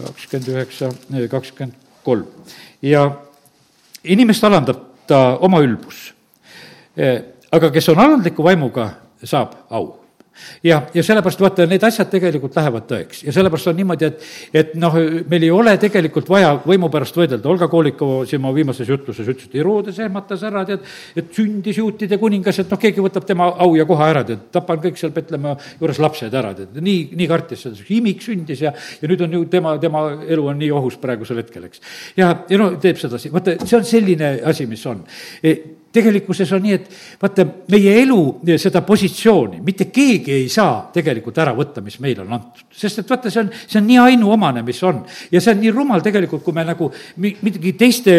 kakskümmend 0.00 0.48
üheksa, 0.56 0.90
kakskümmend 1.30 1.78
kolm. 2.02 2.26
Ja 2.82 3.06
inimest 4.04 4.44
alandab 4.44 4.82
ta 5.06 5.36
oma 5.40 5.62
ülbus. 5.62 6.10
Aga 7.52 7.70
kes 7.72 7.88
on 7.92 8.00
alandliku 8.00 8.44
vaimuga, 8.44 8.88
saab 9.24 9.58
au. 9.70 10.02
Ja, 10.64 10.78
ja 10.94 11.02
sellepärast 11.04 11.40
vaata, 11.42 11.64
need 11.68 11.82
asjad 11.84 12.08
tegelikult 12.10 12.54
lähevad 12.56 12.86
tõeks. 12.88 13.20
Ja 13.26 13.34
sellepärast 13.34 13.68
on 13.68 13.76
niimoodi, 13.76 14.08
et, 14.08 14.22
et 14.56 14.70
noh, 14.80 14.94
meil 15.28 15.44
ei 15.44 15.50
ole 15.52 15.74
tegelikult 15.80 16.30
vaja 16.32 16.54
võimu 16.64 16.88
pärast 16.92 17.16
võidelda, 17.18 17.48
Olga 17.50 17.68
Kolikova 17.70 18.22
siin 18.28 18.40
oma 18.40 18.54
viimases 18.56 18.88
jutluses 18.88 19.28
ütles, 19.28 19.50
et 19.50 19.58
Herodes 19.58 19.98
ehmatas 20.02 20.44
ära, 20.48 20.64
tead, 20.68 20.86
et 21.18 21.28
sündis 21.36 21.78
juutide 21.82 22.16
kuningas, 22.20 22.62
et 22.62 22.72
noh, 22.72 22.80
keegi 22.80 23.04
võtab 23.04 23.26
tema 23.28 23.50
au 23.64 23.76
ja 23.76 23.86
koha 23.88 24.08
ära, 24.14 24.24
tead, 24.28 24.48
tapan 24.54 24.80
kõik 24.86 25.00
seal 25.00 25.12
Petlemma 25.14 25.54
juures 25.74 26.00
lapsed 26.02 26.38
ära, 26.40 26.54
tead, 26.56 26.80
nii, 26.80 27.04
nii 27.18 27.28
kartis 27.30 27.66
seda, 27.66 27.84
imik 27.92 28.24
sündis 28.24 28.64
ja, 28.64 28.72
ja 28.72 29.12
nüüd 29.12 29.26
on 29.28 29.38
ju 29.38 29.44
tema, 29.52 29.76
tema 29.82 30.06
elu 30.24 30.48
on 30.54 30.60
nii 30.62 30.72
ohus 30.78 30.96
praegusel 31.02 31.42
hetkel, 31.42 31.68
eks. 31.68 31.84
ja, 32.16 32.32
ja 32.48 32.62
no 32.62 32.72
teeb 32.80 33.00
sedasi, 33.00 33.30
vaata, 33.34 33.58
see 33.66 33.78
on 33.78 33.86
selline 33.86 34.34
asi, 34.48 34.66
mis 34.70 34.88
on. 34.88 35.04
E, 35.44 35.81
tegelikkuses 35.92 36.52
on 36.56 36.62
nii, 36.64 36.76
et 36.78 36.88
vaata, 37.22 37.46
meie 37.72 37.94
elu, 38.02 38.18
seda 38.60 38.82
positsiooni 38.86 39.60
mitte 39.64 39.88
keegi 39.92 40.34
ei 40.40 40.48
saa 40.52 40.88
tegelikult 40.94 41.38
ära 41.42 41.54
võtta, 41.56 41.82
mis 41.84 41.98
meile 42.02 42.24
on 42.24 42.32
antud. 42.38 42.64
sest 42.72 43.02
et 43.02 43.10
vaata, 43.10 43.30
see 43.30 43.42
on, 43.44 43.50
see 43.66 43.80
on 43.80 43.88
nii 43.88 43.98
ainuomane, 44.06 44.64
mis 44.66 44.82
on. 44.88 45.02
ja 45.32 45.40
see 45.40 45.54
on 45.54 45.62
nii 45.62 45.74
rumal 45.74 46.04
tegelikult, 46.04 46.44
kui 46.44 46.56
me 46.56 46.64
nagu 46.66 46.90
midagi 47.22 47.74
teiste 47.78 48.14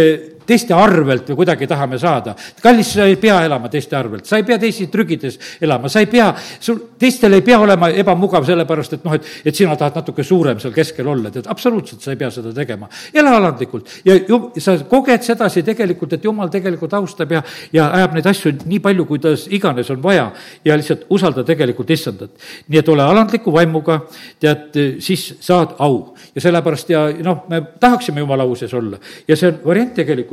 teiste 0.47 0.73
arvelt 0.73 1.29
või 1.29 1.39
kuidagi 1.41 1.67
tahame 1.67 1.99
saada. 1.99 2.35
kallis, 2.61 2.93
sa 2.93 3.05
ei 3.05 3.15
pea 3.15 3.41
elama 3.45 3.69
teiste 3.69 3.95
arvelt, 3.95 4.25
sa 4.25 4.37
ei 4.37 4.47
pea 4.47 4.59
teisi 4.59 4.87
trügides 4.87 5.39
elama, 5.61 5.89
sa 5.89 5.99
ei 5.99 6.07
pea, 6.11 6.33
sul, 6.59 6.79
teistel 6.99 7.33
ei 7.33 7.41
pea 7.41 7.59
olema 7.59 7.89
ebamugav, 7.89 8.45
sellepärast 8.47 8.97
et 8.97 9.05
noh, 9.05 9.15
et, 9.17 9.27
et 9.45 9.55
sina 9.55 9.75
tahad 9.79 10.01
natuke 10.01 10.23
suurem 10.23 10.59
seal 10.59 10.73
keskel 10.75 11.07
olla, 11.07 11.31
tead, 11.33 11.47
absoluutselt 11.51 12.01
sa 12.01 12.13
ei 12.13 12.19
pea 12.19 12.31
seda 12.31 12.53
tegema. 12.55 12.89
ela 13.13 13.35
alandlikult. 13.37 13.89
Ja 14.05 14.15
ju, 14.15 14.39
sa 14.59 14.77
koged 14.89 15.23
sedasi 15.25 15.63
tegelikult, 15.63 16.13
et 16.17 16.23
jumal 16.25 16.51
tegelikult 16.53 16.93
austab 16.97 17.31
ja, 17.31 17.43
ja 17.73 17.89
ajab 17.99 18.17
neid 18.17 18.29
asju 18.31 18.53
nii 18.65 18.79
palju, 18.83 19.05
kuidas 19.09 19.47
iganes 19.53 19.89
on 19.93 20.01
vaja. 20.03 20.29
Ja 20.65 20.77
lihtsalt 20.79 21.05
usalda 21.13 21.43
tegelikult 21.47 21.89
issandat. 21.93 22.31
nii 22.67 22.79
et 22.79 22.89
ole 22.89 23.03
alandliku 23.03 23.53
vaimuga, 23.53 23.99
tead, 24.41 24.77
siis 25.03 25.25
saad 25.43 25.75
au. 25.83 26.15
Ja 26.35 26.41
sellepärast 26.41 26.89
ja 26.89 27.05
noh, 27.23 27.45
me 27.49 27.61
tahaksime 27.79 28.23
jumala 28.23 28.47
au 28.47 28.55
sees 28.55 28.73
olla. 28.73 28.99
Ja 29.27 29.37
see 29.37 29.51
on 29.51 29.59
variant 29.65 29.93
tegelikult, 29.93 30.32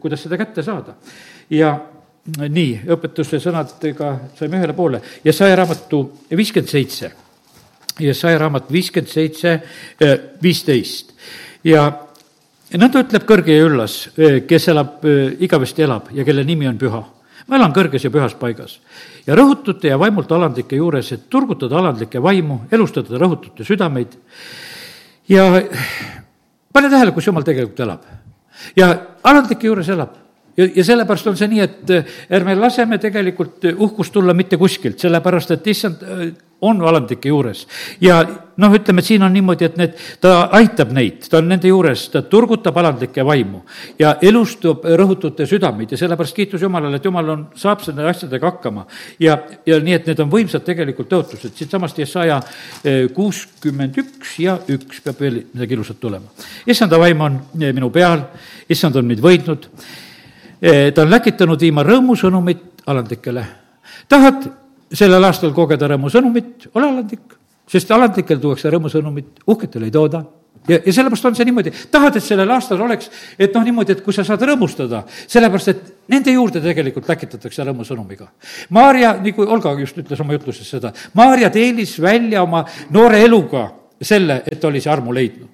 kuidas 0.00 0.22
seda 0.22 0.38
kätte 0.40 0.62
saada. 0.62 0.94
ja 1.50 1.74
nii, 2.48 2.82
õpetuse 2.86 3.40
sõnadega 3.42 4.12
saime 4.38 4.60
ühele 4.60 4.72
poole 4.72 5.02
ja 5.24 5.32
saja 5.32 5.56
raamatu 5.58 6.04
viiskümmend 6.30 6.70
seitse 6.70 7.10
Jesaja 8.00 8.38
raamat 8.38 8.70
viiskümmend 8.72 9.10
seitse, 9.10 9.58
eh, 10.00 10.14
viisteist 10.42 11.12
ja 11.64 11.84
nõnda 12.72 13.02
ütleb 13.04 13.26
kõrge 13.28 13.52
ja 13.52 13.66
üllas, 13.66 14.08
eh, 14.16 14.40
kes 14.48 14.68
elab, 14.68 15.04
eh, 15.04 15.36
igavesti 15.44 15.82
elab 15.82 16.08
ja 16.12 16.24
kelle 16.24 16.44
nimi 16.44 16.68
on 16.68 16.78
püha. 16.78 17.04
ma 17.48 17.56
elan 17.56 17.72
kõrges 17.72 18.04
ja 18.04 18.10
pühas 18.10 18.34
paigas 18.38 18.78
ja 19.26 19.34
rõhutute 19.34 19.88
ja 19.88 19.98
vaimult 19.98 20.30
alandlike 20.30 20.76
juures, 20.76 21.12
et 21.12 21.28
turgutada 21.28 21.76
alandlikke 21.76 22.22
vaimu, 22.22 22.60
elustada 22.70 23.18
rõhutute 23.18 23.64
südameid 23.64 24.16
ja 25.28 25.62
pane 26.72 26.88
tähele, 26.88 27.10
kus 27.12 27.26
jumal 27.26 27.42
tegelikult 27.42 27.80
elab. 27.80 28.00
Ja 28.76 28.90
alandlike 29.22 29.66
juures 29.66 29.88
elab 29.88 30.21
ja, 30.56 30.68
ja 30.76 30.84
sellepärast 30.84 31.32
on 31.32 31.36
see 31.36 31.50
nii, 31.52 31.66
et 31.66 31.92
ärme 32.38 32.56
laseme 32.58 32.98
tegelikult 33.02 33.68
uhkust 33.72 34.12
tulla 34.12 34.34
mitte 34.34 34.58
kuskilt, 34.60 34.98
sellepärast 35.02 35.56
et 35.56 35.70
issand 35.72 36.02
on 36.62 36.82
alandlike 36.82 37.28
juures. 37.28 37.66
ja 38.00 38.20
noh, 38.56 38.74
ütleme, 38.76 39.02
et 39.02 39.08
siin 39.08 39.22
on 39.26 39.32
niimoodi, 39.34 39.66
et 39.66 39.78
need, 39.80 39.96
ta 40.22 40.44
aitab 40.54 40.92
neid, 40.94 41.24
ta 41.30 41.40
on 41.40 41.48
nende 41.50 41.66
juures, 41.66 42.04
ta 42.12 42.22
turgutab 42.22 42.76
alandlikke 42.78 43.24
vaimu 43.26 43.62
ja 43.98 44.12
elustab 44.22 44.86
rõhutute 45.00 45.46
südameid 45.50 45.90
ja 45.90 45.98
sellepärast 45.98 46.36
kiitus 46.36 46.62
Jumalale, 46.62 47.00
et 47.00 47.08
Jumal 47.08 47.32
on, 47.34 47.42
saab 47.58 47.82
nende 47.88 48.06
asjadega 48.12 48.50
hakkama. 48.52 48.86
ja, 49.18 49.40
ja 49.66 49.80
nii, 49.82 49.96
et 49.98 50.06
need 50.12 50.22
on 50.22 50.30
võimsad 50.30 50.62
tegelikult 50.68 51.10
tõotused, 51.10 51.56
siitsamast 51.58 51.98
Jesaja 51.98 52.38
kuuskümmend 53.16 53.98
üks 54.04 54.38
ja 54.44 54.56
üks 54.70 55.02
peab 55.02 55.18
veel 55.24 55.42
midagi 55.50 55.78
ilusat 55.78 55.98
tulema. 56.00 56.46
issanda 56.66 57.00
vaim 57.02 57.26
on 57.26 57.42
minu 57.58 57.90
peal, 57.90 58.28
issand 58.70 59.02
on 59.02 59.10
mind 59.10 59.24
võitnud, 59.24 59.66
ta 60.94 61.02
on 61.02 61.10
läkitanud 61.10 61.60
viima 61.60 61.82
rõõmusõnumit 61.82 62.84
alandlikele. 62.86 63.44
tahad 64.08 64.44
sellel 64.92 65.24
aastal 65.24 65.52
kogeda 65.56 65.88
rõõmusõnumit, 65.90 66.68
ole 66.74 66.86
alandlik, 66.86 67.34
sest 67.68 67.90
alandlikel 67.90 68.38
tuuakse 68.38 68.70
rõõmusõnumit, 68.70 69.42
uhketel 69.46 69.88
ei 69.88 69.90
tooda. 69.90 70.22
Ja, 70.68 70.78
ja 70.86 70.92
sellepärast 70.92 71.24
on 71.26 71.34
see 71.34 71.46
niimoodi, 71.48 71.72
tahad, 71.90 72.16
et 72.16 72.22
sellel 72.22 72.50
aastal 72.54 72.80
oleks, 72.84 73.08
et 73.34 73.54
noh, 73.56 73.64
niimoodi, 73.66 73.96
et 73.96 74.02
kui 74.04 74.14
sa 74.14 74.22
saad 74.26 74.44
rõõmustada, 74.46 75.00
sellepärast 75.10 75.72
et 75.72 75.88
nende 76.12 76.30
juurde 76.36 76.62
tegelikult 76.62 77.08
läkitatakse 77.10 77.66
rõõmusõnumiga. 77.66 78.28
Maarja, 78.76 79.16
nagu 79.24 79.48
Olga 79.48 79.72
just 79.80 79.98
ütles 79.98 80.22
oma 80.22 80.36
jutluses 80.36 80.68
seda, 80.70 80.92
Maarja 81.18 81.50
teenis 81.50 81.96
välja 82.02 82.44
oma 82.46 82.62
noore 82.94 83.24
eluga 83.24 83.66
selle, 83.98 84.42
et 84.46 84.62
oli 84.64 84.84
see 84.84 84.92
armu 84.92 85.14
leidnud 85.16 85.51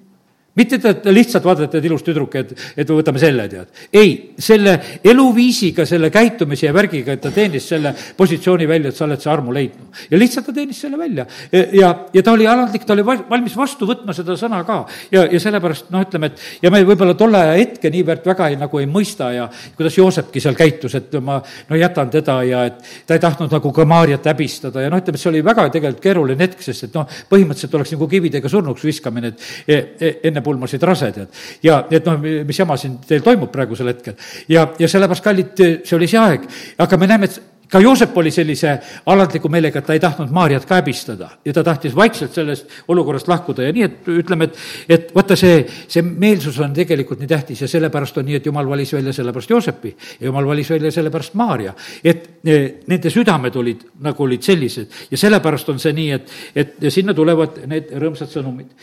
mitte, 0.59 0.79
et 0.89 1.07
lihtsalt 1.13 1.45
vaadata, 1.45 1.79
et 1.79 1.87
ilus 1.89 2.03
tüdruk, 2.05 2.35
et, 2.39 2.53
et 2.77 2.93
võtame 2.93 3.21
selle, 3.21 3.47
tead. 3.51 3.83
ei, 3.93 4.13
selle 4.39 4.75
eluviisiga, 5.03 5.85
selle 5.89 6.11
käitumise 6.13 6.67
ja 6.67 6.73
värgiga, 6.75 7.15
et 7.15 7.23
ta 7.23 7.31
teenis 7.33 7.67
selle 7.71 7.93
positsiooni 8.17 8.67
välja, 8.69 8.91
et 8.91 8.99
sa 8.99 9.05
oled 9.07 9.21
see 9.21 9.31
armu 9.31 9.55
leidnud. 9.55 10.03
ja 10.11 10.19
lihtsalt 10.19 10.49
ta 10.49 10.55
teenis 10.55 10.81
selle 10.81 10.99
välja. 10.99 11.25
ja, 11.51 11.93
ja 12.13 12.23
ta 12.23 12.35
oli 12.35 12.47
alandlik, 12.47 12.85
ta 12.85 12.95
oli 12.97 13.05
valmis 13.05 13.57
vastu 13.57 13.87
võtma 13.89 14.15
seda 14.15 14.37
sõna 14.39 14.61
ka. 14.67 14.81
ja, 15.11 15.25
ja 15.31 15.41
sellepärast 15.41 15.89
noh, 15.93 16.05
ütleme, 16.05 16.31
et 16.31 16.65
ja 16.65 16.71
me 16.73 16.83
võib-olla 16.87 17.15
tolle 17.17 17.41
aja 17.41 17.57
hetke 17.59 17.91
niivõrd 17.93 18.25
väga 18.29 18.49
ei, 18.51 18.59
nagu 18.59 18.81
ei 18.81 18.89
mõista 18.89 19.31
ja 19.33 19.47
kuidas 19.77 19.97
Joosepki 19.97 20.43
seal 20.43 20.57
käitus, 20.59 20.95
et 20.99 21.15
ma 21.23 21.39
no 21.69 21.79
jätan 21.79 22.11
teda 22.13 22.39
ja 22.47 22.65
et 22.69 22.81
ta 23.07 23.17
ei 23.17 23.23
tahtnud 23.23 23.51
nagu 23.53 23.71
ka 23.75 23.85
Maarjat 23.89 24.29
häbistada 24.31 24.83
ja 24.85 24.91
noh, 24.91 25.01
ütleme, 25.01 25.17
et 25.17 25.23
see 25.23 25.31
oli 25.31 25.43
väga 25.45 25.67
tegelikult 25.73 26.03
keeruline 26.03 26.45
hetk, 26.45 26.61
sest 26.63 26.89
et 26.89 26.97
noh, 26.97 27.07
põhimõtteliselt 27.31 27.77
oleks 27.79 27.93
nagu 27.95 28.09
kividega 28.11 28.51
surnuks 28.51 28.85
viskamine, 28.85 29.33
et 29.33 29.47
e, 29.67 29.79
e, 29.99 30.11
enne 30.29 30.43
pulmasid 30.49 30.83
rase, 30.89 31.11
tead. 31.15 31.39
ja 31.63 31.83
et 31.91 32.09
noh, 32.09 32.19
mis 32.19 32.59
jama 32.59 32.77
siin 32.79 32.97
teil 33.07 33.23
toimub 33.25 33.53
praegusel 33.53 33.93
hetkel. 33.93 34.17
ja, 34.49 34.67
ja 34.79 34.91
sellepärast, 34.91 35.23
kallid, 35.23 35.63
see 35.85 35.97
oli 35.97 36.09
see 36.09 36.19
aeg, 36.21 36.49
aga 36.85 36.99
me 36.99 37.09
näeme, 37.13 37.29
et 37.29 37.41
ka 37.69 37.79
Joosep 37.79 38.17
oli 38.17 38.31
sellise 38.33 38.71
alandliku 39.05 39.49
meelega, 39.51 39.79
et 39.79 39.85
ta 39.85 39.93
ei 39.93 40.01
tahtnud 40.01 40.31
Maarjat 40.33 40.65
ka 40.65 40.79
häbistada 40.79 41.29
ja 41.45 41.53
ta 41.53 41.63
tahtis 41.63 41.95
vaikselt 41.95 42.33
sellest 42.33 42.69
olukorrast 42.89 43.29
lahkuda 43.29 43.67
ja 43.67 43.73
nii, 43.75 43.85
et 43.85 44.09
ütleme, 44.13 44.49
et, 44.49 44.57
et 44.89 45.11
vaata, 45.15 45.37
see, 45.39 45.61
see 45.87 46.03
meelsus 46.05 46.57
on 46.65 46.73
tegelikult 46.75 47.21
nii 47.21 47.29
tähtis 47.29 47.61
ja 47.65 47.69
sellepärast 47.69 48.17
on 48.17 48.25
nii, 48.29 48.39
et 48.39 48.49
jumal 48.49 48.69
valis 48.69 48.93
välja 48.97 49.13
sellepärast 49.15 49.53
Joosepi 49.53 49.93
ja 50.19 50.29
jumal 50.31 50.49
valis 50.49 50.71
välja 50.73 50.91
sellepärast 50.95 51.37
Maarja. 51.39 51.75
et 52.03 52.29
e, 52.45 52.57
nende 52.87 53.13
südamed 53.13 53.55
olid, 53.61 53.85
nagu 54.05 54.25
olid 54.25 54.45
sellised 54.45 55.11
ja 55.11 55.21
sellepärast 55.21 55.69
on 55.69 55.79
see 55.79 55.93
nii, 55.93 56.09
et, 56.17 56.33
et 56.55 56.89
sinna 56.89 57.13
tulevad 57.13 57.61
need 57.69 57.93
rõõmsad 57.93 58.33
sõnumid 58.33 58.73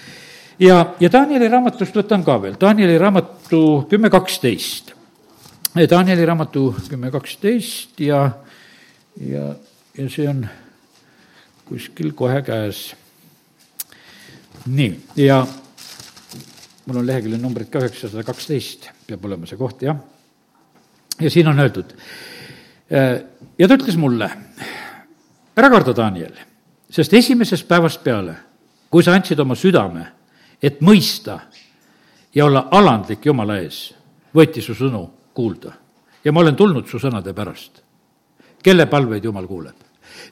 ja, 0.58 0.94
ja 1.00 1.10
Danieli 1.12 1.48
raamatust 1.48 1.96
võtan 1.96 2.24
ka 2.24 2.36
veel, 2.42 2.56
Danieli 2.60 2.98
raamatu 2.98 3.86
kümme 3.90 4.10
kaksteist. 4.12 4.92
Danieli 5.76 6.24
raamatu 6.26 6.70
kümme 6.88 7.10
kaksteist 7.12 8.00
ja, 8.00 8.22
ja, 9.20 9.50
ja 9.98 10.08
see 10.12 10.28
on 10.30 10.46
kuskil 11.66 12.14
kohe 12.16 12.40
käes. 12.46 12.94
nii, 14.66 14.96
ja 15.16 15.44
mul 16.86 16.96
on 17.02 17.06
lehekülje 17.06 17.38
numbrid 17.38 17.68
ka 17.70 17.82
üheksasada 17.82 18.24
kaksteist, 18.26 18.88
peab 19.06 19.24
olema 19.24 19.46
see 19.46 19.58
koht, 19.58 19.82
jah. 19.82 19.98
ja 21.20 21.30
siin 21.30 21.48
on 21.48 21.60
öeldud, 21.60 21.92
ja 23.58 23.68
ta 23.68 23.76
ütles 23.76 23.98
mulle, 23.98 24.30
ära 25.56 25.70
karda, 25.70 25.94
Daniel, 25.96 26.34
sest 26.90 27.14
esimesest 27.14 27.68
päevast 27.68 28.02
peale, 28.02 28.36
kui 28.90 29.04
sa 29.04 29.14
andsid 29.14 29.38
oma 29.42 29.54
südame 29.58 30.06
et 30.62 30.80
mõista 30.80 31.40
ja 32.34 32.44
olla 32.46 32.68
alandlik 32.70 33.26
Jumala 33.26 33.58
ees, 33.60 33.94
võeti 34.34 34.62
su 34.62 34.74
sõnu 34.74 35.02
kuulda. 35.34 35.72
ja 36.24 36.32
ma 36.32 36.40
olen 36.40 36.56
tulnud 36.56 36.86
su 36.88 36.98
sõnade 36.98 37.34
pärast. 37.34 37.82
kelle 38.62 38.86
palveid 38.86 39.24
Jumal 39.24 39.46
kuuleb? 39.46 39.76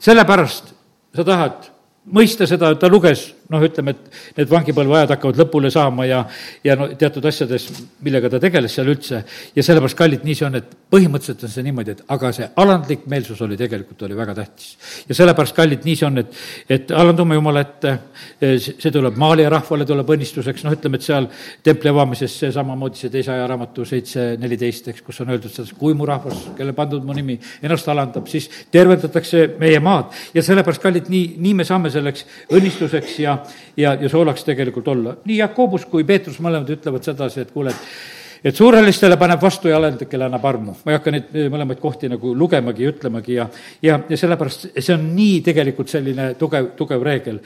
sellepärast 0.01 0.75
sa 1.17 1.25
tahad 1.25 1.71
mõista 2.13 2.47
seda, 2.47 2.75
ta 2.75 2.89
luges, 2.89 3.35
noh, 3.53 3.65
ütleme, 3.65 3.93
et 3.93 4.39
need 4.39 4.51
vangipõlveajad 4.51 5.13
hakkavad 5.15 5.41
lõpule 5.43 5.71
saama 5.73 6.07
ja, 6.09 6.23
ja 6.65 6.77
no 6.79 6.89
teatud 6.99 7.25
asjades, 7.29 7.67
millega 8.05 8.31
ta 8.33 8.41
tegeles 8.43 8.73
seal 8.77 8.89
üldse, 8.93 9.21
ja 9.57 9.65
sellepärast, 9.67 9.99
kallid, 9.99 10.25
nii 10.25 10.37
see 10.39 10.47
on, 10.49 10.59
et 10.61 10.71
põhimõtteliselt 10.95 11.45
on 11.45 11.53
see 11.53 11.67
niimoodi, 11.67 11.97
et 11.97 12.03
aga 12.15 12.31
see 12.37 12.49
alandlik 12.63 13.05
meelsus 13.11 13.43
oli 13.45 13.59
tegelikult, 13.61 14.03
oli 14.07 14.17
väga 14.17 14.37
tähtis. 14.39 14.77
ja 15.09 15.19
sellepärast, 15.19 15.57
kallid, 15.57 15.85
nii 15.85 15.97
see 16.01 16.09
on, 16.09 16.23
et, 16.23 16.39
et 16.79 16.95
alandume 16.95 17.37
Jumala 17.39 17.65
ette, 17.65 17.95
see 18.41 18.93
tuleb 18.95 19.19
maali 19.21 19.45
ja 19.45 19.53
rahvale, 19.53 19.87
tuleb 19.89 20.15
õnnistuseks, 20.17 20.65
noh, 20.65 20.77
ütleme, 20.79 21.01
et 21.01 21.09
seal 21.09 21.29
templi 21.67 21.93
avamises 21.93 22.39
see 22.41 22.53
samamoodi, 22.55 23.03
see 23.03 23.13
teise 23.13 23.35
aja 23.35 23.49
raamatu 23.51 23.85
seitse 23.89 24.27
neliteist, 24.41 24.89
eks, 24.93 25.05
kus 25.05 25.21
on 25.25 25.35
öeldud 25.35 25.53
selles, 25.53 25.75
kui 25.79 25.97
mu 25.97 26.09
rahvas, 26.09 26.47
kelle 26.59 26.73
pandud 26.77 27.05
mu 27.05 27.17
nimi, 27.17 27.37
ennast 27.63 27.89
alandab, 27.93 28.29
siis 28.31 28.49
tervendatakse 28.73 29.47
meie 29.61 29.81
maad. 29.85 30.15
Ja 30.35 30.45
sellepärast, 30.47 30.83
kallid, 30.83 31.11
nii, 31.13 31.35
nii 31.45 31.55
me 31.61 31.69
saame 31.69 31.93
selleks 31.93 32.25
õnnistuseks 32.55 33.19
ja, 33.25 33.34
ja, 33.77 33.95
ja 34.01 34.09
soolaks 34.09 34.45
tegelikult 34.45 34.89
olla. 34.89 35.17
nii 35.25 35.39
Jakobus 35.39 35.87
kui 35.91 36.05
Peetrus 36.05 36.41
mõlemad 36.45 36.71
ütlevad 36.77 37.07
sedasi, 37.07 37.45
et 37.45 37.55
kuule, 37.55 37.75
et 37.75 38.24
et 38.45 38.57
suurelistele 38.57 39.17
paneb 39.17 39.41
vastu 39.41 39.71
ja 39.71 39.79
alandlikele 39.79 40.27
annab 40.27 40.45
armu. 40.45 40.75
ma 40.85 40.93
ei 40.93 40.99
hakka 40.99 41.13
neid 41.15 41.31
mõlemaid 41.53 41.81
kohti 41.81 42.11
nagu 42.13 42.35
lugemagi 42.37 42.85
ütlemagi 42.91 43.39
ja, 43.39 43.47
ja, 43.83 43.97
ja 44.09 44.19
sellepärast 44.21 44.67
see 44.77 44.93
on 44.95 45.07
nii 45.17 45.39
tegelikult 45.47 45.89
selline 45.89 46.27
tugev, 46.39 46.75
tugev 46.77 47.03
reegel. 47.07 47.39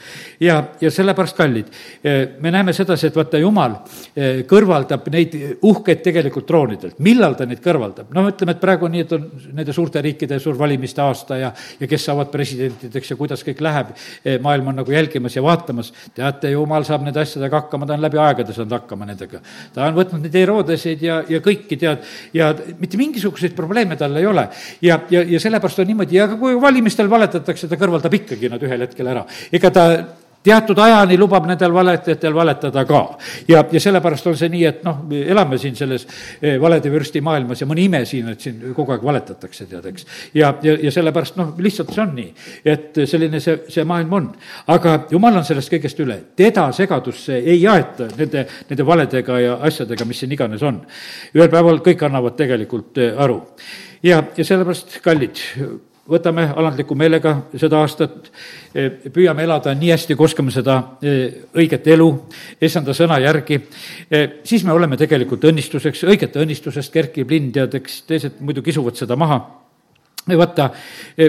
ja, 0.43 0.57
ja 0.81 0.91
sellepärast, 0.91 1.37
kallid, 1.37 1.69
me 2.43 2.51
näeme 2.51 2.73
sedasi, 2.75 3.07
et 3.07 3.15
vaata, 3.15 3.39
Jumal 3.39 3.77
eh, 4.15 4.41
kõrvaldab 4.49 5.07
neid 5.13 5.37
uhkeid 5.69 6.03
tegelikult 6.03 6.47
troonidelt. 6.49 6.99
millal 6.99 7.37
ta 7.39 7.47
neid 7.47 7.63
kõrvaldab? 7.63 8.11
no 8.15 8.25
ütleme, 8.27 8.57
et 8.57 8.61
praegu 8.65 8.91
nii, 8.91 9.05
et 9.07 9.15
on 9.15 9.29
nende 9.53 9.75
suurte 9.75 10.03
riikide 10.03 10.41
suur 10.43 10.59
valimiste 10.59 11.01
aasta 11.05 11.39
ja, 11.39 11.53
ja 11.79 11.87
kes 11.87 12.09
saavad 12.09 12.31
presidentideks 12.33 13.13
ja 13.13 13.19
kuidas 13.19 13.45
kõik 13.47 13.63
läheb, 13.63 13.95
eh, 14.25 14.35
maailm 14.43 14.73
on 14.73 14.81
nagu 14.83 14.91
jälgimas 14.91 15.39
ja 15.39 15.45
vaatamas. 15.47 15.93
teate, 16.15 16.51
Jumal 16.51 16.83
saab 16.83 17.07
nende 17.07 17.23
asjadega 17.23 17.63
hakkama, 17.63 17.87
ta 17.87 17.95
on 17.95 18.03
läbi 18.03 18.19
aegade 18.19 18.53
saanud 18.53 18.75
hakkama 18.81 19.07
nendega. 19.07 19.39
ta 19.73 19.87
on 19.87 19.95
võtnud 19.95 20.27
neid 20.27 20.35
Herodesi 20.43 20.88
terviseid 20.89 21.03
ja, 21.05 21.19
ja 21.29 21.41
kõiki 21.43 21.77
tead, 21.79 22.05
ja 22.33 22.51
mitte 22.79 22.97
mingisuguseid 22.97 23.55
probleeme 23.57 23.97
tal 23.97 24.15
ei 24.17 24.25
ole. 24.25 24.47
ja, 24.81 24.99
ja, 25.09 25.23
ja 25.23 25.39
sellepärast 25.39 25.79
on 25.79 25.87
niimoodi 25.87 26.17
ja 26.17 26.27
kui 26.35 26.57
valimistel 26.61 27.09
valetatakse, 27.09 27.67
ta 27.67 27.77
kõrvaldab 27.79 28.13
ikkagi 28.13 28.49
nad 28.49 28.63
ühel 28.63 28.87
hetkel 28.87 29.07
ära. 29.07 29.25
ega 29.51 29.71
ta 29.71 29.85
teatud 30.43 30.79
ajani 30.79 31.17
lubab 31.19 31.47
nendel 31.49 31.73
valetajatel 31.73 32.35
valetada 32.35 32.85
ka. 32.87 33.01
ja, 33.47 33.63
ja 33.71 33.79
sellepärast 33.79 34.27
on 34.27 34.37
see 34.39 34.49
nii, 34.53 34.63
et 34.69 34.83
noh, 34.87 35.01
elame 35.11 35.57
siin 35.59 35.75
selles 35.75 36.05
eh, 36.41 36.55
valede 36.61 36.91
vürsti 36.91 37.21
maailmas 37.25 37.61
ja 37.61 37.67
mõni 37.67 37.87
ime 37.89 38.03
siin, 38.07 38.29
et 38.33 38.45
siin 38.45 38.61
kogu 38.75 38.95
aeg 38.95 39.03
valetatakse, 39.03 39.67
tead, 39.69 39.89
eks. 39.91 40.07
ja, 40.33 40.53
ja, 40.63 40.77
ja 40.87 40.93
sellepärast 40.95 41.39
noh, 41.39 41.51
lihtsalt 41.59 41.91
see 41.95 42.05
on 42.05 42.15
nii, 42.15 42.31
et 42.75 43.01
selline 43.09 43.43
see, 43.43 43.57
see 43.71 43.85
maailm 43.87 44.15
on. 44.19 44.31
aga 44.75 44.95
jumal 45.11 45.41
on 45.41 45.47
sellest 45.47 45.73
kõigest 45.73 45.99
üle, 46.05 46.21
teda 46.39 46.69
segadusse 46.75 47.39
ei 47.39 47.67
aeta 47.67 48.07
nende, 48.15 48.45
nende 48.69 48.87
valedega 48.87 49.39
ja 49.43 49.59
asjadega, 49.67 50.07
mis 50.07 50.23
siin 50.23 50.37
iganes 50.37 50.63
on. 50.63 50.81
ühel 51.35 51.51
päeval 51.51 51.83
kõik 51.85 52.07
annavad 52.07 52.39
tegelikult 52.39 52.97
eh, 53.03 53.13
aru 53.17 53.41
ja, 54.03 54.23
ja 54.37 54.45
sellepärast, 54.45 54.99
kallid, 55.03 55.43
võtame 56.09 56.47
alandliku 56.55 56.95
meelega 56.97 57.35
seda 57.57 57.79
aastat, 57.83 58.31
püüame 59.13 59.45
elada 59.45 59.73
nii 59.77 59.91
hästi, 59.93 60.17
kui 60.17 60.29
oskame 60.29 60.53
seda 60.53 60.79
õiget 61.01 61.87
elu, 61.93 62.09
issanda 62.61 62.95
sõna 62.97 63.19
järgi, 63.23 63.61
siis 64.43 64.65
me 64.67 64.73
oleme 64.75 64.97
tegelikult 64.97 65.49
õnnistuseks, 65.51 66.05
õigete 66.09 66.41
õnnistusest 66.43 66.93
kerkib 66.93 67.31
lind 67.31 67.59
ja 67.59 67.67
eks 67.79 68.01
teised 68.09 68.39
muidu 68.39 68.65
kisuvad 68.65 68.97
seda 68.99 69.17
maha. 69.19 69.41
vaata, 70.29 70.69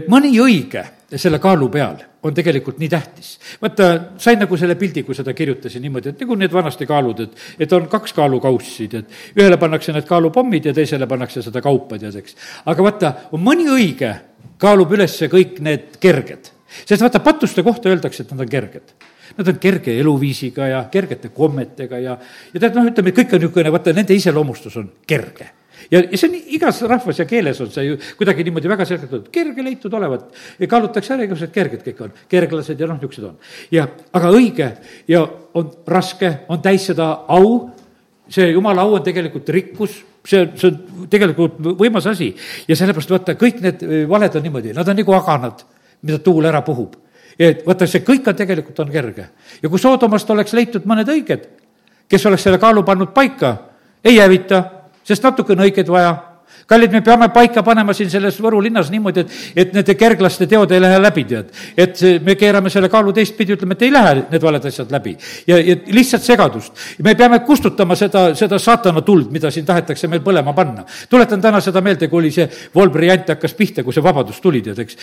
mõni 0.09 0.35
õige 0.41 0.85
selle 1.17 1.39
kaalu 1.39 1.69
peal 1.69 1.97
on 2.23 2.35
tegelikult 2.35 2.79
nii 2.79 2.89
tähtis. 2.89 3.39
vaata, 3.63 4.01
sain 4.19 4.39
nagu 4.39 4.57
selle 4.57 4.75
pildi, 4.75 5.03
kui 5.03 5.15
seda 5.15 5.33
kirjutasin 5.35 5.83
niimoodi, 5.83 6.13
et 6.13 6.21
nagu 6.21 6.37
need 6.37 6.53
vanasti 6.53 6.87
kaalud, 6.87 7.21
et, 7.25 7.39
et 7.59 7.73
on 7.73 7.89
kaks 7.89 8.13
kaalukaussi, 8.17 8.89
et 8.99 9.39
ühele 9.41 9.57
pannakse 9.61 9.93
need 9.97 10.09
kaalupommid 10.09 10.69
ja 10.71 10.75
teisele 10.77 11.09
pannakse 11.11 11.43
seda 11.43 11.63
kaupa, 11.65 11.99
tead, 11.99 12.17
eks. 12.21 12.37
aga 12.67 12.87
vaata, 12.87 13.13
on 13.33 13.45
mõni 13.45 13.69
õige, 13.73 14.13
kaalub 14.61 14.93
üles 14.97 15.15
kõik 15.33 15.61
need 15.65 15.97
kerged. 16.01 16.51
sest 16.85 17.03
vaata, 17.03 17.23
patuste 17.25 17.63
kohta 17.67 17.91
öeldakse, 17.91 18.23
et 18.23 18.35
nad 18.35 18.47
on 18.47 18.51
kerged 18.51 18.95
Nad 19.37 19.47
on 19.47 19.59
kerge 19.63 19.93
eluviisiga 19.95 20.67
ja 20.67 20.81
kergete 20.91 21.29
kommetega 21.31 21.99
ja, 22.03 22.17
ja 22.51 22.61
tead, 22.61 22.75
noh, 22.75 22.89
ütleme, 22.91 23.13
kõik 23.15 23.37
on 23.37 23.45
niisugune, 23.45 23.71
vaata, 23.71 23.93
nende 23.95 24.17
iseloomustus 24.19 24.75
on 24.81 24.89
kerge 25.07 25.47
ja, 25.91 26.03
ja 26.03 26.19
see 26.19 26.29
on 26.29 26.37
igas 26.57 26.81
rahvas 26.89 27.21
ja 27.21 27.27
keeles 27.29 27.61
on 27.63 27.71
see 27.73 27.87
ju 27.87 27.99
kuidagi 28.19 28.45
niimoodi 28.47 28.71
väga 28.71 28.87
selgelt 28.89 29.13
öeldud, 29.13 29.31
kerge 29.33 29.65
leitud 29.65 29.95
olevat. 29.97 30.27
kaalutakse 30.69 31.15
ära, 31.15 31.27
igasugused 31.27 31.55
kerged 31.55 31.85
kõik 31.87 32.03
on, 32.05 32.15
kerglased 32.31 32.81
ja 32.81 32.89
noh, 32.91 32.99
niisugused 32.99 33.29
on. 33.31 33.37
ja, 33.73 33.87
aga 34.13 34.33
õige 34.35 34.71
ja 35.09 35.25
on 35.55 35.71
raske, 35.89 36.33
on 36.49 36.63
täis 36.63 36.89
seda 36.91 37.11
au, 37.29 37.71
see 38.31 38.51
jumala 38.53 38.87
au 38.87 38.97
on 38.99 39.05
tegelikult 39.05 39.49
rikkus, 39.55 40.01
see, 40.25 40.49
see 40.57 40.71
on 40.71 41.07
tegelikult 41.11 41.61
võimas 41.79 42.07
asi. 42.11 42.33
ja 42.69 42.77
sellepärast 42.79 43.11
vaata, 43.11 43.37
kõik 43.39 43.63
need 43.65 43.87
valed 44.09 44.37
on 44.37 44.47
niimoodi, 44.47 44.75
nad 44.77 44.89
on 44.89 45.01
nagu 45.03 45.17
aganad, 45.19 45.65
mida 46.03 46.19
tuul 46.25 46.47
ära 46.47 46.63
puhub. 46.67 46.97
et 47.39 47.65
vaata, 47.67 47.87
see 47.87 48.05
kõik 48.07 48.29
on 48.29 48.37
tegelikult, 48.37 48.79
on 48.81 48.91
kerge. 48.91 49.31
ja 49.63 49.69
kui 49.69 49.79
Soodomast 49.79 50.31
oleks 50.31 50.53
leitud 50.53 50.87
mõned 50.87 51.09
õiged, 51.09 51.49
kes 52.09 52.27
oleks 52.27 52.47
selle 52.47 52.59
kaalu 52.59 52.83
pannud 52.87 53.15
paika, 53.15 53.57
ei 54.05 54.19
hävita 54.19 54.81
sest 55.05 55.25
natuke 55.25 55.55
on 55.57 55.65
õiget 55.65 55.89
vaja 55.91 56.13
kallid, 56.71 56.93
me 56.95 57.03
peame 57.03 57.29
paika 57.35 57.65
panema 57.67 57.95
siin 57.97 58.11
selles 58.13 58.39
Võru 58.41 58.61
linnas 58.63 58.91
niimoodi, 58.93 59.25
et, 59.25 59.37
et 59.65 59.73
nende 59.75 59.97
kerglaste 59.99 60.47
teod 60.51 60.71
ei 60.73 60.83
lähe 60.83 61.01
läbi, 61.03 61.25
tead. 61.29 61.51
et 61.77 62.03
me 62.25 62.37
keerame 62.39 62.71
selle 62.71 62.89
kaalu 62.93 63.13
teistpidi, 63.17 63.57
ütleme, 63.57 63.75
et 63.75 63.83
ei 63.87 63.93
lähe 63.93 64.15
need 64.31 64.43
valed 64.45 64.69
asjad 64.71 64.93
läbi. 64.95 65.17
ja, 65.51 65.59
ja 65.59 65.77
lihtsalt 65.91 66.27
segadust. 66.27 66.73
me 67.03 67.15
peame 67.19 67.41
kustutama 67.47 67.97
seda, 67.99 68.29
seda 68.39 68.59
saatana 68.59 69.03
tuld, 69.07 69.31
mida 69.35 69.51
siin 69.51 69.67
tahetakse 69.67 70.09
meil 70.09 70.23
põlema 70.25 70.55
panna. 70.55 70.85
tuletan 71.11 71.41
täna 71.43 71.61
seda 71.61 71.83
meelde, 71.85 72.09
kui 72.09 72.23
oli 72.23 72.31
see 72.35 72.49
Volbri 72.75 73.11
jant 73.11 73.35
hakkas 73.35 73.55
pihta, 73.59 73.85
kui 73.85 73.95
see 73.97 74.05
vabadus 74.05 74.41
tuli, 74.41 74.63
tead, 74.63 74.79
eks. 74.79 74.97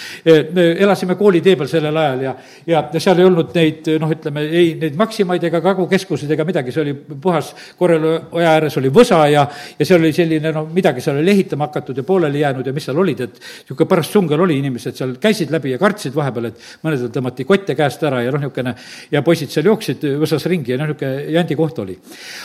me 0.53 0.69
elasime 0.79 1.15
koolitee 1.19 1.55
peal 1.59 1.69
sellel 1.71 1.97
ajal 1.97 2.23
ja, 2.29 2.35
ja, 2.67 2.83
seal 2.97 3.19
ei 3.19 3.27
olnud 3.27 3.53
neid, 3.57 3.91
noh, 3.99 4.11
ütleme, 4.13 4.45
ei 4.47 4.73
neid 4.79 4.95
Maximaid 4.99 5.43
ega 5.49 5.61
Kagu-keskuseid 5.63 6.31
ega 6.31 6.45
midagi, 6.47 6.71
see 6.71 6.85
oli 6.85 6.95
puhas 6.95 7.53
Korrela 7.77 8.17
oja 8.31 8.53
ääres 8.55 8.77
oli 8.79 8.91
võsa 8.93 9.23
ja, 9.31 9.43
ja 9.79 9.85
seal 9.85 10.01
oli 10.01 10.13
selline, 10.15 10.51
no 10.55 10.65
midagi 10.71 11.03
seal 11.03 11.19
oli 11.21 11.33
ehitama 11.33 11.56
ehitama 11.57 11.67
hakatud 11.67 11.97
ja 11.97 12.03
pooleli 12.03 12.39
jäänud 12.39 12.65
ja 12.65 12.73
mis 12.73 12.85
seal 12.85 12.97
olid, 12.97 13.19
et 13.21 13.39
niisugune 13.39 13.87
paras 13.87 14.11
sungel 14.11 14.39
oli, 14.41 14.57
inimesed 14.59 14.95
seal 14.95 15.15
käisid 15.21 15.51
läbi 15.51 15.71
ja 15.71 15.77
kartsid 15.77 16.15
vahepeal, 16.15 16.49
et 16.51 16.61
mõnedel 16.83 17.09
tõmmati 17.13 17.45
kotte 17.45 17.75
käest 17.75 18.03
ära 18.03 18.21
ja 18.23 18.31
noh, 18.31 18.41
niisugune 18.41 18.75
ja 19.11 19.21
poisid 19.21 19.51
seal 19.51 19.65
jooksid 19.65 20.03
võsas 20.21 20.45
ringi 20.47 20.73
ja 20.73 20.77
noh, 20.77 20.89
niisugune 20.91 21.31
jandi 21.33 21.57
koht 21.57 21.79
oli. 21.79 21.97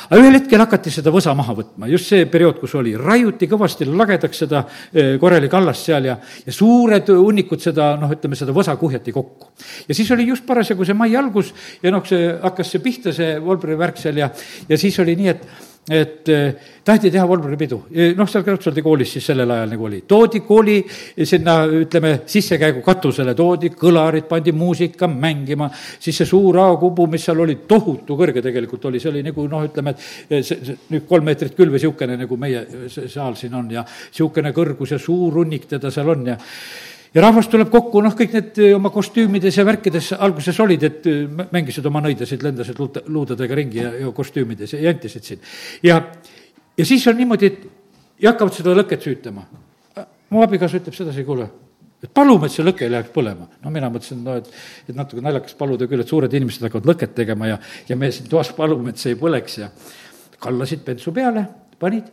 aga 0.09 0.21
ühel 0.21 0.39
hetkel 0.39 0.61
hakati 0.61 0.91
seda 0.91 1.13
võsa 1.13 1.35
maha 1.35 1.55
võtma, 1.57 1.89
just 1.91 2.09
see 2.09 2.27
periood, 2.27 2.61
kus 2.61 2.75
oli, 2.75 2.95
raiuti 2.97 3.49
kõvasti 3.51 3.89
lagedaks 3.91 4.45
seda 4.45 4.65
eh, 4.93 5.17
koreli 5.21 5.51
kallast 5.53 5.91
seal 5.91 6.09
ja, 6.09 6.17
ja 6.47 6.53
suured 6.53 7.13
hunnikud 7.13 7.61
seda, 7.63 7.93
noh, 8.01 8.13
ütleme, 8.13 8.39
seda 8.39 8.55
võsa 8.57 8.77
kuhjati 8.81 9.13
kokku. 9.13 9.53
ja 9.89 9.95
siis 9.95 10.11
oli 10.15 10.29
just 10.29 10.47
parasjagu 10.47 10.87
see 10.89 10.97
mai 10.97 11.13
algus 11.17 11.53
ja 11.83 11.93
noh, 11.93 12.05
see 12.07 12.33
hakkas 12.43 12.73
see 12.73 12.85
pihta, 12.85 13.13
see 13.13 13.37
Volbri 13.43 13.77
värk 13.79 14.01
seal 14.01 14.19
ja, 14.19 14.31
ja 14.69 14.79
siis 14.79 14.99
oli 15.03 15.17
nii, 15.19 15.29
et 15.33 15.71
et 15.91 16.29
eh, 16.29 16.55
taheti 16.85 17.11
teha 17.11 17.25
Volmeri 17.27 17.57
pidu, 17.59 17.81
noh, 18.15 18.29
seal 18.31 18.45
Kreutzwaldi 18.47 18.85
koolis 18.87 19.17
siis 19.17 19.25
sellel 19.27 19.51
ajal 19.51 19.73
nagu 19.75 19.87
oli, 19.89 19.99
toodi 20.07 20.39
kooli 20.47 20.77
sinna, 21.27 21.57
ütleme, 21.67 22.13
sissekäigu 22.31 22.85
katusele, 22.87 23.35
toodi 23.35 23.73
kõlarid, 23.75 24.29
pandi 24.31 24.55
muusika 24.55 25.09
mängima, 25.11 25.67
siis 25.75 26.23
see 26.23 26.31
suur 26.31 26.61
A-kubu, 26.63 27.09
mis 27.11 27.27
seal 27.27 27.43
oli, 27.43 27.59
tohutu 27.67 28.15
kõrge 28.19 28.45
tegelikult 28.45 28.87
oli, 28.93 29.03
see 29.03 29.11
oli 29.11 29.25
nagu 29.27 29.49
noh, 29.51 29.67
ütleme, 29.67 29.97
et 29.97 30.47
see, 30.47 30.61
see 30.63 30.79
nüüd 30.95 31.09
kolm 31.11 31.27
meetrit 31.27 31.59
küll 31.59 31.73
või 31.73 31.83
niisugune, 31.83 32.21
nagu 32.23 32.39
meie 32.39 32.63
saal 33.11 33.35
siin 33.41 33.59
on 33.59 33.75
ja 33.75 33.83
niisugune 33.83 34.55
kõrgus 34.55 34.95
ja 34.95 35.03
suur 35.03 35.43
hunnik 35.43 35.67
teda 35.75 35.91
seal 35.91 36.15
on 36.15 36.27
ja 36.31 36.39
ja 37.15 37.23
rahvas 37.23 37.49
tuleb 37.53 37.71
kokku, 37.73 38.01
noh, 38.05 38.15
kõik 38.17 38.37
need 38.37 38.61
eh, 38.63 38.75
oma 38.77 38.91
kostüümides 38.93 39.59
ja 39.59 39.67
värkides 39.69 40.13
alguses 40.19 40.61
olid, 40.65 40.87
et 40.89 41.09
eh, 41.11 41.25
mängisid 41.53 41.87
oma 41.89 42.03
nõidasid, 42.05 42.45
lendasid 42.45 42.79
luude, 42.81 43.05
luudadega 43.13 43.59
ringi 43.59 43.83
ja, 43.83 43.93
ja 44.05 44.13
kostüümides 44.17 44.77
ja 44.77 44.81
jantisid 44.89 45.29
siin. 45.29 45.43
ja, 45.85 46.01
ja 46.79 46.87
siis 46.89 47.07
on 47.11 47.19
niimoodi, 47.21 47.51
et 47.53 47.67
ja 48.23 48.33
hakkavad 48.33 48.57
seda 48.57 48.77
lõket 48.77 49.05
süütama. 49.05 49.45
mu 50.33 50.41
abikaasa 50.41 50.79
ütleb 50.81 50.95
sedasi, 50.97 51.25
kuule, 51.29 51.49
et 52.03 52.11
palume, 52.15 52.49
et 52.49 52.55
see 52.55 52.65
lõke 52.65 52.87
ei 52.87 52.93
läheks 52.93 53.13
põlema. 53.13 53.49
no 53.65 53.71
mina 53.75 53.91
mõtlesin, 53.93 54.23
no 54.25 54.39
et, 54.41 54.49
et 54.89 54.97
natuke 54.97 55.25
naljakas 55.25 55.55
paluda 55.59 55.87
küll, 55.91 56.01
et 56.01 56.09
suured 56.09 56.33
inimesed 56.33 56.65
hakkavad 56.65 56.89
lõket 56.95 57.15
tegema 57.19 57.51
ja, 57.51 57.59
ja 57.89 57.97
me 57.97 58.11
siin 58.13 58.31
toas 58.31 58.55
palume, 58.57 58.91
et 58.91 59.03
see 59.03 59.13
ei 59.13 59.21
põleks 59.21 59.59
ja 59.61 59.69
kallasid 60.43 60.85
bensu 60.87 61.13
peale, 61.13 61.45
panid 61.79 62.09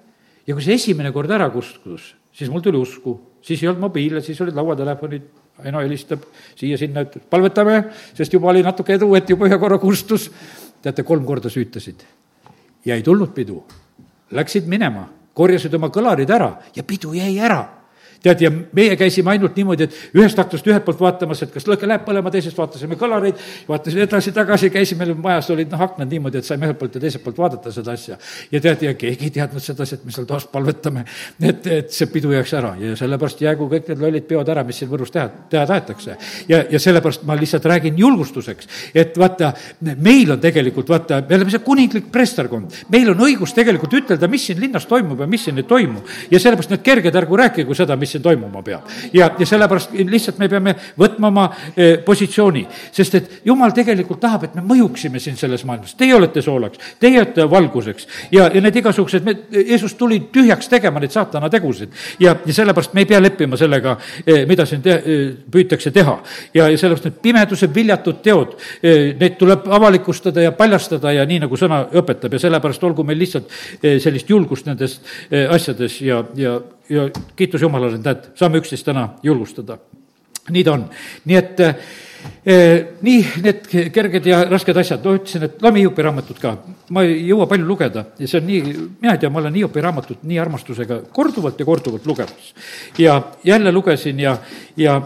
ja 0.48 0.56
kui 0.58 0.66
see 0.66 0.76
esimene 0.76 1.14
kord 1.16 1.32
ära 1.32 1.50
kustus, 1.54 2.16
siis 2.34 2.52
mul 2.52 2.62
tuli 2.66 2.78
usku 2.82 3.16
siis 3.42 3.64
ei 3.64 3.70
olnud 3.70 3.88
mobiile, 3.88 4.22
siis 4.22 4.42
olid 4.42 4.58
lauatelefonid, 4.58 5.30
Aino 5.60 5.82
helistab 5.84 6.22
siia-sinna, 6.56 7.02
ütleb 7.04 7.26
palvetame, 7.28 7.82
sest 8.16 8.32
juba 8.32 8.48
oli 8.48 8.62
natuke 8.64 8.94
edu, 8.96 9.10
et 9.18 9.28
juba 9.28 9.50
ühe 9.50 9.58
korra 9.60 9.76
kustus. 9.78 10.30
teate, 10.82 11.04
kolm 11.04 11.26
korda 11.28 11.50
süütasid 11.52 12.06
ja 12.86 12.96
ei 12.96 13.04
tulnud 13.04 13.34
pidu. 13.36 13.58
Läksid 14.32 14.70
minema, 14.72 15.04
korjasid 15.34 15.74
oma 15.76 15.90
kõlarid 15.92 16.30
ära 16.32 16.54
ja 16.76 16.84
pidu 16.88 17.12
jäi 17.14 17.36
ära 17.40 17.79
tead, 18.24 18.42
ja 18.44 18.52
meie 18.52 18.96
käisime 19.00 19.32
ainult 19.34 19.56
niimoodi, 19.56 19.88
et 19.88 20.18
ühest 20.18 20.40
aknast 20.40 20.68
ühelt 20.68 20.84
poolt 20.86 21.00
vaatamas, 21.02 21.44
et 21.44 21.54
kas 21.54 21.68
lõke 21.70 21.88
läheb 21.88 22.04
põlema, 22.08 22.32
teisest 22.34 22.58
vaatasime 22.58 22.98
kõlareid, 23.00 23.40
vaatasime 23.68 24.04
edasi-tagasi, 24.06 24.72
käisime, 24.74 25.08
majas 25.16 25.50
olid 25.54 25.72
noh, 25.72 25.84
aknad 25.86 26.12
niimoodi, 26.12 26.42
et 26.42 26.48
saime 26.48 26.68
ühelt 26.68 26.80
poolt 26.80 26.98
ja 26.98 27.04
teiselt 27.04 27.24
poolt 27.24 27.40
vaadata 27.40 27.72
seda 27.74 27.96
asja. 27.96 28.18
ja 28.52 28.62
tead, 28.64 28.84
ja 28.84 28.94
keegi 29.00 29.30
ei 29.30 29.34
teadnud 29.40 29.64
sedasi, 29.64 30.00
et 30.00 30.06
me 30.06 30.16
seal 30.16 30.28
toas 30.30 30.48
palvetame, 30.52 31.06
et, 31.40 31.68
et 31.80 31.94
see 31.96 32.10
pidu 32.12 32.34
jääks 32.36 32.54
ära 32.60 32.74
ja 32.80 32.96
sellepärast 33.00 33.44
jäägu 33.46 33.70
kõik 33.72 33.88
need 33.94 34.04
lollid 34.04 34.28
peod 34.28 34.52
ära, 34.52 34.66
mis 34.68 34.82
siin 34.82 34.92
Võrus 34.92 35.14
teha, 35.14 35.28
teha 35.52 35.66
tahetakse. 35.70 36.18
ja, 36.50 36.64
ja 36.72 36.80
sellepärast 36.80 37.24
ma 37.30 37.38
lihtsalt 37.40 37.66
räägin 37.72 37.98
julgustuseks, 38.00 38.68
et 38.94 39.18
vaata, 39.20 39.54
meil 39.96 40.32
on 40.36 40.42
tegelikult, 40.44 40.90
vaata, 40.90 41.22
me 41.30 41.40
oleme 41.40 41.54
see 41.54 41.64
kuninglik 41.64 42.12
presterkond, 42.12 42.84
meil 42.92 43.14
on 43.14 43.26
õigus 43.30 43.56
tegelikult 43.56 43.96
ütelda, 44.02 44.28
mis 44.28 44.50
siin 44.50 44.60
linnas 44.60 44.88
toimub 44.90 45.24
ja 45.24 45.28
mis 45.30 45.48
siin 45.48 45.62
ei 45.62 45.68
toimu. 45.70 46.04
ja 46.32 46.40
sellepärast 46.40 46.76
need 46.76 46.84
kerged, 46.84 47.16
ärgu 47.16 47.38
rääkigu 47.40 47.78
seda, 47.78 47.96
mis 48.00 48.09
mis 48.10 48.18
siin 48.18 48.24
toimuma 48.24 48.64
peab. 48.64 48.90
ja, 49.14 49.30
ja 49.40 49.46
sellepärast 49.46 49.94
lihtsalt 49.94 50.40
me 50.40 50.50
peame 50.50 50.74
võtma 51.00 51.30
oma 51.30 51.46
eh, 51.76 51.98
positsiooni, 52.06 52.66
sest 52.92 53.16
et 53.20 53.32
jumal 53.46 53.74
tegelikult 53.76 54.20
tahab, 54.20 54.48
et 54.48 54.56
me 54.58 54.64
mõjuksime 54.66 55.20
siin 55.22 55.38
selles 55.38 55.66
maailmas. 55.66 55.96
Teie 56.00 56.16
olete 56.16 56.42
soolaks, 56.42 56.80
teie 57.00 57.20
olete 57.22 57.46
valguseks 57.50 58.08
ja, 58.32 58.50
ja 58.54 58.62
need 58.62 58.80
igasugused, 58.82 59.26
me, 59.26 59.36
Jeesus 59.52 59.94
tuli 60.00 60.22
tühjaks 60.34 60.70
tegema 60.72 61.02
neid 61.02 61.14
saatana 61.14 61.50
tegusid. 61.50 61.94
ja, 62.20 62.36
ja 62.46 62.54
sellepärast 62.54 62.94
me 62.94 63.06
ei 63.06 63.10
pea 63.10 63.22
leppima 63.22 63.58
sellega, 63.58 63.98
eh, 64.26 64.46
mida 64.50 64.66
siin 64.66 64.82
te, 64.86 64.98
eh, 64.98 65.26
püütakse 65.52 65.94
teha. 65.96 66.18
ja, 66.54 66.70
ja 66.70 66.78
sellepärast 66.78 67.10
need 67.10 67.22
pimeduse 67.22 67.70
viljatud 67.76 68.24
teod, 68.24 68.56
neid 69.20 69.38
tuleb 69.38 69.68
avalikustada 69.70 70.42
ja 70.42 70.52
paljastada 70.56 71.12
ja 71.14 71.26
nii, 71.28 71.44
nagu 71.46 71.58
sõna 71.58 71.84
õpetab 72.02 72.34
ja 72.34 72.42
sellepärast 72.42 72.84
olgu 72.84 73.04
meil 73.06 73.20
lihtsalt 73.20 73.50
sellist 74.02 74.30
julgust 74.30 74.68
nendes 74.68 75.00
asjades 75.30 76.00
ja, 76.02 76.24
ja 76.36 76.58
ja 76.90 77.08
kiitus 77.36 77.62
Jumalale, 77.62 78.00
tead, 78.04 78.32
saame 78.40 78.62
üksteist 78.62 78.88
täna 78.88 79.08
julgustada. 79.24 79.78
nii 80.50 80.64
ta 80.66 80.72
on, 80.74 80.84
nii 81.30 81.36
et 81.38 81.60
eh, 81.62 82.86
nii 83.06 83.20
need 83.44 83.68
kerged 83.94 84.26
ja 84.26 84.40
rasked 84.50 84.78
asjad, 84.82 85.04
no 85.06 85.14
ütlesin, 85.20 85.46
et 85.46 85.62
loeme 85.62 85.84
Hiopi 85.84 86.06
raamatut 86.08 86.40
ka. 86.42 86.56
ma 86.90 87.04
ei 87.06 87.28
jõua 87.28 87.46
palju 87.48 87.68
lugeda 87.68 88.06
ja 88.18 88.28
see 88.28 88.42
on 88.42 88.48
nii, 88.48 88.74
mina 89.02 89.14
ei 89.14 89.22
tea, 89.22 89.30
ma 89.30 89.44
olen 89.44 89.62
Hiopi 89.62 89.86
raamatut 89.86 90.26
nii 90.26 90.42
armastusega 90.42 91.02
korduvalt 91.14 91.60
ja 91.60 91.66
korduvalt 91.70 92.06
lugemas. 92.06 92.54
ja 92.98 93.22
jälle 93.44 93.72
lugesin 93.72 94.20
ja, 94.20 94.38
ja, 94.78 95.00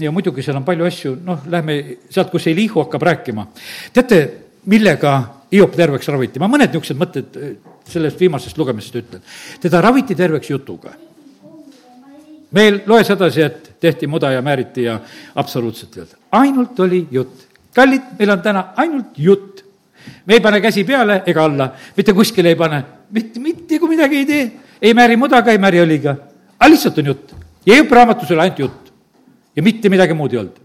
ja 0.00 0.12
muidugi 0.12 0.42
seal 0.42 0.58
on 0.58 0.66
palju 0.66 0.90
asju, 0.90 1.16
noh, 1.24 1.46
lähme 1.46 1.80
sealt, 2.10 2.30
kus 2.34 2.46
Elihu 2.50 2.82
hakkab 2.82 3.02
rääkima. 3.12 3.46
teate, 3.92 4.22
millega 4.66 5.18
Hiop 5.52 5.76
terveks 5.76 6.08
raviti, 6.12 6.40
ma 6.42 6.50
mõned 6.50 6.74
niisugused 6.74 6.98
mõtted 6.98 7.36
eh, 7.38 7.58
sellest 7.88 8.18
viimasest 8.20 8.58
lugemisest 8.58 9.04
ütlen. 9.04 9.22
teda 9.62 9.80
raviti 9.80 10.18
terveks 10.18 10.50
jutuga 10.50 10.98
meil 12.50 12.80
loes 12.86 13.10
edasi, 13.10 13.42
et 13.42 13.72
tehti 13.80 14.06
muda 14.06 14.30
ja 14.32 14.42
määriti 14.42 14.86
ja 14.86 14.98
absoluutselt 15.34 15.96
ei 15.96 16.02
olnud. 16.02 16.16
ainult 16.32 16.80
oli 16.80 17.06
jutt. 17.10 17.46
kallid, 17.74 18.02
meil 18.18 18.30
on 18.30 18.42
täna 18.42 18.64
ainult 18.76 19.18
jutt. 19.18 19.64
me 20.26 20.34
ei 20.34 20.40
pane 20.40 20.60
käsi 20.60 20.84
peale 20.84 21.22
ega 21.26 21.44
alla, 21.44 21.72
mitte 21.96 22.12
kuskile 22.12 22.48
ei 22.48 22.56
pane, 22.56 22.84
mitte, 23.10 23.40
mitte 23.40 23.78
kui 23.78 23.88
midagi 23.88 24.16
ei 24.16 24.26
tee. 24.26 24.52
ei 24.82 24.94
määri 24.94 25.16
mudaga, 25.16 25.50
ei 25.50 25.58
määri 25.58 25.82
õliga, 25.84 26.16
aga 26.58 26.70
lihtsalt 26.70 26.98
on 26.98 27.06
jutt. 27.06 27.34
ja 27.66 27.74
Hiopi 27.74 27.94
raamatus 27.94 28.30
oli 28.30 28.40
ainult 28.40 28.58
jutt 28.58 28.92
ja 29.56 29.62
mitte 29.62 29.88
midagi 29.88 30.14
muud 30.14 30.32
ei 30.32 30.38
olnud. 30.38 30.56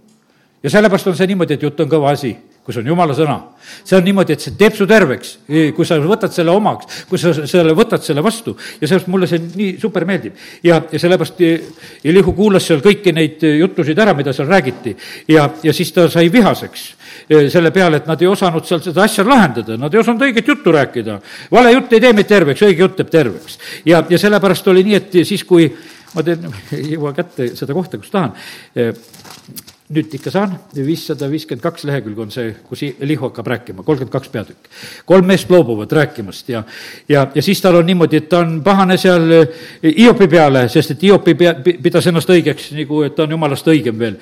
ja 0.64 0.70
sellepärast 0.70 1.08
on 1.08 1.18
see 1.18 1.28
niimoodi, 1.28 1.54
et 1.54 1.64
jutt 1.64 1.80
on 1.80 1.90
kõva 1.90 2.12
asi 2.14 2.38
kus 2.64 2.78
on 2.80 2.88
jumala 2.88 3.16
sõna. 3.16 3.36
see 3.84 3.98
on 3.98 4.04
niimoodi, 4.04 4.36
et 4.36 4.44
see 4.44 4.56
teeb 4.60 4.76
su 4.76 4.86
terveks, 4.88 5.34
kui 5.76 5.86
sa 5.88 5.98
võtad 6.00 6.32
selle 6.36 6.52
omaks, 6.52 7.04
kui 7.10 7.20
sa 7.20 7.34
selle 7.34 7.76
võtad 7.76 8.04
selle 8.04 8.24
vastu 8.24 8.56
ja 8.80 8.88
sellepärast 8.88 9.12
mulle 9.12 9.28
see 9.28 9.42
nii 9.44 9.78
super 9.82 10.06
meeldib. 10.08 10.36
ja, 10.64 10.82
ja 10.92 11.00
sellepärast 11.00 11.42
Elihu 12.04 12.34
kuulas 12.34 12.68
seal 12.68 12.84
kõiki 12.84 13.14
neid 13.16 13.44
jutusid 13.44 14.00
ära, 14.00 14.14
mida 14.16 14.34
seal 14.34 14.48
räägiti 14.48 14.96
ja, 15.28 15.50
ja 15.64 15.74
siis 15.74 15.92
ta 15.92 16.08
sai 16.12 16.32
vihaseks 16.32 16.86
selle 17.52 17.72
peale, 17.72 18.00
et 18.02 18.08
nad 18.10 18.22
ei 18.22 18.28
osanud 18.28 18.66
seal 18.68 18.82
seda 18.84 19.04
asja 19.04 19.26
lahendada, 19.28 19.78
nad 19.80 19.94
ei 19.94 20.00
osanud 20.02 20.24
õiget 20.28 20.48
juttu 20.48 20.72
rääkida. 20.74 21.20
vale 21.52 21.74
jutt 21.74 21.94
ei 21.94 22.02
tee 22.04 22.14
meid 22.14 22.28
terveks, 22.28 22.64
õige 22.64 22.88
jutt 22.88 22.96
teeb 23.00 23.12
terveks. 23.12 23.60
ja, 23.86 24.04
ja 24.10 24.20
sellepärast 24.20 24.68
oli 24.68 24.84
nii, 24.88 24.96
et 25.02 25.20
siis, 25.28 25.44
kui 25.44 25.68
ma 26.16 26.24
teen, 26.24 26.48
ei 26.78 26.96
jõua 26.96 27.14
kätte 27.16 27.52
seda 27.60 27.76
kohta, 27.76 28.00
kus 28.00 28.14
tahan 28.14 28.34
nüüd 29.92 30.14
ikka 30.16 30.32
saan, 30.32 30.54
viissada 30.74 31.28
viiskümmend 31.28 31.64
kaks 31.64 31.84
lehekülge 31.84 32.22
on 32.24 32.30
see, 32.32 32.54
kus 32.70 32.86
Elihu 32.88 33.28
hakkab 33.28 33.50
rääkima, 33.52 33.84
kolmkümmend 33.84 34.14
kaks 34.14 34.30
peatükk. 34.32 34.70
kolm 35.06 35.28
meest 35.28 35.50
loobuvad 35.52 35.92
rääkimast 35.92 36.50
ja, 36.50 36.64
ja, 37.10 37.26
ja 37.36 37.42
siis 37.44 37.62
tal 37.62 37.76
on 37.76 37.86
niimoodi, 37.86 38.22
et 38.24 38.30
ta 38.32 38.40
on 38.46 38.62
pahane 38.64 38.98
seal 38.98 39.28
Hiopi 39.84 40.28
peale, 40.32 40.70
sest 40.72 40.96
et 40.96 41.04
Hiopi 41.04 41.36
pea, 41.36 41.54
pidas 41.84 42.08
ennast 42.08 42.32
õigeks, 42.32 42.72
nagu 42.78 43.04
et 43.04 43.16
ta 43.16 43.28
on 43.28 43.36
jumalast 43.36 43.68
õigem 43.68 44.00
veel, 44.00 44.18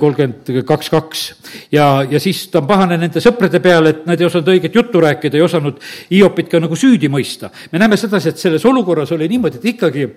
kolmkümmend 0.00 0.64
kaks, 0.66 0.90
kaks. 0.96 1.28
ja, 1.72 2.06
ja 2.08 2.20
siis 2.20 2.46
ta 2.48 2.62
on 2.64 2.72
pahane 2.72 2.96
nende 2.96 3.20
sõprade 3.20 3.60
peale, 3.60 3.92
et 3.92 4.08
nad 4.08 4.20
ei 4.20 4.30
osanud 4.30 4.48
õiget 4.56 4.80
juttu 4.80 5.04
rääkida, 5.04 5.36
ei 5.36 5.44
osanud 5.44 5.80
Hiopit 6.10 6.48
ka 6.48 6.60
nagu 6.60 6.76
süüdi 6.76 7.12
mõista. 7.12 7.52
me 7.72 7.78
näeme 7.78 8.00
sedasi, 8.00 8.32
et 8.32 8.38
selles 8.38 8.64
olukorras 8.64 9.12
oli 9.12 9.28
niimoodi, 9.28 9.60
et 9.60 9.74
ikkagi 9.76 10.08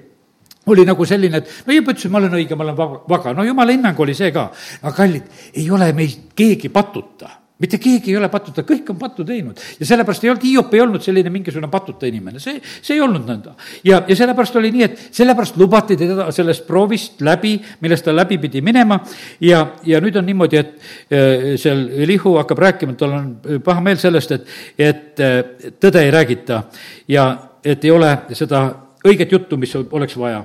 oli 0.71 0.85
nagu 0.85 1.05
selline, 1.05 1.41
et 1.41 1.65
no 1.67 1.73
juba 1.73 1.93
ütlesin, 1.93 2.11
ma 2.13 2.21
olen 2.21 2.37
õige, 2.41 2.57
ma 2.57 2.67
olen 2.67 2.77
vaga, 3.09 3.33
no 3.37 3.45
jumala 3.45 3.75
hinnang 3.75 3.99
oli 3.99 4.15
see 4.17 4.31
ka. 4.35 4.49
aga 4.81 4.93
kallid, 4.95 5.33
ei 5.53 5.65
ole 5.71 5.91
meist 5.93 6.31
keegi 6.35 6.69
patuta. 6.73 7.31
Mitte 7.55 7.77
keegi 7.79 8.11
ei 8.11 8.17
ole 8.19 8.27
patuta, 8.27 8.65
kõik 8.67 8.89
on 8.91 8.97
pattu 8.99 9.23
teinud. 9.23 9.59
Ja 9.79 9.85
sellepärast 9.87 10.25
ei 10.25 10.29
olnud, 10.33 10.43
Hiop 10.43 10.73
ei 10.75 10.81
olnud 10.83 11.03
selline 11.05 11.31
mingisugune 11.31 11.69
patuta 11.71 12.03
inimene, 12.09 12.41
see, 12.43 12.57
see 12.83 12.97
ei 12.97 13.03
olnud 13.03 13.23
nõnda. 13.23 13.53
ja, 13.87 14.01
ja 14.09 14.17
sellepärast 14.19 14.57
oli 14.59 14.73
nii, 14.75 14.83
et 14.83 15.05
sellepärast 15.15 15.55
lubati 15.61 15.95
teda 15.95 16.27
sellest 16.35 16.65
proovist 16.67 17.23
läbi, 17.23 17.53
millest 17.79 18.03
ta 18.09 18.11
läbi 18.11 18.41
pidi 18.43 18.59
minema. 18.65 18.99
Ja, 19.39 19.61
ja 19.87 20.03
nüüd 20.03 20.19
on 20.19 20.27
niimoodi, 20.27 20.59
et 20.59 20.75
äh, 21.07 21.55
seal 21.61 21.87
Elihu 22.03 22.35
hakkab 22.41 22.59
rääkima, 22.59 22.91
et 22.91 22.99
tal 22.99 23.15
on 23.15 23.31
paha 23.63 23.87
meel 23.87 24.03
sellest, 24.03 24.35
et, 24.35 24.55
et 24.75 25.23
äh, 25.23 25.71
tõde 25.79 26.03
ei 26.03 26.11
räägita. 26.11 26.65
Ja 27.07 27.29
et 27.65 27.87
ei 27.87 27.91
ole 27.91 28.11
seda 28.35 28.67
õiget 29.05 29.31
juttu, 29.31 29.57
mis 29.61 29.75
oleks 29.75 30.17
vaja. 30.17 30.43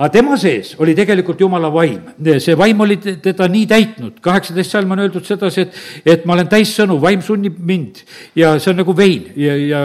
Aga 0.00 0.08
tema 0.14 0.36
sees 0.40 0.70
oli 0.80 0.94
tegelikult 0.96 1.42
jumala 1.42 1.68
vaim, 1.68 2.06
see 2.40 2.54
vaim 2.56 2.78
oli 2.80 2.94
teda 3.20 3.44
nii 3.52 3.66
täitnud, 3.68 4.14
kaheksateist 4.24 4.72
salm 4.72 4.94
on 4.94 5.02
öeldud 5.04 5.26
sedasi, 5.28 5.66
et, 5.66 5.80
et 6.14 6.22
ma 6.24 6.38
olen 6.38 6.48
täis 6.48 6.70
sõnu, 6.72 6.96
vaim 7.02 7.20
sunnib 7.24 7.58
mind. 7.68 8.00
Ja 8.38 8.54
see 8.56 8.70
on 8.72 8.78
nagu 8.80 8.94
vein. 8.96 9.26
Ja, 9.36 9.56
ja, 9.60 9.80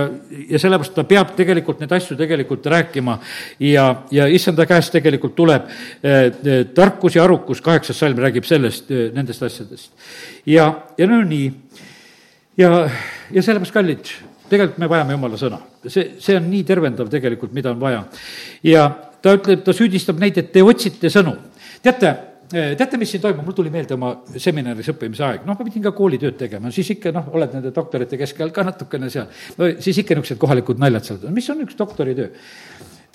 ja 0.54 0.62
sellepärast 0.62 0.96
ta 0.96 1.04
peab 1.10 1.34
tegelikult 1.36 1.84
neid 1.84 1.92
asju 1.98 2.16
tegelikult 2.16 2.70
rääkima. 2.72 3.18
Ja, 3.60 3.90
ja 4.16 4.30
issanda 4.32 4.64
käest 4.70 4.96
tegelikult 4.96 5.36
tuleb 5.36 5.68
eh, 5.68 6.62
tarkus 6.78 7.18
ja 7.20 7.26
arukus, 7.26 7.60
kaheksas 7.66 8.00
salm 8.00 8.22
räägib 8.24 8.48
sellest, 8.48 8.88
eh, 8.96 9.10
nendest 9.16 9.44
asjadest. 9.44 9.92
ja, 10.48 10.70
ja 10.96 11.10
no 11.12 11.20
nii, 11.28 11.52
ja, 12.64 12.72
ja 13.36 13.44
sellepärast, 13.44 13.76
kallid 13.76 14.16
tegelikult 14.50 14.80
me 14.82 14.90
vajame 14.92 15.18
jumala 15.18 15.40
sõna. 15.40 15.60
see, 15.88 16.16
see 16.22 16.38
on 16.38 16.48
nii 16.52 16.64
tervendav 16.68 17.10
tegelikult, 17.12 17.54
mida 17.54 17.72
on 17.74 17.82
vaja. 17.82 18.06
ja 18.64 18.86
ta 19.22 19.36
ütleb, 19.40 19.66
ta 19.66 19.74
süüdistab 19.76 20.22
neid, 20.22 20.38
et 20.42 20.52
te 20.54 20.64
otsite 20.64 21.10
sõnu. 21.14 21.36
teate, 21.84 22.12
teate, 22.52 23.00
mis 23.02 23.12
siin 23.14 23.24
toimub, 23.24 23.46
mul 23.46 23.58
tuli 23.58 23.72
meelde 23.74 23.98
oma 23.98 24.12
seminaris 24.42 24.92
õppimise 24.94 25.26
aeg, 25.28 25.46
noh, 25.48 25.58
ma 25.58 25.68
pidin 25.68 25.86
ka 25.86 25.94
koolitööd 25.98 26.38
tegema, 26.40 26.72
siis 26.74 26.92
ikka 26.96 27.14
noh, 27.16 27.32
oled 27.34 27.58
nende 27.58 27.74
doktorite 27.76 28.20
keskel 28.22 28.54
ka 28.56 28.66
natukene 28.68 29.10
seal, 29.14 29.32
no 29.58 29.72
siis 29.80 30.04
ikka 30.04 30.18
niisugused 30.18 30.42
kohalikud 30.42 30.82
naljad 30.82 31.10
seal, 31.10 31.26
mis 31.34 31.50
on 31.54 31.66
üks 31.66 31.78
doktoritöö? 31.80 32.30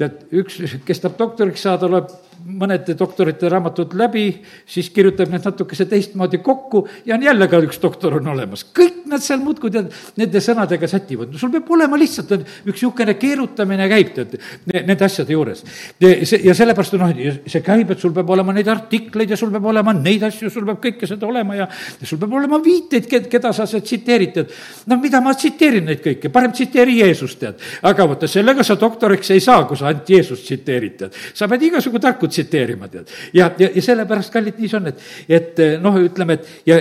Tead, 0.00 0.26
üks, 0.42 0.60
kes 0.86 1.02
tahab 1.04 1.18
doktoriks 1.20 1.68
saada, 1.68 1.90
loeb 1.90 2.10
mõned 2.40 2.88
doktorite 2.98 3.48
raamatud 3.50 3.94
läbi, 3.98 4.24
siis 4.68 4.88
kirjutab 4.94 5.30
need 5.32 5.44
natukese 5.44 5.86
teistmoodi 5.90 6.40
kokku 6.44 6.86
ja 7.06 7.14
on 7.16 7.24
jälle 7.24 7.48
ka 7.50 7.60
üks 7.64 7.80
doktor 7.82 8.16
on 8.16 8.28
olemas. 8.32 8.64
kõik 8.64 9.04
nad 9.10 9.22
seal 9.22 9.40
muudkui 9.42 9.70
tead, 9.74 9.90
nende 10.16 10.40
sõnadega 10.42 10.88
sätivad, 10.88 11.32
no 11.32 11.38
sul 11.38 11.52
peab 11.52 11.70
olema 11.74 11.98
lihtsalt 12.00 12.32
üks 12.40 12.64
niisugune 12.64 13.14
keerutamine 13.20 13.88
käib, 13.90 14.12
tead, 14.14 14.36
nende 14.72 15.04
asjade 15.04 15.34
juures. 15.34 15.64
ja 16.00 16.54
sellepärast 16.56 16.96
noh, 17.00 17.12
see 17.46 17.64
käib, 17.66 17.90
et 17.90 18.00
sul 18.00 18.14
peab 18.16 18.30
olema 18.30 18.54
neid 18.56 18.68
artikleid 18.72 19.34
ja 19.34 19.38
sul 19.40 19.52
peab 19.52 19.66
olema 19.72 19.94
neid 19.96 20.24
asju, 20.30 20.50
sul 20.50 20.66
peab 20.68 20.80
kõike 20.84 21.08
seda 21.10 21.28
olema 21.28 21.58
ja, 21.58 21.68
sul 22.02 22.20
peab 22.22 22.38
olema 22.40 22.60
viiteid, 22.64 23.10
keda 23.30 23.52
sa 23.56 23.66
seal 23.68 23.84
tsiteerid, 23.84 24.34
tead. 24.38 24.56
noh, 24.90 25.00
mida 25.02 25.20
ma 25.20 25.34
tsiteerin 25.36 25.90
neid 25.90 26.02
kõiki, 26.04 26.32
parem 26.32 26.54
tsiteeri 26.56 27.00
Jeesust, 27.02 27.40
tead. 27.42 27.60
aga 27.82 28.08
vaata, 28.14 28.30
sellega 28.30 28.64
sa 28.64 28.78
doktoriks 28.80 29.34
ei 29.34 29.44
saa, 29.44 29.66
kui 29.68 29.76
sa 29.76 29.89
ainult 29.90 30.14
Jeesust 30.14 30.46
tsiteerid, 30.46 30.96
tead. 31.00 31.18
sa 31.34 31.48
pead 31.50 31.66
igasugu 31.68 32.00
tarku 32.02 32.30
tsiteerima, 32.30 32.88
tead. 32.92 33.10
ja, 33.36 33.50
ja, 33.58 33.68
ja 33.74 33.84
sellepärast, 33.84 34.32
kallid, 34.32 34.58
nii 34.58 34.70
see 34.70 34.80
on, 34.80 34.90
et, 34.90 35.04
et 35.28 35.62
noh, 35.82 36.00
ütleme, 36.00 36.38
et 36.38 36.70
ja 36.70 36.80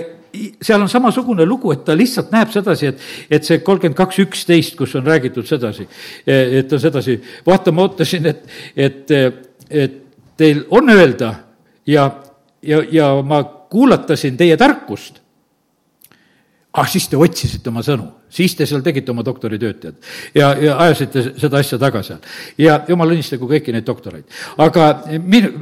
seal 0.61 0.81
on 0.81 0.89
samasugune 0.89 1.45
lugu, 1.45 1.71
et 1.73 1.83
ta 1.85 1.95
lihtsalt 1.97 2.31
näeb 2.33 2.51
sedasi, 2.53 2.91
et, 2.91 3.05
et 3.31 3.45
see 3.45 3.61
kolmkümmend 3.65 3.97
kaks 3.97 4.21
üksteist, 4.25 4.75
kus 4.77 4.93
on 4.99 5.07
räägitud 5.07 5.47
sedasi, 5.47 5.87
et 6.25 6.73
on 6.73 6.81
sedasi, 6.81 7.17
vaata, 7.45 7.73
ma 7.73 7.87
ootasin, 7.87 8.29
et, 8.29 8.43
et, 8.75 9.15
et 9.69 9.97
teil 10.39 10.63
on 10.75 10.93
öelda 10.93 11.33
ja, 11.89 12.09
ja, 12.61 12.83
ja 12.91 13.09
ma 13.25 13.43
kuulatasin 13.69 14.37
teie 14.37 14.57
tarkust. 14.57 15.19
ah, 16.73 16.87
siis 16.87 17.09
te 17.09 17.17
otsisite 17.17 17.69
oma 17.69 17.81
sõnu 17.85 18.18
siis 18.29 18.55
te 18.55 18.65
seal 18.69 18.83
tegite 18.85 19.11
oma 19.11 19.25
doktoritööd, 19.25 19.79
tead. 19.81 19.97
ja, 20.35 20.53
ja 20.61 20.77
ajasite 20.85 21.23
seda 21.39 21.59
asja 21.63 21.79
taga 21.81 22.03
seal. 22.05 22.21
ja 22.57 22.81
jumal 22.87 23.15
õnnistagu 23.15 23.49
kõiki 23.49 23.73
neid 23.75 23.87
doktoreid. 23.87 24.25
aga 24.57 24.89
minu, 25.19 25.53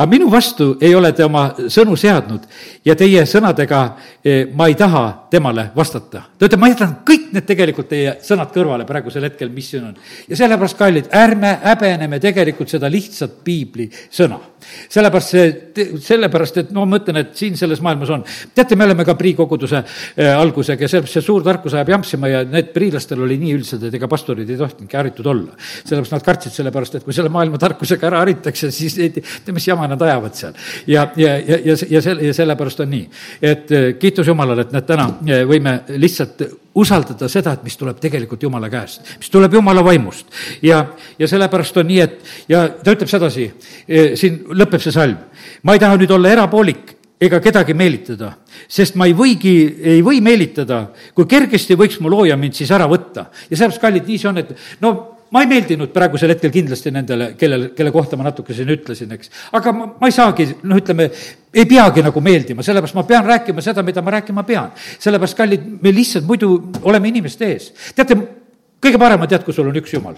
aga 0.00 0.06
minu 0.10 0.30
vastu 0.30 0.76
ei 0.80 0.94
ole 0.94 1.12
te 1.12 1.24
oma 1.24 1.50
sõnu 1.68 1.96
seadnud 1.98 2.46
ja 2.86 2.94
teie 2.96 3.24
sõnadega 3.28 3.80
eh, 4.24 4.46
ma 4.56 4.70
ei 4.70 4.76
taha 4.78 5.04
temale 5.30 5.66
vastata. 5.76 6.22
ta 6.38 6.46
ütleb, 6.46 6.60
ma 6.60 6.70
jätan 6.70 6.94
kõik 7.06 7.28
need 7.34 7.46
tegelikult 7.46 7.90
teie 7.90 8.16
sõnad 8.24 8.52
kõrvale 8.54 8.86
praegusel 8.88 9.26
hetkel, 9.28 9.50
mis 9.52 9.70
siin 9.70 9.90
on. 9.90 9.96
ja 10.28 10.38
sellepärast, 10.40 10.78
kallid, 10.78 11.10
ärme 11.12 11.52
häbeneme 11.64 12.20
tegelikult 12.20 12.72
seda 12.72 12.90
lihtsat 12.90 13.42
piibli 13.44 13.90
sõna. 14.10 14.40
sellepärast 14.88 15.34
see, 15.36 15.88
sellepärast, 16.06 16.62
et 16.64 16.72
no 16.72 16.86
ma 16.86 16.96
mõtlen, 16.96 17.20
et 17.20 17.36
siin 17.36 17.56
selles 17.60 17.82
maailmas 17.84 18.14
on. 18.16 18.24
teate, 18.54 18.76
me 18.76 18.88
oleme 18.88 19.04
ka 19.04 19.14
Prii 19.20 19.34
koguduse 19.36 19.82
äh, 19.82 20.32
algusega 20.32 20.86
ja 20.86 20.88
sellepärast 20.88 21.18
see 21.18 21.26
suur 21.28 21.44
tarkus 21.50 21.74
ajab 21.76 21.92
jampsima 21.96 22.30
ja 22.30 22.42
need 22.46 22.70
priilastel 22.74 23.20
oli 23.26 23.36
nii 23.40 23.56
üldsed, 23.58 23.84
et 23.86 23.96
ega 23.98 24.08
pastorid 24.10 24.48
ei 24.48 24.58
tohtinudki 24.60 24.98
haritud 24.98 25.26
olla. 25.30 25.56
sellepärast 25.58 26.14
nad 26.16 26.26
kartsid 26.26 26.54
selle 26.54 26.72
pärast, 26.74 26.98
et 26.98 27.06
kui 27.06 27.16
selle 27.16 27.32
maailma 27.32 27.58
tarkusega 27.60 28.08
ära 28.10 28.22
haritakse, 28.24 28.70
siis 28.74 28.98
ei 28.98 29.10
tea, 29.14 29.54
mis 29.54 29.66
jama 29.68 29.88
nad 29.90 30.02
ajavad 30.06 30.36
seal. 30.38 30.56
ja, 30.86 31.08
ja, 31.16 31.36
ja, 31.38 31.60
ja, 31.64 31.76
ja 31.90 32.02
selle, 32.04 32.28
ja 32.30 32.36
sellepärast 32.36 32.84
on 32.84 32.92
nii, 32.94 33.06
et 33.42 33.72
eh, 33.76 33.86
kiitus 34.00 34.30
Jumalale, 34.30 34.66
et 34.66 34.74
näed, 34.76 34.88
täna 34.88 35.08
eh, 35.26 35.42
võime 35.48 35.80
lihtsalt 35.96 36.44
usaldada 36.80 37.28
seda, 37.28 37.56
et 37.56 37.66
mis 37.66 37.76
tuleb 37.76 37.98
tegelikult 38.02 38.42
Jumala 38.46 38.70
käest, 38.72 39.02
mis 39.18 39.32
tuleb 39.32 39.58
Jumala 39.58 39.84
vaimust. 39.84 40.30
ja, 40.62 40.84
ja 41.18 41.28
sellepärast 41.28 41.82
on 41.82 41.90
nii, 41.90 42.00
et 42.06 42.48
ja 42.52 42.66
ta 42.70 42.94
ütleb 42.94 43.10
sedasi, 43.10 43.50
eh, 43.88 44.14
siin 44.20 44.44
lõpeb 44.54 44.82
see 44.82 44.94
salm, 44.94 45.18
ma 45.62 45.76
ei 45.76 45.82
taha 45.82 45.98
nüüd 46.00 46.14
olla 46.14 46.32
erapoolik 46.38 46.99
ega 47.20 47.40
kedagi 47.44 47.74
meelitada, 47.76 48.32
sest 48.68 48.96
ma 48.96 49.06
ei 49.08 49.14
võigi, 49.16 49.54
ei 49.96 50.00
või 50.04 50.22
meelitada, 50.24 50.86
kui 51.14 51.28
kergesti 51.28 51.76
võiks 51.76 51.98
mu 52.00 52.08
looja 52.12 52.36
mind 52.40 52.56
siis 52.56 52.70
ära 52.72 52.86
võtta. 52.88 53.26
ja 53.50 53.56
sellepärast, 53.56 53.80
kallid, 53.82 54.06
nii 54.08 54.20
see 54.20 54.30
on, 54.30 54.40
et 54.40 54.54
no 54.80 54.92
ma 55.30 55.42
ei 55.44 55.50
meeldinud 55.50 55.92
praegusel 55.92 56.32
hetkel 56.32 56.52
kindlasti 56.54 56.90
nendele, 56.94 57.34
kellel, 57.38 57.68
kelle 57.76 57.92
kohta 57.94 58.16
ma 58.16 58.26
natuke 58.30 58.56
siin 58.56 58.72
ütlesin, 58.72 59.12
eks. 59.14 59.30
aga 59.52 59.76
ma, 59.76 59.90
ma 60.00 60.10
ei 60.10 60.16
saagi, 60.16 60.48
noh, 60.64 60.80
ütleme, 60.80 61.10
ei 61.52 61.68
peagi 61.68 62.06
nagu 62.06 62.24
meeldima, 62.24 62.64
sellepärast 62.66 62.96
ma 62.98 63.06
pean 63.12 63.28
rääkima 63.28 63.64
seda, 63.64 63.84
mida 63.86 64.02
ma 64.02 64.16
rääkima 64.16 64.46
pean. 64.48 64.72
sellepärast, 64.96 65.36
kallid, 65.38 65.70
me 65.82 65.92
lihtsalt 65.94 66.26
muidu 66.26 66.54
oleme 66.82 67.12
inimeste 67.12 67.52
ees. 67.52 67.70
teate, 67.94 68.16
kõige 68.80 68.98
parem 69.02 69.20
on 69.20 69.30
tead, 69.30 69.44
kui 69.44 69.54
sul 69.54 69.68
on 69.68 69.76
üks 69.76 69.92
jumal 69.92 70.16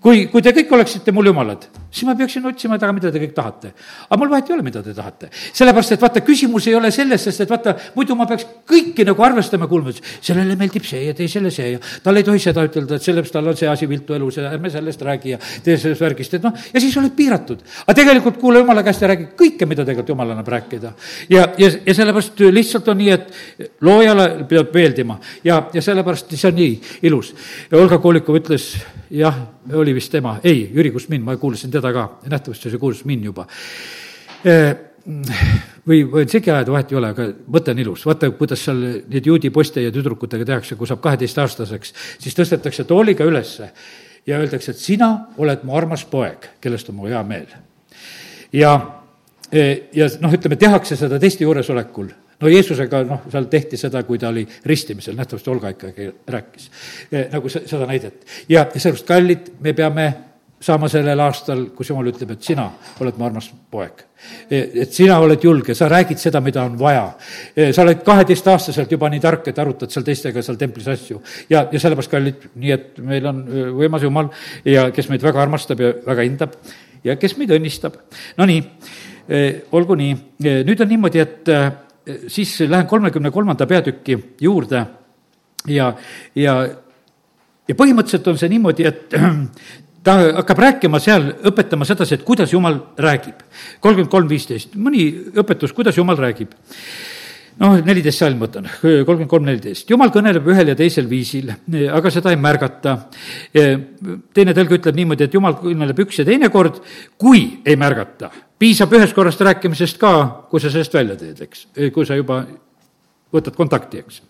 kui, 0.00 0.26
kui 0.32 0.42
te 0.42 0.52
kõik 0.56 0.72
oleksite 0.76 1.12
mul 1.14 1.30
jumalad, 1.30 1.66
siis 1.90 2.06
ma 2.08 2.14
peaksin 2.18 2.44
otsima 2.48 2.78
taga, 2.80 2.92
mida 2.96 3.10
te 3.12 3.20
kõik 3.22 3.34
tahate. 3.36 3.72
aga 4.08 4.18
mul 4.20 4.30
vahet 4.32 4.50
ei 4.50 4.54
ole, 4.56 4.64
mida 4.66 4.82
te 4.82 4.94
tahate. 4.94 5.30
sellepärast, 5.52 5.92
et 5.96 6.02
vaata, 6.02 6.20
küsimus 6.20 6.66
ei 6.68 6.74
ole 6.74 6.90
selles, 6.90 7.22
sest 7.22 7.44
et 7.44 7.50
vaata, 7.50 7.76
muidu 7.94 8.16
ma 8.18 8.26
peaks 8.26 8.46
kõiki 8.68 9.06
nagu 9.06 9.22
arvestama, 9.22 9.68
kuulma, 9.70 9.90
et 9.90 10.02
sellele 10.20 10.56
meeldib 10.56 10.84
see 10.84 11.04
ja 11.06 11.14
teisele 11.14 11.50
see 11.54 11.74
ja 11.74 11.80
tal 12.02 12.16
ei 12.16 12.26
tohi 12.26 12.42
seda 12.42 12.64
ütelda, 12.66 12.98
et 12.98 13.06
sellepärast 13.06 13.36
tal 13.36 13.48
on 13.52 13.56
see 13.56 13.68
asi 13.70 13.88
viltu 13.90 14.14
elus 14.14 14.38
ja 14.40 14.50
ärme 14.50 14.70
sellest 14.70 15.02
räägi 15.02 15.34
ja 15.34 15.38
tee 15.64 15.78
sellest 15.78 16.02
värgist, 16.04 16.34
et 16.34 16.44
noh, 16.44 16.54
ja 16.72 16.82
siis 16.82 16.96
oled 17.00 17.14
piiratud. 17.16 17.64
aga 17.86 17.96
tegelikult 18.00 18.38
kuula 18.40 18.62
jumala 18.62 18.84
käest 18.86 19.02
ja 19.02 19.12
räägi 19.12 19.30
kõike, 19.38 19.68
mida 19.70 19.84
tegelikult 19.84 20.14
jumal 20.14 20.34
annab 20.34 20.48
rääkida. 20.56 20.92
ja, 21.30 21.48
ja, 21.58 21.70
ja 21.86 21.94
sellepärast 21.94 22.44
lihtsalt 22.50 22.88
on 22.88 22.98
nii, 22.98 23.10
et 23.10 23.70
loojale 23.80 24.28
peab 24.50 24.74
meeldima 24.74 25.18
ja, 25.44 25.62
ja 25.72 25.82
sellepärast 25.82 26.34
see 26.34 26.50
on 26.50 26.58
nii 26.58 26.72
ilus. 27.08 27.34
Olga 27.74 27.98
Kolikov 28.02 28.38
ütles, 28.38 28.72
jah 29.10 29.36
oli 29.72 29.94
vist 29.94 30.12
tema, 30.12 30.38
ei, 30.44 30.70
Jüri 30.74 30.90
Kusmin, 30.92 31.22
ma 31.24 31.36
kuulasin 31.36 31.70
teda 31.72 31.92
ka, 31.92 32.08
nähtavasti 32.30 32.70
see 32.72 32.80
kuulas 32.80 33.04
mind 33.08 33.24
juba. 33.30 33.46
Või 35.84 36.00
võin 36.08 36.30
segi 36.32 36.50
ajada, 36.50 36.72
vahet 36.72 36.92
ei 36.92 36.98
ole, 36.98 37.10
aga 37.12 37.26
mõte 37.52 37.74
on 37.74 37.80
ilus, 37.82 38.06
vaata, 38.08 38.30
kuidas 38.38 38.62
seal 38.64 38.80
neid 39.10 39.26
juudi 39.28 39.50
poiste 39.52 39.82
ja 39.84 39.92
tüdrukutega 39.92 40.46
tehakse, 40.48 40.78
kui 40.80 40.88
saab 40.88 41.02
kaheteistaastaseks, 41.04 41.94
siis 42.24 42.36
tõstetakse 42.36 42.86
tooliga 42.88 43.26
ülesse 43.28 43.68
ja 44.26 44.40
öeldakse, 44.40 44.72
et 44.72 44.80
sina 44.80 45.10
oled 45.36 45.64
mu 45.68 45.76
armas 45.76 46.06
poeg, 46.08 46.48
kellest 46.64 46.88
on 46.88 47.00
mu 47.00 47.08
hea 47.10 47.20
meel. 47.28 47.52
ja, 48.52 48.74
ja 49.52 50.08
noh, 50.24 50.32
ütleme, 50.32 50.56
tehakse 50.56 50.96
seda 50.96 51.20
teiste 51.20 51.44
juuresolekul 51.44 52.08
no 52.40 52.52
Jeesusega, 52.52 53.02
noh, 53.08 53.24
seal 53.32 53.48
tehti 53.52 53.80
seda, 53.80 54.02
kui 54.06 54.18
ta 54.18 54.30
oli 54.32 54.46
ristimisel, 54.66 55.16
nähtavasti 55.18 55.50
Olga 55.50 55.74
ikkagi 55.74 56.10
rääkis 56.28 56.70
nagu 57.32 57.52
seda 57.52 57.86
näidet. 57.86 58.24
ja, 58.48 58.66
ja 58.66 58.80
sellepärast, 58.80 59.08
kallid, 59.08 59.52
me 59.60 59.72
peame 59.72 60.12
saama 60.64 60.88
sellel 60.88 61.20
aastal, 61.20 61.66
kus 61.76 61.90
jumal 61.90 62.08
ütleb, 62.08 62.34
et 62.34 62.44
sina 62.46 62.64
oled 63.02 63.18
mu 63.18 63.26
armas 63.26 63.50
poeg. 63.70 64.04
et 64.48 64.92
sina 64.92 65.18
oled 65.20 65.42
julge, 65.44 65.74
sa 65.76 65.88
räägid 65.92 66.20
seda, 66.20 66.40
mida 66.40 66.62
on 66.64 66.78
vaja. 66.80 67.12
sa 67.72 67.82
oled 67.82 68.00
kaheteistaastaselt 68.06 68.92
juba 68.92 69.10
nii 69.12 69.20
tark, 69.20 69.48
et 69.48 69.58
arutad 69.58 69.92
seal 69.92 70.06
teistega 70.06 70.42
seal 70.42 70.56
templis 70.60 70.88
asju. 70.88 71.20
ja, 71.50 71.66
ja 71.70 71.80
sellepärast, 71.80 72.10
kallid, 72.10 72.48
nii 72.54 72.72
et 72.72 73.00
meil 73.04 73.28
on 73.28 73.44
võimas 73.80 74.06
Jumal 74.06 74.30
ja 74.64 74.88
kes 74.94 75.10
meid 75.12 75.24
väga 75.24 75.42
armastab 75.42 75.80
ja 75.80 75.92
väga 76.06 76.28
hindab 76.28 76.56
ja 77.04 77.16
kes 77.20 77.36
meid 77.36 77.52
õnnistab. 77.52 78.00
Nonii, 78.40 78.62
olgu 79.76 79.96
nii, 80.00 80.16
nüüd 80.64 80.80
on 80.80 80.88
niimoodi, 80.88 81.20
et 81.20 81.52
siis 82.28 82.60
lähen 82.68 82.86
kolmekümne 82.86 83.30
kolmanda 83.30 83.66
peatüki 83.66 84.18
juurde 84.40 84.86
ja, 85.68 85.94
ja 86.34 86.56
ja 87.68 87.76
põhimõtteliselt 87.78 88.28
on 88.32 88.38
see 88.40 88.52
niimoodi, 88.52 88.86
et 88.88 89.16
ta 90.04 90.18
hakkab 90.40 90.62
rääkima 90.66 91.00
seal, 91.02 91.30
õpetama 91.50 91.88
sedasi, 91.88 92.18
et 92.18 92.26
kuidas 92.26 92.52
Jumal 92.52 92.78
räägib. 93.00 93.40
kolmkümmend 93.80 94.12
kolm, 94.12 94.28
viisteist, 94.28 94.76
mõni 94.76 95.08
õpetus, 95.32 95.72
kuidas 95.76 95.96
Jumal 95.96 96.20
räägib. 96.20 96.52
noh, 97.58 97.76
neliteist 97.86 98.18
salm 98.18 98.40
võtan, 98.42 98.66
kolmkümmend 98.82 99.30
kolm, 99.30 99.44
neliteist. 99.46 99.90
Jumal 99.90 100.10
kõneleb 100.10 100.48
ühel 100.50 100.72
ja 100.72 100.74
teisel 100.74 101.08
viisil, 101.08 101.52
aga 101.88 102.10
seda 102.10 102.34
ei 102.34 102.36
märgata. 102.36 102.98
teine 103.52 104.56
tõlge 104.56 104.80
ütleb 104.80 104.96
niimoodi, 104.96 105.24
et 105.24 105.34
Jumal 105.34 105.56
kõneleb 105.62 106.04
üks 106.04 106.18
ja 106.18 106.24
teine 106.24 106.50
kord, 106.50 106.82
kui 107.16 107.62
ei 107.64 107.76
märgata. 107.76 108.30
Piisab 108.64 108.92
ühest 108.96 109.12
korrast 109.16 109.44
rääkimisest 109.44 110.00
ka, 110.00 110.14
kui 110.48 110.62
sa 110.62 110.72
sellest 110.72 110.96
välja 110.96 111.20
teed, 111.20 111.44
eks, 111.44 111.66
kui 111.92 112.08
sa 112.08 112.16
juba 112.16 112.40
võtad 113.34 113.56
kontakti, 113.56 114.00
eks. 114.00 114.22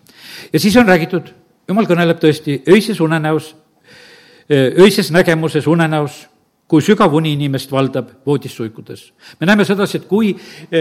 ja 0.51 0.59
siis 0.59 0.75
on 0.77 0.87
räägitud, 0.91 1.33
Jumal 1.65 1.87
kõneleb 1.89 2.19
tõesti 2.21 2.59
öises 2.69 2.99
unenäos 3.01 3.55
öises 4.51 5.11
nägemuses, 5.11 5.67
unenäos, 5.67 6.25
kui 6.67 6.81
sügav 6.81 7.13
uni 7.13 7.35
inimest 7.35 7.69
valdab 7.71 8.09
voodis 8.25 8.55
suikudes. 8.55 9.13
me 9.39 9.45
näeme 9.45 9.65
sedasi, 9.65 9.97
et 9.97 10.05
kui, 10.05 10.35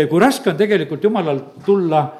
kui 0.09 0.21
raske 0.21 0.51
on 0.51 0.57
tegelikult 0.57 1.05
Jumalal 1.05 1.41
tulla 1.65 2.13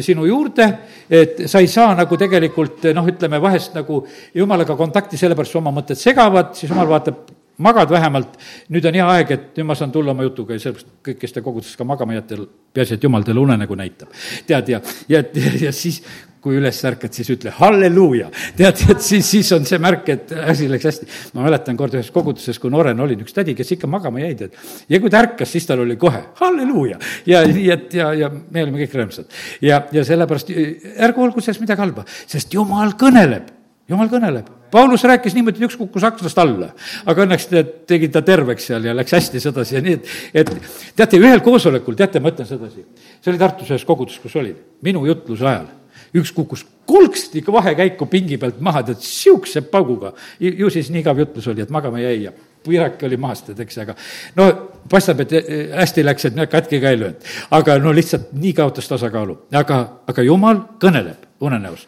sinu 0.00 0.26
juurde, 0.26 0.66
et 1.10 1.44
sa 1.46 1.58
ei 1.58 1.66
saa 1.66 1.94
nagu 1.94 2.16
tegelikult 2.16 2.82
noh, 2.94 3.06
ütleme 3.06 3.40
vahest 3.42 3.74
nagu 3.74 4.06
Jumalaga 4.34 4.76
kontakti, 4.76 5.16
sellepärast 5.16 5.52
su 5.52 5.58
oma 5.58 5.70
mõtted 5.70 5.98
segavad, 5.98 6.54
siis 6.58 6.70
Jumal 6.70 6.90
vaatab, 6.90 7.22
magad 7.58 7.90
vähemalt, 7.92 8.36
nüüd 8.72 8.86
on 8.88 8.98
hea 8.98 9.06
aeg, 9.16 9.30
et 9.36 9.46
nüüd 9.58 9.68
ma 9.68 9.76
saan 9.78 9.92
tulla 9.92 10.14
oma 10.14 10.24
jutuga 10.26 10.56
ja 10.56 10.62
sellepärast 10.62 10.90
kõik, 11.04 11.20
kes 11.20 11.36
te 11.36 11.44
koguduses 11.44 11.78
ka 11.78 11.86
magama 11.88 12.16
jääte, 12.16 12.38
peaasi, 12.74 12.96
et 12.96 13.06
Jumal 13.06 13.24
teile 13.26 13.42
unenägu 13.42 13.76
näitab. 13.78 14.12
tead, 14.46 14.68
ja, 14.72 14.80
ja, 15.08 15.22
ja, 15.22 15.52
ja 15.66 15.72
siis, 15.76 16.00
kui 16.42 16.56
üles 16.58 16.78
ärkad, 16.88 17.12
siis 17.14 17.28
ütle 17.30 17.52
halleluuja. 17.54 18.30
tead, 18.56 18.82
et 18.90 19.04
siis, 19.04 19.28
siis 19.28 19.52
on 19.52 19.66
see 19.68 19.78
märk, 19.82 20.08
et 20.08 20.32
asi 20.32 20.68
läks 20.70 20.88
hästi. 20.90 21.08
ma 21.36 21.46
mäletan 21.46 21.76
kord 21.76 21.94
ühes 21.98 22.10
koguduses, 22.14 22.58
kui 22.58 22.72
noorena 22.72 23.04
olin, 23.04 23.22
üks 23.26 23.36
tädi, 23.36 23.54
kes 23.58 23.76
ikka 23.76 23.90
magama 23.90 24.24
jäi, 24.24 24.34
tead. 24.40 24.58
ja 24.88 25.00
kui 25.00 25.12
ta 25.12 25.22
ärkas, 25.22 25.52
siis 25.52 25.68
tal 25.68 25.84
oli 25.84 25.96
kohe 26.00 26.24
halleluuja. 26.40 26.98
ja 27.26 27.44
et 27.46 27.94
ja, 27.94 28.12
ja 28.16 28.30
me 28.32 28.64
olime 28.64 28.84
kõik 28.84 28.96
rõõmsad. 29.02 29.42
ja, 29.62 29.84
ja 29.92 30.04
sellepärast 30.08 30.54
ärgu 30.96 31.28
olgu 31.28 31.44
selles 31.44 31.60
midagi 31.62 31.84
halba, 31.84 32.06
sest 32.26 32.54
jumal 32.54 32.96
kõneleb, 32.98 33.61
jumal 33.88 34.10
kõneleb 34.12 34.50
Paulus 34.72 35.04
rääkis 35.04 35.34
niimoodi, 35.36 35.60
et 35.60 35.68
üks 35.68 35.76
kukkus 35.76 36.04
aknast 36.08 36.38
alla, 36.40 36.70
aga 37.04 37.26
õnneks 37.26 37.50
tegi 37.88 38.08
ta 38.12 38.22
terveks 38.24 38.70
seal 38.70 38.86
ja 38.88 38.94
läks 38.96 39.12
hästi 39.12 39.42
sedasi 39.42 39.76
ja 39.76 39.82
nii, 39.84 39.98
et, 39.98 40.12
et 40.32 40.52
teate, 40.96 41.20
ühel 41.20 41.42
koosolekul, 41.44 41.96
teate, 41.98 42.22
ma 42.24 42.32
ütlen 42.32 42.48
sedasi, 42.48 42.86
see 43.20 43.32
oli 43.34 43.40
Tartus 43.42 43.74
ühes 43.74 43.84
kogudus, 43.84 44.16
kus 44.22 44.38
olin, 44.40 44.56
minu 44.86 45.04
jutluse 45.10 45.44
ajal 45.44 45.68
üks 46.16 46.32
kukkus 46.32 46.64
kolksti 46.88 47.44
vahekäiku 47.52 48.06
pingi 48.06 48.38
pealt 48.40 48.60
maha, 48.60 48.82
tead, 48.82 49.00
siukse 49.00 49.62
pauguga. 49.68 50.12
ju 50.40 50.70
siis 50.70 50.90
nii 50.90 51.00
igav 51.00 51.18
jutlus 51.18 51.48
oli, 51.48 51.62
et 51.62 51.70
magama 51.70 52.00
jäi 52.00 52.22
ja 52.24 52.32
pirak 52.64 53.02
oli 53.02 53.16
maas, 53.16 53.42
tead, 53.42 53.60
eks, 53.60 53.78
aga 53.84 53.96
no 54.36 54.48
paistab, 54.90 55.20
et 55.24 55.32
eh, 55.32 55.62
hästi 55.76 56.04
läks, 56.04 56.28
et 56.28 56.44
katki 56.50 56.80
ka 56.80 56.92
ei 56.92 57.00
löönud. 57.00 57.32
aga 57.50 57.78
no 57.78 57.92
lihtsalt 57.92 58.32
nii 58.32 58.52
kaotas 58.52 58.88
tasakaalu, 58.88 59.38
aga, 59.52 59.82
aga 60.06 60.22
jumal 60.22 60.64
kõneleb 60.80 61.28
unenäos. 61.40 61.86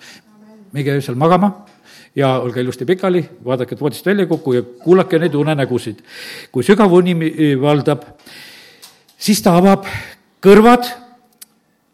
minge 0.72 0.90
öösel 0.90 1.14
magama 1.14 1.64
ja 2.16 2.38
olge 2.38 2.60
ilusti 2.60 2.86
pikali, 2.86 3.24
vaadake, 3.44 3.74
et 3.74 3.80
voodist 3.80 4.06
välja 4.06 4.22
ei 4.22 4.30
kuku 4.30 4.52
ja 4.54 4.62
kuulake 4.62 5.18
neid 5.18 5.34
unenägusid. 5.34 5.98
kui 6.52 6.62
sügav 6.62 6.92
uni 6.92 7.14
valdab, 7.60 8.04
siis 9.18 9.42
ta 9.42 9.56
avab 9.58 9.86
kõrvad, 10.42 10.86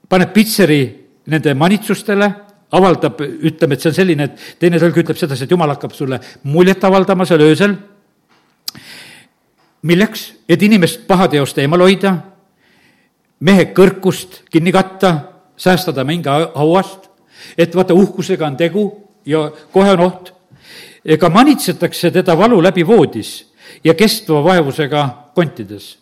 paneb 0.08 0.32
pitseri 0.32 0.82
nende 1.26 1.54
manitsustele, 1.54 2.30
avaldab, 2.72 3.20
ütleme, 3.20 3.74
et 3.74 3.82
see 3.82 3.90
on 3.90 3.94
selline, 3.94 4.24
et 4.24 4.58
teine 4.60 4.78
tõlg 4.78 5.00
ütleb 5.02 5.18
sedasi, 5.18 5.44
et 5.44 5.50
jumal 5.50 5.72
hakkab 5.72 5.94
sulle 5.94 6.20
muljet 6.42 6.84
avaldama 6.84 7.26
seal 7.26 7.40
öösel. 7.40 7.76
milleks? 9.82 10.32
et 10.48 10.62
inimest 10.62 11.06
pahateost 11.06 11.58
eemal 11.58 11.80
hoida, 11.80 12.16
mehe 13.40 13.72
kõrkust 13.72 14.42
kinni 14.50 14.72
katta, 14.72 15.32
säästada 15.56 16.04
mingi 16.04 16.28
hauast, 16.28 17.08
et 17.56 17.74
vaata, 17.74 17.94
uhkusega 17.94 18.46
on 18.46 18.56
tegu 18.56 18.99
ja 19.26 19.50
kohe 19.72 19.90
on 19.96 20.00
oht. 20.00 20.32
ega 21.04 21.28
manitsetakse 21.30 22.10
teda 22.10 22.36
valu 22.38 22.62
läbi 22.62 22.86
voodis 22.86 23.46
ja 23.84 23.94
kestva 23.94 24.44
vaevusega 24.44 25.08
kontides. 25.34 25.98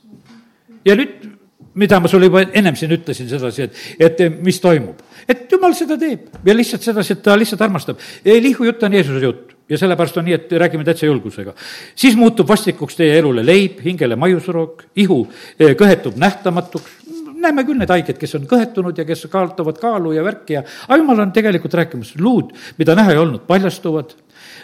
ja 0.85 0.95
nüüd 0.95 1.39
mida 1.79 2.01
ma 2.01 2.09
sulle 2.09 2.27
juba 2.27 2.43
ennem 2.43 2.77
siin 2.77 2.93
ütlesin 2.97 3.29
sedasi, 3.31 3.69
et, 3.69 3.77
et 4.01 4.43
mis 4.43 4.59
toimub. 4.61 4.99
et 5.29 5.47
jumal 5.53 5.75
seda 5.79 5.99
teeb 5.99 6.27
ja 6.45 6.57
lihtsalt 6.57 6.83
sedasi, 6.83 7.15
et 7.15 7.23
ta 7.23 7.37
lihtsalt 7.39 7.63
armastab. 7.63 8.01
Elihu 8.25 8.67
jutt 8.67 8.83
on 8.83 8.97
Jeesuse 8.99 9.23
jutt 9.25 9.55
ja 9.69 9.79
sellepärast 9.79 10.17
on 10.19 10.27
nii, 10.29 10.37
et 10.39 10.53
räägime 10.63 10.85
täitsa 10.85 11.07
julgusega. 11.07 11.55
siis 11.95 12.17
muutub 12.17 12.49
vastikuks 12.49 12.97
teie 12.97 13.19
elule 13.19 13.47
leib, 13.47 13.83
hingele 13.85 14.17
maiusroog, 14.17 14.83
ihu 14.97 15.21
eh, 15.59 15.75
kõhetub 15.79 16.17
nähtamatuks, 16.17 16.99
näeme 17.43 17.65
küll 17.67 17.79
need 17.81 17.93
haiged, 17.93 18.19
kes 18.21 18.35
on 18.39 18.49
kõhetunud 18.51 18.99
ja 18.99 19.07
kes 19.09 19.27
kaotavad 19.33 19.79
kaalu 19.81 20.15
ja 20.17 20.25
värki 20.27 20.59
ja, 20.59 20.65
aga 20.89 20.99
jumal 21.01 21.25
on 21.25 21.33
tegelikult 21.35 21.77
rääkimas, 21.79 22.15
luud, 22.21 22.53
mida 22.79 22.97
näha 22.99 23.15
ei 23.15 23.23
olnud, 23.23 23.47
paljastuvad, 23.49 24.17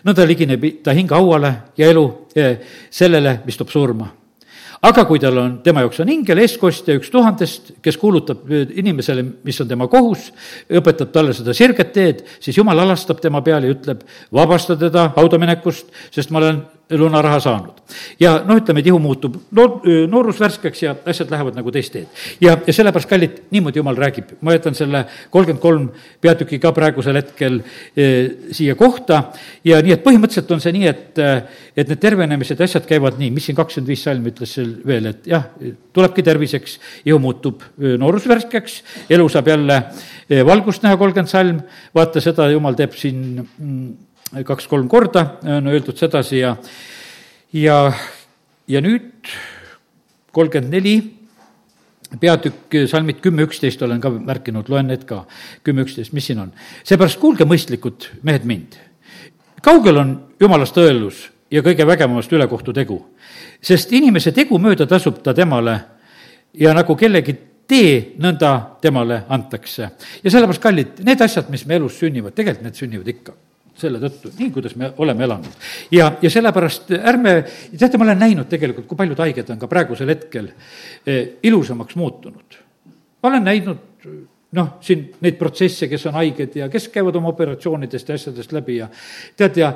nõnda 0.07 0.27
ligineb 0.29 0.66
ta 0.85 0.95
hing 0.97 1.11
hauale 1.14 1.55
ja 1.79 1.89
elu 1.93 2.05
eh, 2.37 2.61
sellele, 2.91 3.41
mis 3.47 3.59
toob 3.61 3.72
surma. 3.72 4.11
Aga 4.85 5.07
kui 5.09 5.20
tal 5.20 5.39
on, 5.41 5.53
tema 5.64 5.81
jaoks 5.81 6.03
on 6.03 6.11
ingel, 6.12 6.43
eestkostja, 6.43 6.99
üks 6.99 7.09
tuhandest, 7.12 7.70
kes 7.85 7.97
kuulutab 7.97 8.43
inimesele, 8.53 9.22
mis 9.47 9.61
on 9.64 9.70
tema 9.70 9.87
kohus, 9.89 10.27
õpetab 10.68 11.12
talle 11.14 11.33
seda 11.37 11.55
sirget 11.57 11.95
teed, 11.95 12.20
siis 12.43 12.59
jumal 12.59 12.83
alastab 12.83 13.22
tema 13.22 13.41
peale 13.45 13.70
ja 13.70 13.77
ütleb, 13.79 14.03
vabasta 14.35 14.77
teda 14.77 15.07
haudaminekust, 15.16 15.89
sest 16.12 16.35
ma 16.35 16.43
olen 16.43 16.61
lunaraha 16.91 17.41
saanud. 17.41 17.80
ja 18.20 18.35
noh, 18.45 18.59
ütleme, 18.61 18.82
et 18.82 18.89
ihu 18.89 18.99
muutub 19.01 19.37
noor, 19.57 19.78
noorus 20.11 20.41
värskeks 20.41 20.82
ja 20.82 20.95
asjad 21.09 21.30
lähevad 21.32 21.57
nagu 21.57 21.72
teist 21.72 21.95
teed. 21.95 22.09
ja, 22.45 22.57
ja 22.66 22.72
sellepärast, 22.76 23.09
kallid, 23.09 23.39
niimoodi 23.55 23.80
jumal 23.80 23.97
räägib. 23.97 24.35
ma 24.45 24.53
jätan 24.53 24.76
selle 24.76 25.05
kolmkümmend 25.30 25.62
kolm 25.62 25.89
peatüki 26.20 26.59
ka 26.61 26.74
praegusel 26.76 27.16
hetkel 27.16 27.61
e, 27.97 28.07
siia 28.53 28.76
kohta 28.76 29.22
ja 29.64 29.80
nii, 29.80 29.97
et 29.97 30.05
põhimõtteliselt 30.05 30.53
on 30.53 30.61
see 30.61 30.76
nii, 30.76 30.87
et, 30.93 31.24
et 31.76 31.89
need 31.89 32.03
tervenemised 32.05 32.61
ja 32.61 32.68
asjad 32.68 32.89
käivad 32.89 33.18
nii, 33.20 33.32
mis 33.32 33.49
siin 33.49 33.57
kakskümmend 33.57 33.93
viis 33.95 34.05
salm 34.05 34.28
ütles 34.28 34.57
seal 34.59 34.74
veel, 34.87 35.09
et 35.14 35.28
jah, 35.30 35.49
tulebki 35.97 36.24
terviseks, 36.26 36.78
ihu 37.09 37.20
muutub 37.22 37.64
noorus 37.80 38.28
värskeks, 38.28 38.82
elu 39.09 39.28
saab 39.32 39.49
jälle 39.55 39.80
valgust 40.45 40.85
näha, 40.85 41.01
kolmkümmend 41.01 41.32
salm, 41.32 41.62
vaata 41.97 42.20
seda 42.20 42.51
jumal 42.53 42.76
teeb 42.76 42.93
siin 42.99 43.41
mm, 43.41 43.93
kaks-kolm 44.33 44.89
korda 44.89 45.27
on 45.43 45.66
öeldud 45.66 45.99
sedasi 45.99 46.39
ja, 46.39 46.57
ja, 47.53 47.93
ja 48.68 48.81
nüüd 48.81 49.31
kolmkümmend 50.35 50.72
neli 50.75 50.95
peatükk, 52.20 52.75
salmid 52.91 53.20
kümme, 53.22 53.43
üksteist 53.49 53.83
olen 53.83 54.01
ka 54.01 54.11
märkinud, 54.11 54.68
loen 54.70 54.89
need 54.91 55.07
ka, 55.09 55.25
kümme, 55.66 55.85
üksteist, 55.87 56.12
mis 56.14 56.27
siin 56.31 56.43
on? 56.43 56.53
seepärast 56.87 57.20
kuulge, 57.22 57.47
mõistlikud 57.49 58.11
mehed, 58.22 58.47
mind. 58.49 58.79
kaugel 59.62 59.99
on 60.03 60.14
jumalast 60.41 60.79
õelus 60.79 61.25
ja 61.51 61.62
kõige 61.62 61.87
vägevamast 61.87 62.33
ülekohtu 62.33 62.72
tegu? 62.72 63.01
sest 63.62 63.93
inimese 63.93 64.33
tegu 64.33 64.59
mööda 64.59 64.87
tasub 64.87 65.22
ta 65.25 65.35
temale 65.35 65.79
ja 66.55 66.75
nagu 66.75 66.97
kellegi 66.97 67.37
tee, 67.66 68.14
nõnda 68.20 68.79
temale 68.83 69.25
antakse. 69.29 69.91
ja 70.22 70.31
sellepärast, 70.31 70.62
kallid, 70.62 71.01
need 71.07 71.22
asjad, 71.22 71.51
mis 71.51 71.66
me 71.66 71.79
elus 71.81 71.99
sünnivad, 71.99 72.35
tegelikult 72.35 72.68
need 72.68 72.79
sünnivad 72.83 73.11
ikka 73.14 73.35
selle 73.79 73.99
tõttu, 74.03 74.31
nii 74.39 74.51
kuidas 74.55 74.77
me 74.79 74.93
oleme 75.03 75.25
elanud. 75.27 75.57
ja, 75.95 76.12
ja 76.22 76.31
sellepärast 76.31 76.93
ärme, 76.99 77.35
teate, 77.79 77.99
ma 77.99 78.07
olen 78.09 78.22
näinud 78.22 78.51
tegelikult, 78.51 78.87
kui 78.91 78.99
paljud 78.99 79.25
haiged 79.25 79.51
on 79.51 79.59
ka 79.59 79.70
praegusel 79.70 80.12
hetkel 80.14 80.53
eh, 81.07 81.41
ilusamaks 81.43 81.97
muutunud. 81.99 82.61
ma 83.22 83.33
olen 83.33 83.45
näinud 83.51 83.83
noh, 84.55 84.77
siin 84.85 85.09
neid 85.25 85.37
protsesse, 85.39 85.89
kes 85.91 86.07
on 86.11 86.16
haiged 86.18 86.57
ja 86.61 86.68
kes 86.72 86.89
käivad 86.95 87.16
oma 87.18 87.33
operatsioonidest 87.33 88.09
ja 88.09 88.18
asjadest 88.18 88.55
läbi 88.55 88.79
ja 88.79 88.89
tead, 89.37 89.59
ja 89.59 89.72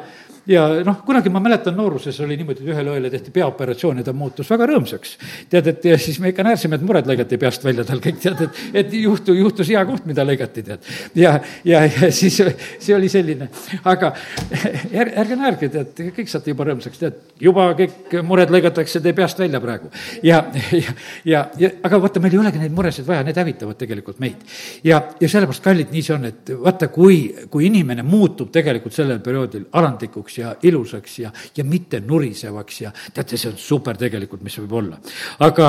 ja 0.49 0.65
noh, 0.85 1.01
kunagi 1.07 1.31
ma 1.33 1.41
mäletan, 1.45 1.77
nooruses 1.77 2.17
oli 2.25 2.37
niimoodi, 2.41 2.65
et 2.65 2.73
ühele 2.73 2.95
õele 2.95 3.11
tehti 3.13 3.33
peaoperatsioon 3.35 4.01
ja 4.01 4.07
ta 4.07 4.15
muutus 4.17 4.49
väga 4.51 4.69
rõõmsaks. 4.71 5.17
tead, 5.51 5.67
et 5.75 5.85
ja 5.91 5.99
siis 6.01 6.19
me 6.23 6.33
ikka 6.33 6.47
naersime, 6.47 6.79
et 6.79 6.87
mured 6.89 7.09
lõigati 7.09 7.39
peast 7.41 7.65
välja 7.65 7.85
tal 7.89 8.01
kõik, 8.05 8.21
tead, 8.23 8.41
et, 8.47 8.63
et 8.83 8.95
juhtu, 8.97 9.35
juhtus 9.37 9.69
hea 9.69 9.85
koht, 9.89 10.07
mida 10.09 10.25
lõigati, 10.25 10.65
tead. 10.65 10.89
ja, 11.19 11.35
ja, 11.69 11.83
ja 11.85 12.11
siis 12.15 12.41
see 12.41 12.95
oli 12.97 13.11
selline, 13.13 13.51
aga 13.85 14.13
ärge, 14.57 15.13
ärge 15.25 15.39
naerge, 15.39 15.71
tead, 15.75 16.03
kõik 16.17 16.33
saate 16.33 16.55
juba 16.55 16.69
rõõmsaks, 16.71 17.03
tead, 17.03 17.21
juba 17.45 17.69
kõik 17.79 18.17
mured 18.25 18.53
lõigatakse 18.55 19.03
teie 19.05 19.17
peast 19.17 19.45
välja 19.45 19.61
praegu. 19.61 19.93
ja, 20.23 20.41
ja, 20.73 20.97
ja, 21.29 21.45
ja 21.61 21.73
aga 21.85 22.01
vaata, 22.07 22.25
meil 22.25 22.39
ei 22.39 22.43
olegi 22.47 22.63
neid 22.63 22.73
muresid 22.75 23.07
vaja, 23.09 23.27
need 23.27 23.37
hävitavad 23.37 23.77
tegelikult 23.81 24.25
meid. 24.25 24.49
ja, 24.85 25.03
ja 25.21 25.29
sellepärast, 25.29 25.65
kallid, 25.65 25.93
nii 25.93 26.07
see 26.09 26.17
on, 26.17 26.27
et 26.33 26.57
vaata, 26.57 26.89
kui, 26.95 27.21
kui 27.53 27.69
inimene 27.69 28.07
muutub 28.07 28.49
tegelikult 28.55 28.97
sellel 28.97 29.21
perioodil 29.25 29.69
alandlikuks 29.77 30.38
ja 30.39 30.55
ilusaks 30.63 31.19
ja, 31.19 31.31
ja 31.57 31.65
mitte 31.65 32.01
nurisevaks 32.01 32.81
ja 32.83 32.93
teate, 33.15 33.37
see 33.37 33.53
on 33.53 33.61
super 33.61 33.97
tegelikult, 33.99 34.43
mis 34.47 34.59
võib 34.63 34.75
olla. 34.81 34.99
aga 35.45 35.69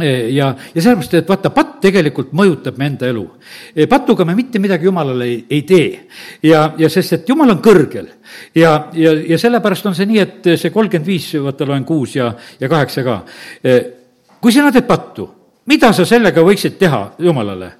e, 0.00 0.10
ja, 0.34 0.50
ja 0.74 0.82
sellepärast, 0.82 1.14
et 1.20 1.28
vaata, 1.28 1.52
patt 1.54 1.78
tegelikult 1.84 2.32
mõjutab 2.36 2.78
me 2.78 2.90
enda 2.90 3.08
elu. 3.10 3.24
E, 3.74 3.86
patuga 3.90 4.24
me 4.24 4.36
mitte 4.38 4.60
midagi 4.62 4.88
jumalale 4.88 5.28
ei, 5.28 5.38
ei 5.50 5.62
tee. 5.62 5.88
ja, 6.42 6.68
ja 6.78 6.90
sest, 6.92 7.20
et 7.20 7.28
jumal 7.28 7.54
on 7.54 7.62
kõrgel 7.64 8.10
ja, 8.54 8.76
ja, 8.94 9.14
ja 9.34 9.38
sellepärast 9.38 9.86
on 9.90 9.96
see 9.98 10.08
nii, 10.10 10.20
et 10.22 10.52
see 10.54 10.74
kolmkümmend 10.74 11.06
viis, 11.06 11.32
vaata 11.42 11.68
loen 11.68 11.84
kuus 11.84 12.16
ja, 12.16 12.32
ja 12.60 12.68
kaheksa 12.68 13.06
ka. 13.06 13.22
E, 13.62 13.80
kui 14.40 14.54
sina 14.54 14.70
teed 14.72 14.86
pattu, 14.86 15.28
mida 15.66 15.92
sa 15.96 16.06
sellega 16.06 16.44
võiksid 16.44 16.78
teha 16.78 17.02
jumalale? 17.18 17.72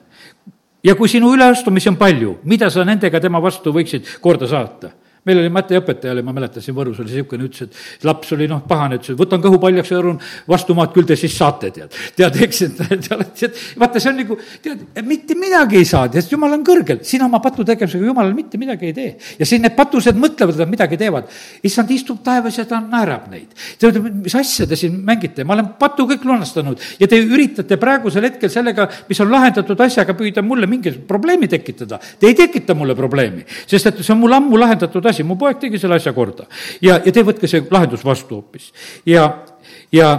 ja 0.87 0.95
kui 0.95 1.11
sinu 1.11 1.33
üleastumisi 1.35 1.91
on 1.91 1.99
palju, 1.99 2.37
mida 2.45 2.71
sa 2.71 2.85
nendega 2.87 3.21
tema 3.23 3.41
vastu 3.43 3.73
võiksid 3.75 4.17
korda 4.23 4.49
saata? 4.51 4.93
Meil 5.27 5.43
oli 5.43 5.51
matemaatikaõpetaja 5.51 6.15
oli, 6.15 6.23
ma 6.23 6.35
mäletan, 6.37 6.63
siin 6.63 6.77
Võrus 6.77 7.01
oli 7.03 7.11
niisugune, 7.11 7.47
ütles, 7.49 7.67
et 7.67 8.05
laps 8.07 8.33
oli 8.37 8.47
noh, 8.51 8.63
pahane, 8.69 8.99
ütles, 9.01 9.15
et 9.15 9.21
võtan 9.21 9.43
kõhu 9.43 9.59
paljaks 9.63 9.91
ja 9.91 9.99
hõõrun 9.99 10.19
vastu 10.49 10.77
maad, 10.79 10.93
küll 10.95 11.07
te 11.09 11.17
siis 11.19 11.35
saate, 11.37 11.71
tead. 11.75 11.95
tead, 12.17 12.39
eks, 12.47 12.63
et 12.67 12.83
tead, 13.09 13.61
vaata, 13.79 14.03
see 14.03 14.11
on 14.13 14.21
nagu, 14.21 14.39
tead, 14.65 14.85
mitte 15.07 15.37
midagi 15.39 15.81
ei 15.81 15.89
saa, 15.89 16.07
tead, 16.13 16.29
jumal 16.31 16.57
on 16.57 16.65
kõrgel, 16.67 17.03
sina 17.07 17.29
oma 17.29 17.41
patu 17.45 17.67
tegemisega 17.67 18.07
jumalal 18.07 18.35
mitte 18.37 18.61
midagi 18.61 18.91
ei 18.91 18.97
tee. 18.97 19.15
ja 19.41 19.49
siin 19.49 19.65
need 19.67 19.77
patused 19.79 20.19
mõtlevad, 20.21 20.57
et 20.57 20.65
nad 20.65 20.73
midagi 20.73 21.01
teevad. 21.01 21.31
issand 21.67 21.91
istub 21.91 22.23
taevas 22.25 22.59
ja 22.59 22.67
ta 22.69 22.81
naerab 22.81 23.29
neid. 23.33 23.55
ta 23.81 23.91
ütleb, 23.91 24.09
mis 24.25 24.35
asja 24.39 24.67
te 24.67 24.77
siin 24.79 24.99
mängite, 25.05 25.45
ma 25.45 25.57
olen 25.57 25.73
patu 25.81 26.07
kõik 26.09 26.25
lunastanud 26.27 26.81
ja 27.01 27.09
te 27.11 27.19
üritate 27.23 27.79
praegusel 27.81 28.25
hetkel 28.29 28.53
sellega, 28.53 28.89
mis 29.09 29.21
on 29.21 29.31
lahendatud 29.33 29.81
asjaga, 29.81 30.15
püüda 30.17 30.45
mulle 30.45 30.69
mingit 30.71 31.03
probleemi 31.09 31.49
tekitada. 31.51 31.99
Te 32.21 32.31
ei 32.31 32.35
tekita 32.39 32.75
mulle 32.75 32.95
probleemi, 32.99 33.45
sest 33.67 33.91
et 33.91 34.03
see 34.03 34.15
on 34.15 34.23
mul 34.23 34.37
ammu 34.37 34.59
lahendatud 34.61 35.05
asi 35.07 35.16
asi, 35.17 35.25
mu 35.25 35.39
poeg 35.41 35.61
tegi 35.63 35.81
selle 35.81 35.97
asja 35.97 36.13
korda. 36.13 36.47
ja, 36.85 37.01
ja 37.01 37.13
te 37.13 37.25
võtke 37.25 37.49
see 37.49 37.65
lahendus 37.71 38.05
vastu 38.05 38.41
hoopis. 38.41 38.73
ja, 39.09 39.31
ja 39.93 40.13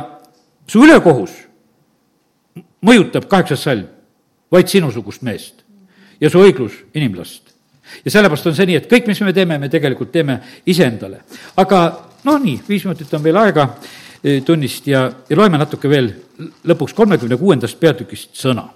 su 0.67 0.81
ülekohus 0.83 1.35
mõjutab 2.81 3.29
kaheksas 3.29 3.63
salm 3.67 3.85
vaid 4.51 4.71
sinusugust 4.71 5.23
meest 5.27 5.63
ja 6.21 6.31
su 6.31 6.41
õiglus 6.41 6.81
inimlast. 6.97 7.53
ja 8.03 8.11
sellepärast 8.11 8.49
on 8.49 8.55
see 8.57 8.67
nii, 8.67 8.81
et 8.81 8.89
kõik, 8.91 9.07
mis 9.07 9.21
me 9.21 9.33
teeme, 9.33 9.59
me 9.59 9.69
tegelikult 9.69 10.11
teeme 10.11 10.39
iseendale. 10.65 11.21
aga 11.55 11.83
no 12.25 12.37
nii, 12.41 12.61
viis 12.67 12.85
minutit 12.85 13.13
on 13.13 13.23
veel 13.23 13.37
aega 13.37 13.69
e, 14.23 14.41
tunnist 14.41 14.87
ja, 14.87 15.07
ja 15.29 15.37
loeme 15.37 15.59
natuke 15.61 15.89
veel 15.89 16.11
lõpuks 16.67 16.95
kolmekümne 16.97 17.37
kuuendast 17.37 17.79
peatükist 17.79 18.35
sõna. 18.37 18.67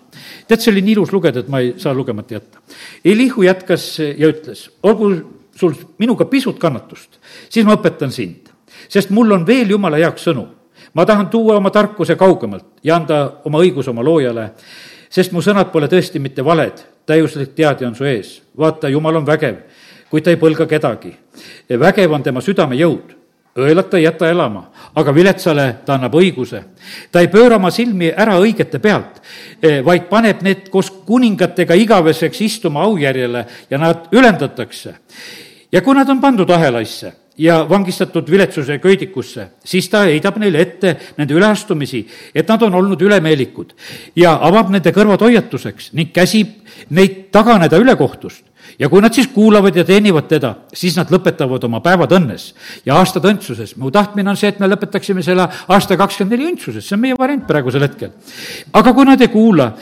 tead, 0.48 0.62
see 0.62 0.72
oli 0.72 0.86
nii 0.86 0.98
ilus 1.00 1.14
lugeda, 1.14 1.44
et 1.44 1.52
ma 1.52 1.62
ei 1.62 1.74
saa 1.82 1.94
lugemata 1.94 2.38
jätta. 2.38 2.62
Elihu 3.06 3.46
jätkas 3.48 3.94
ja 4.00 4.32
ütles, 4.32 4.70
olgu 4.84 5.14
sul 5.62 5.76
minuga 6.02 6.26
pisut 6.26 6.60
kannatust, 6.60 7.20
siis 7.50 7.66
ma 7.68 7.78
õpetan 7.78 8.12
sind. 8.12 8.50
sest 8.90 9.12
mul 9.14 9.32
on 9.32 9.46
veel 9.48 9.70
jumala 9.70 10.00
jaoks 10.02 10.28
sõnu. 10.28 10.48
ma 10.94 11.06
tahan 11.06 11.30
tuua 11.30 11.58
oma 11.58 11.70
tarkuse 11.70 12.16
kaugemalt 12.16 12.82
ja 12.84 12.96
anda 12.96 13.22
oma 13.46 13.62
õiguse 13.62 13.90
oma 13.90 14.04
loojale, 14.04 14.52
sest 15.10 15.32
mu 15.32 15.42
sõnad 15.42 15.72
pole 15.72 15.88
tõesti 15.88 16.20
mitte 16.20 16.46
valed, 16.46 16.82
täiuslik 17.06 17.56
teadja 17.56 17.88
on 17.88 17.96
su 17.96 18.06
ees. 18.06 18.42
vaata, 18.58 18.90
jumal 18.90 19.16
on 19.16 19.26
vägev, 19.26 19.64
kuid 20.10 20.24
ta 20.24 20.34
ei 20.34 20.42
põlga 20.42 20.68
kedagi. 20.68 21.16
vägev 21.70 22.12
on 22.12 22.24
tema 22.24 22.42
südame 22.42 22.76
jõud 22.76 23.22
õelat 23.58 23.90
ta 23.92 24.00
ei 24.00 24.06
jäta 24.06 24.30
elama, 24.32 24.64
aga 24.96 25.14
viletsale 25.16 25.66
ta 25.86 25.96
annab 25.98 26.16
õiguse. 26.16 26.64
ta 27.12 27.20
ei 27.20 27.28
pööra 27.28 27.56
oma 27.56 27.72
silmi 27.72 28.12
ära 28.12 28.38
õigete 28.40 28.80
pealt, 28.80 29.22
vaid 29.84 30.08
paneb 30.10 30.42
need 30.42 30.70
koos 30.70 30.92
kuningatega 31.06 31.76
igaveseks 31.76 32.42
istuma 32.42 32.84
aujärjele 32.88 33.46
ja 33.70 33.78
nad 33.78 34.08
ülendatakse 34.12 34.96
ja 35.72 35.82
kui 35.82 35.96
nad 35.96 36.10
on 36.10 36.22
pandud 36.22 36.50
ahelaisse 36.50 37.14
ja 37.38 37.62
vangistatud 37.70 38.28
viletsuse 38.32 38.78
köidikusse, 38.80 39.48
siis 39.64 39.88
ta 39.90 40.04
heidab 40.06 40.38
neile 40.42 40.62
ette 40.62 40.96
nende 41.18 41.34
üleastumisi, 41.34 42.04
et 42.36 42.48
nad 42.48 42.62
on 42.68 42.76
olnud 42.82 43.02
ülemeelikud 43.02 43.74
ja 44.20 44.36
avab 44.48 44.70
nende 44.74 44.92
kõrvad 44.94 45.24
hoiatuseks 45.24 45.92
ning 45.98 46.12
käsib 46.14 46.60
neid 46.90 47.30
taganeda 47.32 47.80
ülekohtust. 47.80 48.44
ja 48.80 48.90
kui 48.90 49.02
nad 49.02 49.14
siis 49.14 49.28
kuulavad 49.28 49.76
ja 49.76 49.84
teenivad 49.84 50.28
teda, 50.28 50.54
siis 50.74 50.96
nad 50.98 51.10
lõpetavad 51.12 51.64
oma 51.66 51.82
päevad 51.82 52.12
õnnes 52.12 52.54
ja 52.86 52.96
aastad 52.96 53.26
õndsuses. 53.26 53.78
mu 53.78 53.92
tahtmine 53.92 54.30
on 54.30 54.38
see, 54.38 54.50
et 54.50 54.60
me 54.60 54.68
lõpetaksime 54.68 55.24
selle 55.24 55.48
aasta 55.68 55.98
kakskümmend 55.98 56.38
neli 56.38 56.52
õndsuses, 56.52 56.86
see 56.86 56.96
on 56.96 57.02
meie 57.02 57.18
variant 57.18 57.48
praegusel 57.48 57.82
hetkel. 57.82 58.12
aga 58.74 58.94
kui 58.94 59.06
nad 59.06 59.22
ei 59.22 59.28
kuula, 59.28 59.74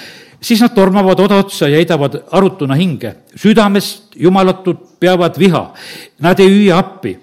siis 0.41 0.61
nad 0.61 0.73
tormavad 0.75 1.19
oda 1.19 1.41
otsa 1.43 1.67
ja 1.67 1.77
heidavad 1.77 2.15
arutuna 2.31 2.75
hinge. 2.75 3.15
südamest 3.35 4.15
jumalatud 4.15 4.77
peavad 4.99 5.39
viha. 5.39 5.73
Nad 6.19 6.39
ei 6.39 6.49
hüüa 6.49 6.77
appi, 6.77 7.17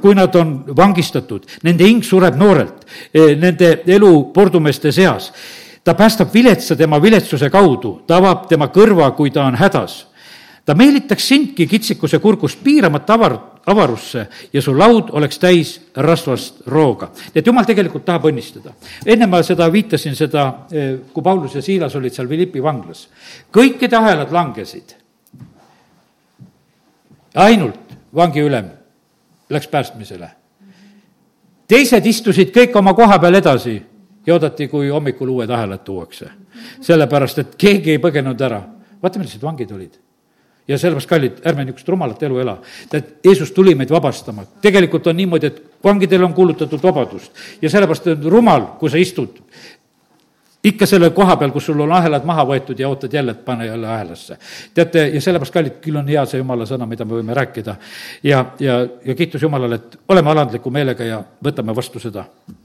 kui 0.00 0.14
nad 0.14 0.34
on 0.34 0.64
vangistatud, 0.76 1.46
nende 1.62 1.84
hing 1.84 2.04
sureb 2.04 2.36
noorelt, 2.36 2.86
e, 3.14 3.34
nende 3.34 3.82
elu 3.86 4.32
pordumeeste 4.34 4.92
seas. 4.92 5.32
ta 5.84 5.94
päästab 5.94 6.32
viletsa 6.34 6.76
tema 6.76 7.02
viletsuse 7.02 7.50
kaudu, 7.50 8.02
ta 8.06 8.16
avab 8.16 8.48
tema 8.48 8.68
kõrva, 8.68 9.10
kui 9.16 9.30
ta 9.30 9.44
on 9.44 9.54
hädas 9.54 10.06
ta 10.64 10.74
meelitaks 10.74 11.28
sindki 11.28 11.66
kitsikuse 11.68 12.18
kurgust 12.18 12.62
piiramata 12.64 13.18
avar, 13.18 13.36
avarusse 13.66 14.26
ja 14.52 14.62
su 14.62 14.74
laud 14.78 15.08
oleks 15.12 15.38
täis 15.38 15.74
rasvast 15.96 16.66
rooga. 16.66 17.10
et 17.34 17.46
jumal 17.46 17.64
tegelikult 17.64 18.04
tahab 18.04 18.28
õnnistada. 18.28 18.74
enne 19.06 19.26
ma 19.26 19.42
seda 19.42 19.72
viitasin, 19.72 20.16
seda, 20.16 20.66
eh, 20.72 20.98
kui 21.12 21.22
Paulus 21.22 21.54
ja 21.54 21.62
Siilas 21.62 21.96
olid 21.96 22.12
seal 22.12 22.28
Philippi 22.28 22.62
vanglas. 22.62 23.08
kõikide 23.52 23.96
ahelad 23.96 24.32
langesid. 24.32 24.94
ainult 27.34 27.96
vangiülem 28.14 28.70
läks 29.50 29.68
päästmisele. 29.68 30.30
teised 31.68 32.06
istusid 32.06 32.52
kõik 32.52 32.76
oma 32.76 32.94
koha 32.94 33.18
peal 33.18 33.34
edasi 33.34 33.82
ja 34.26 34.34
oodati, 34.34 34.68
kui 34.68 34.88
hommikul 34.88 35.28
uued 35.28 35.50
ahelad 35.50 35.84
tuuakse. 35.84 36.30
sellepärast, 36.80 37.38
et 37.38 37.56
keegi 37.56 37.90
ei 37.90 37.98
põgenenud 37.98 38.40
ära. 38.40 38.62
vaata, 39.02 39.18
millised 39.18 39.42
vangid 39.42 39.70
olid 39.72 40.03
ja 40.68 40.78
sellepärast, 40.78 41.08
kallid, 41.08 41.40
ärme 41.46 41.64
niisugust 41.64 41.88
rumalat 41.88 42.22
elu 42.22 42.38
ela. 42.38 42.56
tead, 42.90 43.16
Jeesus 43.24 43.52
tuli 43.52 43.74
meid 43.74 43.90
vabastama. 43.90 44.44
tegelikult 44.62 45.06
on 45.06 45.16
niimoodi, 45.16 45.46
et 45.46 45.62
vangidele 45.84 46.24
on 46.24 46.34
kuulutatud 46.34 46.82
vabadust 46.82 47.32
ja 47.62 47.70
sellepärast 47.70 48.06
on 48.06 48.30
rumal, 48.32 48.66
kui 48.80 48.90
sa 48.90 48.98
istud 48.98 49.42
ikka 50.64 50.86
selle 50.86 51.10
koha 51.10 51.36
peal, 51.36 51.52
kus 51.52 51.66
sul 51.68 51.80
on 51.84 51.92
ahelad 51.92 52.24
maha 52.24 52.44
võetud 52.48 52.78
ja 52.80 52.88
ootad 52.88 53.12
jälle, 53.12 53.34
et 53.36 53.44
pane 53.44 53.66
jälle 53.66 53.88
ahelasse. 53.88 54.38
teate, 54.74 55.08
ja 55.14 55.20
sellepärast, 55.20 55.52
kallid, 55.52 55.76
küll 55.84 55.96
on 56.00 56.08
hea 56.08 56.24
see 56.26 56.40
jumala 56.40 56.66
sõna, 56.66 56.86
mida 56.88 57.04
me 57.04 57.18
võime 57.18 57.36
rääkida. 57.36 57.76
ja, 58.22 58.44
ja, 58.60 58.78
ja 59.04 59.14
kiitus 59.14 59.42
Jumalale, 59.42 59.74
et 59.74 59.98
oleme 60.08 60.30
alandliku 60.30 60.70
meelega 60.70 61.04
ja 61.04 61.22
võtame 61.44 61.76
vastu 61.76 62.00
seda 62.00 62.24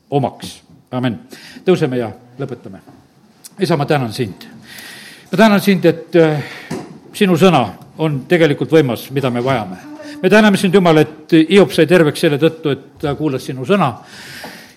omaks. 0.09 0.61
amin. 0.91 1.19
tõuseme 1.65 1.99
ja 1.99 2.11
lõpetame. 2.39 2.79
isa, 3.59 3.77
ma 3.77 3.85
tänan 3.85 4.13
sind. 4.13 4.47
ma 5.31 5.37
tänan 5.37 5.61
sind, 5.61 5.85
et 5.85 6.15
äh, 6.15 6.43
sinu 7.13 7.37
sõna 7.37 7.88
on 7.99 8.21
tegelikult 8.29 8.71
võimas, 8.71 9.09
mida 9.15 9.29
me 9.29 9.43
vajame. 9.43 9.77
me 10.21 10.29
täname 10.29 10.57
sind, 10.57 10.73
Jumal, 10.73 10.97
et 11.03 11.35
Hiop 11.49 11.73
sai 11.75 11.87
terveks 11.87 12.19
selle 12.19 12.39
tõttu, 12.41 12.71
et 12.71 12.87
ta 13.01 13.15
kuulas 13.15 13.45
sinu 13.45 13.65
sõna 13.67 13.93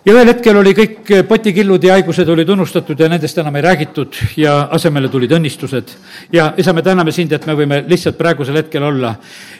ja 0.04 0.14
ühel 0.16 0.26
hetkel 0.26 0.56
oli 0.58 0.72
kõik 0.74 1.10
potikillud 1.28 1.84
ja 1.86 1.94
haigused 1.94 2.28
olid 2.34 2.48
unustatud 2.50 2.98
ja 2.98 3.06
nendest 3.10 3.38
enam 3.38 3.54
ei 3.58 3.62
räägitud 3.62 4.16
ja 4.36 4.56
asemele 4.74 5.08
tulid 5.08 5.30
õnnistused. 5.30 5.92
ja 6.32 6.52
isa, 6.58 6.72
me 6.72 6.82
täname 6.82 7.12
sind, 7.12 7.32
et 7.32 7.46
me 7.46 7.54
võime 7.54 7.84
lihtsalt 7.86 8.18
praegusel 8.18 8.56
hetkel 8.58 8.82
olla 8.82 9.14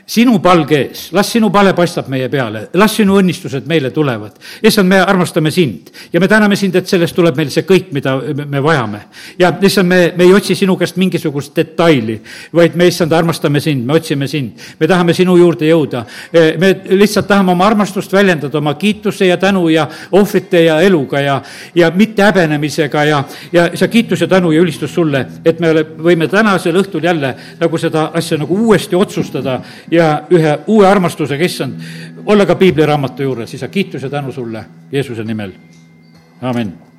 sinu 0.06 0.40
palge 0.42 0.80
ees, 0.80 1.04
las 1.14 1.30
sinu 1.30 1.50
pale 1.54 1.74
paistab 1.74 2.08
meie 2.10 2.28
peale, 2.28 2.64
las 2.74 2.96
sinu 2.96 3.20
õnnistused 3.20 3.68
meile 3.70 3.90
tulevad. 3.90 4.32
issand, 4.62 4.88
me 4.88 4.98
armastame 4.98 5.50
sind 5.50 5.92
ja 6.12 6.20
me 6.20 6.28
täname 6.28 6.56
sind, 6.56 6.74
et 6.76 6.88
sellest 6.88 7.14
tuleb 7.14 7.36
meil 7.36 7.50
see 7.50 7.62
kõik, 7.62 7.92
mida 7.92 8.16
me 8.44 8.60
vajame. 8.60 9.00
ja 9.38 9.52
issand, 9.62 9.88
me, 9.88 10.12
me 10.16 10.24
ei 10.24 10.34
otsi 10.34 10.54
sinu 10.58 10.76
käest 10.76 10.96
mingisugust 10.96 11.54
detaili, 11.56 12.18
vaid 12.52 12.74
me, 12.74 12.90
issand, 12.90 13.12
armastame 13.12 13.60
sind, 13.60 13.86
me 13.86 13.94
otsime 13.94 14.26
sind. 14.26 14.58
me 14.80 14.90
tahame 14.90 15.14
sinu 15.14 15.36
juurde 15.38 15.70
jõuda. 15.70 16.04
me 16.58 16.74
lihtsalt 16.90 17.30
tahame 17.30 17.52
oma 17.52 17.66
armastust 17.66 18.12
väljendada, 18.12 18.58
oma 18.58 18.74
kiituse 18.74 19.26
ja 19.30 19.36
tänu 19.36 19.68
ja 19.68 19.86
ohvri 20.10 20.31
ohvrite 20.32 20.64
ja 20.64 20.80
eluga 20.80 21.20
ja, 21.20 21.42
ja 21.74 21.90
mitte 21.94 22.22
häbenemisega 22.22 23.04
ja, 23.04 23.24
ja 23.52 23.68
see 23.74 23.88
kiitus 23.88 24.20
ja 24.20 24.28
tänu 24.28 24.52
ja 24.52 24.60
ülistus 24.62 24.94
sulle, 24.94 25.26
et 25.44 25.60
me 25.60 25.70
ole, 25.70 25.84
võime 25.98 26.28
tänasel 26.28 26.76
õhtul 26.80 27.04
jälle 27.04 27.34
nagu 27.60 27.78
seda 27.78 28.10
asja 28.14 28.38
nagu 28.38 28.56
uuesti 28.66 28.96
otsustada 28.96 29.60
ja 29.90 30.22
ühe 30.30 30.58
uue 30.66 30.86
armastusega, 30.86 31.44
issand, 31.44 31.82
olla 32.26 32.46
ka 32.46 32.56
piibliraamatu 32.56 33.22
juures, 33.22 33.54
isa, 33.54 33.68
kiitus 33.68 34.02
ja 34.02 34.10
tänu 34.10 34.32
sulle 34.32 34.64
Jeesuse 34.92 35.24
nimel, 35.24 35.52
amin 36.40 36.91